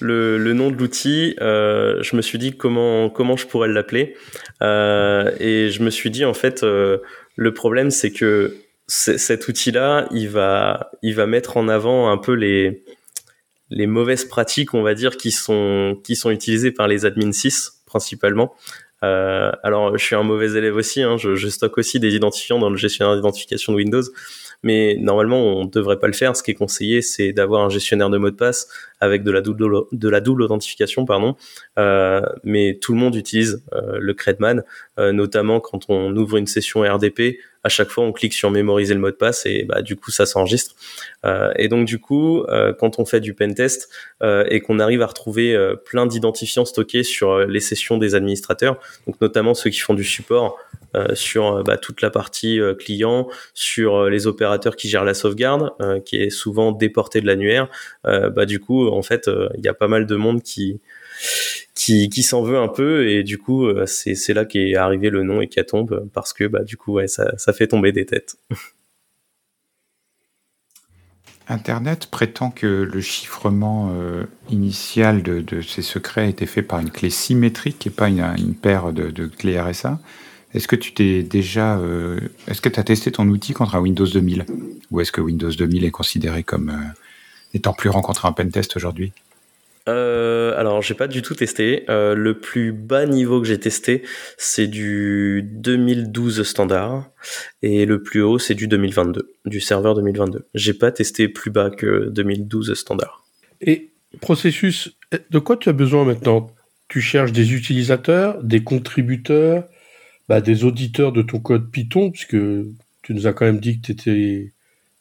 le, 0.00 0.52
nom 0.52 0.70
de 0.70 0.76
l'outil, 0.76 1.36
euh, 1.40 2.02
je 2.02 2.16
me 2.16 2.22
suis 2.22 2.38
dit 2.38 2.56
comment 2.56 3.36
je 3.36 3.46
pourrais 3.46 3.68
l'appeler, 3.68 4.16
euh, 4.62 5.30
et 5.38 5.70
je 5.70 5.82
me 5.82 5.90
suis 5.90 6.10
dit 6.10 6.24
en 6.24 6.34
fait 6.34 6.62
euh, 6.62 6.98
le 7.36 7.54
problème 7.54 7.90
c'est 7.90 8.10
que 8.10 8.56
cet 8.86 9.46
outil-là, 9.46 10.08
il 10.10 10.28
va 10.28 10.90
mettre 11.28 11.56
en 11.56 11.68
avant 11.68 12.10
un 12.10 12.18
peu 12.18 12.32
les 12.32 12.82
les 13.72 13.86
mauvaises 13.86 14.24
pratiques, 14.24 14.74
on 14.74 14.82
va 14.82 14.94
dire, 14.94 15.16
qui 15.16 15.30
sont 15.30 15.96
qui 16.02 16.16
sont 16.16 16.30
utilisées 16.30 16.72
par 16.72 16.88
les 16.88 17.06
admin 17.06 17.30
6 17.30 17.82
principalement. 17.86 18.54
Euh, 19.02 19.50
alors, 19.62 19.96
je 19.96 20.04
suis 20.04 20.14
un 20.14 20.22
mauvais 20.22 20.52
élève 20.52 20.76
aussi. 20.76 21.02
Hein, 21.02 21.16
je, 21.16 21.34
je, 21.34 21.48
stocke 21.48 21.78
aussi 21.78 22.00
des 22.00 22.14
identifiants 22.14 22.58
dans 22.58 22.70
le 22.70 22.76
gestionnaire 22.76 23.16
d'identification 23.16 23.72
de 23.72 23.78
Windows, 23.78 24.02
mais 24.62 24.96
normalement, 24.98 25.38
on 25.38 25.64
ne 25.64 25.70
devrait 25.70 25.98
pas 25.98 26.06
le 26.06 26.12
faire. 26.12 26.36
Ce 26.36 26.42
qui 26.42 26.50
est 26.50 26.54
conseillé, 26.54 27.02
c'est 27.02 27.32
d'avoir 27.32 27.64
un 27.64 27.70
gestionnaire 27.70 28.10
de 28.10 28.18
mot 28.18 28.30
de 28.30 28.36
passe 28.36 28.68
avec 29.00 29.22
de 29.22 29.30
la 29.30 29.40
double, 29.40 29.84
de 29.92 30.08
la 30.08 30.20
double 30.20 30.42
authentification, 30.42 31.04
pardon. 31.06 31.34
Euh, 31.78 32.20
mais 32.44 32.78
tout 32.80 32.92
le 32.92 32.98
monde 32.98 33.14
utilise 33.14 33.62
euh, 33.72 33.98
le 33.98 34.14
Credman, 34.14 34.64
euh, 34.98 35.12
notamment 35.12 35.60
quand 35.60 35.86
on 35.88 36.14
ouvre 36.16 36.36
une 36.36 36.46
session 36.46 36.82
RDP 36.82 37.38
à 37.62 37.68
chaque 37.68 37.90
fois 37.90 38.04
on 38.04 38.12
clique 38.12 38.32
sur 38.32 38.50
mémoriser 38.50 38.94
le 38.94 39.00
mot 39.00 39.10
de 39.10 39.16
passe 39.16 39.44
et 39.46 39.64
bah 39.64 39.82
du 39.82 39.96
coup 39.96 40.10
ça 40.10 40.26
s'enregistre. 40.26 40.74
Euh, 41.24 41.52
et 41.56 41.68
donc 41.68 41.86
du 41.86 41.98
coup 41.98 42.42
euh, 42.44 42.72
quand 42.72 42.98
on 42.98 43.04
fait 43.04 43.20
du 43.20 43.34
pen 43.34 43.54
test 43.54 43.88
euh, 44.22 44.44
et 44.48 44.60
qu'on 44.60 44.78
arrive 44.78 45.02
à 45.02 45.06
retrouver 45.06 45.54
euh, 45.54 45.76
plein 45.76 46.06
d'identifiants 46.06 46.64
stockés 46.64 47.02
sur 47.02 47.30
euh, 47.30 47.46
les 47.46 47.60
sessions 47.60 47.98
des 47.98 48.14
administrateurs, 48.14 48.78
donc 49.06 49.20
notamment 49.20 49.54
ceux 49.54 49.70
qui 49.70 49.80
font 49.80 49.94
du 49.94 50.04
support 50.04 50.58
sur 51.14 51.62
bah, 51.62 51.76
toute 51.76 52.02
la 52.02 52.10
partie 52.10 52.58
client, 52.80 53.28
sur 53.54 54.06
les 54.06 54.26
opérateurs 54.26 54.74
qui 54.74 54.88
gèrent 54.88 55.04
la 55.04 55.14
sauvegarde, 55.14 55.70
qui 56.04 56.16
est 56.16 56.30
souvent 56.30 56.72
déporté 56.72 57.20
de 57.20 57.28
l'annuaire, 57.28 57.68
bah 58.02 58.44
du 58.44 58.58
coup 58.58 58.88
en 58.88 59.02
fait 59.02 59.30
il 59.56 59.64
y 59.64 59.68
a 59.68 59.74
pas 59.74 59.86
mal 59.86 60.04
de 60.04 60.16
monde 60.16 60.42
qui 60.42 60.80
qui, 61.74 62.08
qui 62.08 62.22
s'en 62.22 62.42
veut 62.42 62.58
un 62.58 62.68
peu 62.68 63.08
et 63.08 63.22
du 63.22 63.38
coup 63.38 63.66
euh, 63.66 63.86
c'est, 63.86 64.14
c'est 64.14 64.34
là 64.34 64.44
qu'est 64.44 64.74
arrivé 64.76 65.10
le 65.10 65.22
nom 65.22 65.40
Hécatombe 65.40 66.08
parce 66.12 66.32
que 66.32 66.44
bah 66.44 66.62
du 66.62 66.76
coup 66.76 66.98
ça, 67.06 67.36
ça 67.38 67.52
fait 67.52 67.68
tomber 67.68 67.92
des 67.92 68.06
têtes. 68.06 68.36
Internet 71.50 72.06
prétend 72.06 72.50
que 72.50 72.66
le 72.66 73.00
chiffrement 73.00 73.92
euh, 73.92 74.24
initial 74.50 75.24
de, 75.24 75.60
ces 75.62 75.82
secrets 75.82 76.22
a 76.22 76.26
été 76.26 76.46
fait 76.46 76.62
par 76.62 76.78
une 76.78 76.90
clé 76.90 77.10
symétrique 77.10 77.84
et 77.88 77.90
pas 77.90 78.08
une, 78.08 78.54
paire 78.54 78.92
de, 78.92 79.26
clés 79.26 79.60
RSA. 79.60 79.98
Est-ce 80.54 80.68
que 80.68 80.76
tu 80.76 80.94
t'es 80.94 81.24
déjà, 81.24 81.76
euh, 81.78 82.20
est-ce 82.46 82.60
que 82.60 82.68
tu 82.68 82.78
as 82.78 82.84
testé 82.84 83.10
ton 83.10 83.26
outil 83.28 83.52
contre 83.52 83.74
un 83.74 83.80
Windows 83.80 84.06
2000 84.06 84.46
ou 84.92 85.00
est-ce 85.00 85.10
que 85.10 85.20
Windows 85.20 85.50
2000 85.50 85.84
est 85.84 85.90
considéré 85.90 86.44
comme 86.44 86.70
euh, 86.70 86.94
étant 87.52 87.72
plus 87.72 87.90
rencontré 87.90 88.28
en 88.28 88.32
pentest 88.32 88.76
aujourd'hui? 88.76 89.12
Euh, 89.88 90.54
alors, 90.58 90.82
j'ai 90.82 90.94
pas 90.94 91.08
du 91.08 91.22
tout 91.22 91.34
testé. 91.34 91.84
Euh, 91.88 92.14
le 92.14 92.38
plus 92.38 92.72
bas 92.72 93.06
niveau 93.06 93.40
que 93.40 93.46
j'ai 93.46 93.58
testé, 93.58 94.02
c'est 94.36 94.66
du 94.66 95.42
2012 95.42 96.42
standard, 96.42 97.10
et 97.62 97.86
le 97.86 98.02
plus 98.02 98.22
haut, 98.22 98.38
c'est 98.38 98.54
du 98.54 98.68
2022, 98.68 99.34
du 99.46 99.60
serveur 99.60 99.94
2022. 99.94 100.46
J'ai 100.54 100.74
pas 100.74 100.92
testé 100.92 101.28
plus 101.28 101.50
bas 101.50 101.70
que 101.70 102.08
2012 102.10 102.74
standard. 102.74 103.24
Et 103.60 103.90
processus, 104.20 104.96
de 105.30 105.38
quoi 105.38 105.56
tu 105.56 105.68
as 105.68 105.72
besoin 105.72 106.04
maintenant? 106.04 106.54
Tu 106.88 107.00
cherches 107.00 107.32
des 107.32 107.54
utilisateurs, 107.54 108.42
des 108.42 108.62
contributeurs, 108.62 109.64
bah, 110.28 110.40
des 110.40 110.64
auditeurs 110.64 111.12
de 111.12 111.22
ton 111.22 111.38
code 111.40 111.70
Python, 111.70 112.10
puisque 112.10 112.36
tu 113.02 113.14
nous 113.14 113.26
as 113.26 113.32
quand 113.32 113.46
même 113.46 113.60
dit 113.60 113.80
que 113.80 113.92
tu 113.92 114.52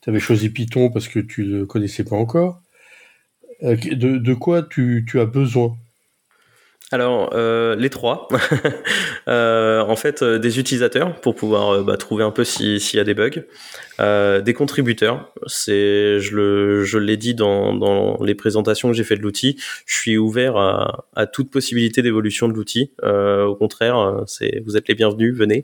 avais 0.08 0.20
choisi 0.20 0.50
Python 0.50 0.90
parce 0.90 1.08
que 1.08 1.20
tu 1.20 1.44
le 1.44 1.66
connaissais 1.66 2.04
pas 2.04 2.16
encore. 2.16 2.62
Euh, 3.64 3.76
de, 3.76 4.34
quoi 4.34 4.64
tu, 4.64 5.06
as 5.16 5.26
besoin? 5.26 5.76
Alors, 6.92 7.32
euh, 7.34 7.76
les 7.76 7.90
trois. 7.90 8.28
euh, 9.28 9.82
en 9.82 9.96
fait, 9.96 10.24
des 10.24 10.60
utilisateurs 10.60 11.20
pour 11.22 11.36
pouvoir 11.36 11.84
bah, 11.84 11.98
trouver 11.98 12.24
un 12.24 12.32
peu 12.32 12.44
s'il 12.44 12.80
y 12.94 13.00
a 13.00 13.04
des 13.04 13.14
bugs. 13.14 13.44
Euh, 14.00 14.42
des 14.42 14.54
contributeurs, 14.54 15.32
c'est, 15.48 16.20
je, 16.20 16.36
le, 16.36 16.84
je 16.84 16.98
l'ai 16.98 17.18
dit 17.18 17.36
dans, 17.36 17.74
dans 17.74 18.22
les 18.24 18.36
présentations 18.36 18.90
que 18.90 18.96
j'ai 18.96 19.04
fait 19.04 19.16
de 19.16 19.22
l'outil, 19.22 19.58
je 19.86 19.96
suis 19.96 20.18
ouvert 20.18 20.58
à, 20.58 21.06
à 21.16 21.28
toute 21.28 21.50
possibilité 21.50 22.02
d'évolution 22.02 22.48
de 22.48 22.54
l'outil. 22.54 22.92
au 23.04 23.56
contraire, 23.56 24.24
c'est, 24.28 24.62
vous 24.66 24.78
êtes 24.78 24.88
les 24.88 24.96
bienvenus, 24.96 25.36
venez. 25.36 25.64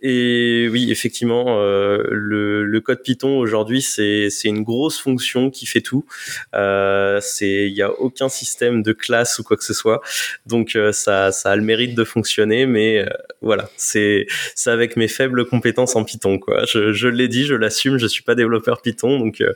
Et 0.00 0.68
oui, 0.70 0.90
effectivement, 0.90 1.58
le, 1.58 2.64
le, 2.64 2.80
code 2.80 3.02
Python 3.02 3.38
aujourd'hui, 3.38 3.82
c'est, 3.82 4.30
c'est 4.30 4.48
une 4.48 4.62
grosse 4.62 4.98
fonction 4.98 5.50
qui 5.50 5.66
fait 5.66 5.80
tout. 5.80 6.04
c'est, 6.52 7.68
il 7.68 7.74
n'y 7.74 7.82
a 7.82 7.92
aucun 7.92 8.28
système 8.28 8.82
de 8.82 8.92
classe 8.92 9.38
ou 9.38 9.42
quoi 9.42 9.56
que 9.56 9.64
ce 9.64 9.74
soit. 9.74 10.00
Donc 10.46 10.76
euh, 10.76 10.92
ça, 10.92 11.32
ça 11.32 11.50
a 11.50 11.56
le 11.56 11.62
mérite 11.62 11.94
de 11.94 12.04
fonctionner, 12.04 12.66
mais 12.66 13.00
euh, 13.00 13.06
voilà, 13.42 13.68
c'est 13.76 14.26
c'est 14.54 14.70
avec 14.70 14.96
mes 14.96 15.08
faibles 15.08 15.46
compétences 15.46 15.96
en 15.96 16.04
Python 16.04 16.38
quoi. 16.38 16.64
Je, 16.66 16.92
je 16.92 17.08
l'ai 17.08 17.28
dit, 17.28 17.44
je 17.44 17.54
l'assume, 17.54 17.75
je 17.98 18.06
suis 18.06 18.22
pas 18.22 18.34
développeur 18.34 18.82
Python, 18.82 19.18
donc 19.18 19.40
euh, 19.40 19.52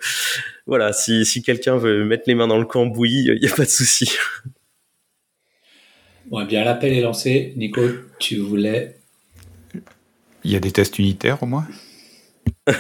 voilà, 0.67 0.93
si, 0.93 1.25
si 1.25 1.43
quelqu'un 1.43 1.77
veut 1.77 2.05
mettre 2.05 2.25
les 2.27 2.35
mains 2.35 2.49
dans 2.49 2.59
le 2.59 2.65
cambouis, 2.65 3.25
il 3.27 3.43
y 3.43 3.49
a 3.49 3.55
pas 3.55 3.65
de 3.65 3.71
souci. 3.71 4.11
Bon, 6.27 6.41
eh 6.41 6.47
bien 6.47 6.65
l'appel 6.65 6.93
est 6.93 7.01
lancé. 7.01 7.53
Nico, 7.57 7.83
tu 8.19 8.37
voulais 8.37 8.97
Il 10.45 10.53
y 10.53 10.57
a 10.57 10.61
des 10.61 10.71
tests 10.71 10.99
unitaires 10.99 11.43
au 11.43 11.47
moins? 11.47 11.67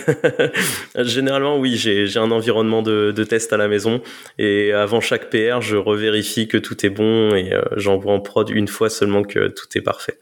Généralement, 0.96 1.58
oui, 1.58 1.76
j'ai 1.76 2.16
un 2.16 2.30
environnement 2.30 2.82
de, 2.82 3.12
de, 3.14 3.24
test 3.24 3.52
à 3.52 3.56
la 3.56 3.66
maison 3.66 4.02
et 4.38 4.72
avant 4.72 5.00
chaque 5.00 5.30
PR, 5.30 5.60
je 5.60 5.76
revérifie 5.76 6.48
que 6.48 6.58
tout 6.58 6.86
est 6.86 6.90
bon 6.90 7.34
et 7.34 7.52
euh, 7.52 7.62
j'envoie 7.76 8.12
en 8.12 8.20
prod 8.20 8.48
une 8.50 8.68
fois 8.68 8.88
seulement 8.88 9.22
que 9.22 9.48
tout 9.48 9.66
est 9.74 9.80
parfait. 9.80 10.20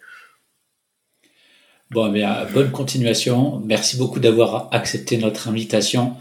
Bon, 1.90 2.10
bien, 2.10 2.46
bonne 2.52 2.70
continuation. 2.70 3.62
Merci 3.64 3.96
beaucoup 3.96 4.20
d'avoir 4.20 4.68
accepté 4.72 5.16
notre 5.16 5.48
invitation. 5.48 6.16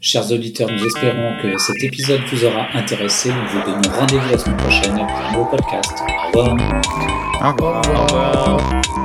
Chers 0.00 0.32
auditeurs, 0.32 0.68
nous 0.68 0.84
espérons 0.84 1.36
que 1.40 1.56
cet 1.58 1.84
épisode 1.84 2.20
vous 2.32 2.44
aura 2.44 2.66
intéressé. 2.74 3.28
Nous 3.28 3.60
vous 3.60 3.70
donnons 3.70 3.96
rendez-vous 3.96 4.30
la 4.32 4.38
semaine 4.38 4.56
prochaine 4.56 4.96
pour 4.96 5.04
un 5.04 5.32
nouveau 5.32 5.44
podcast. 5.44 5.92
Au 6.34 6.40
revoir. 6.40 6.56
Au 7.40 7.52
revoir. 7.52 7.82
Au 7.88 8.56
revoir. 8.56 9.01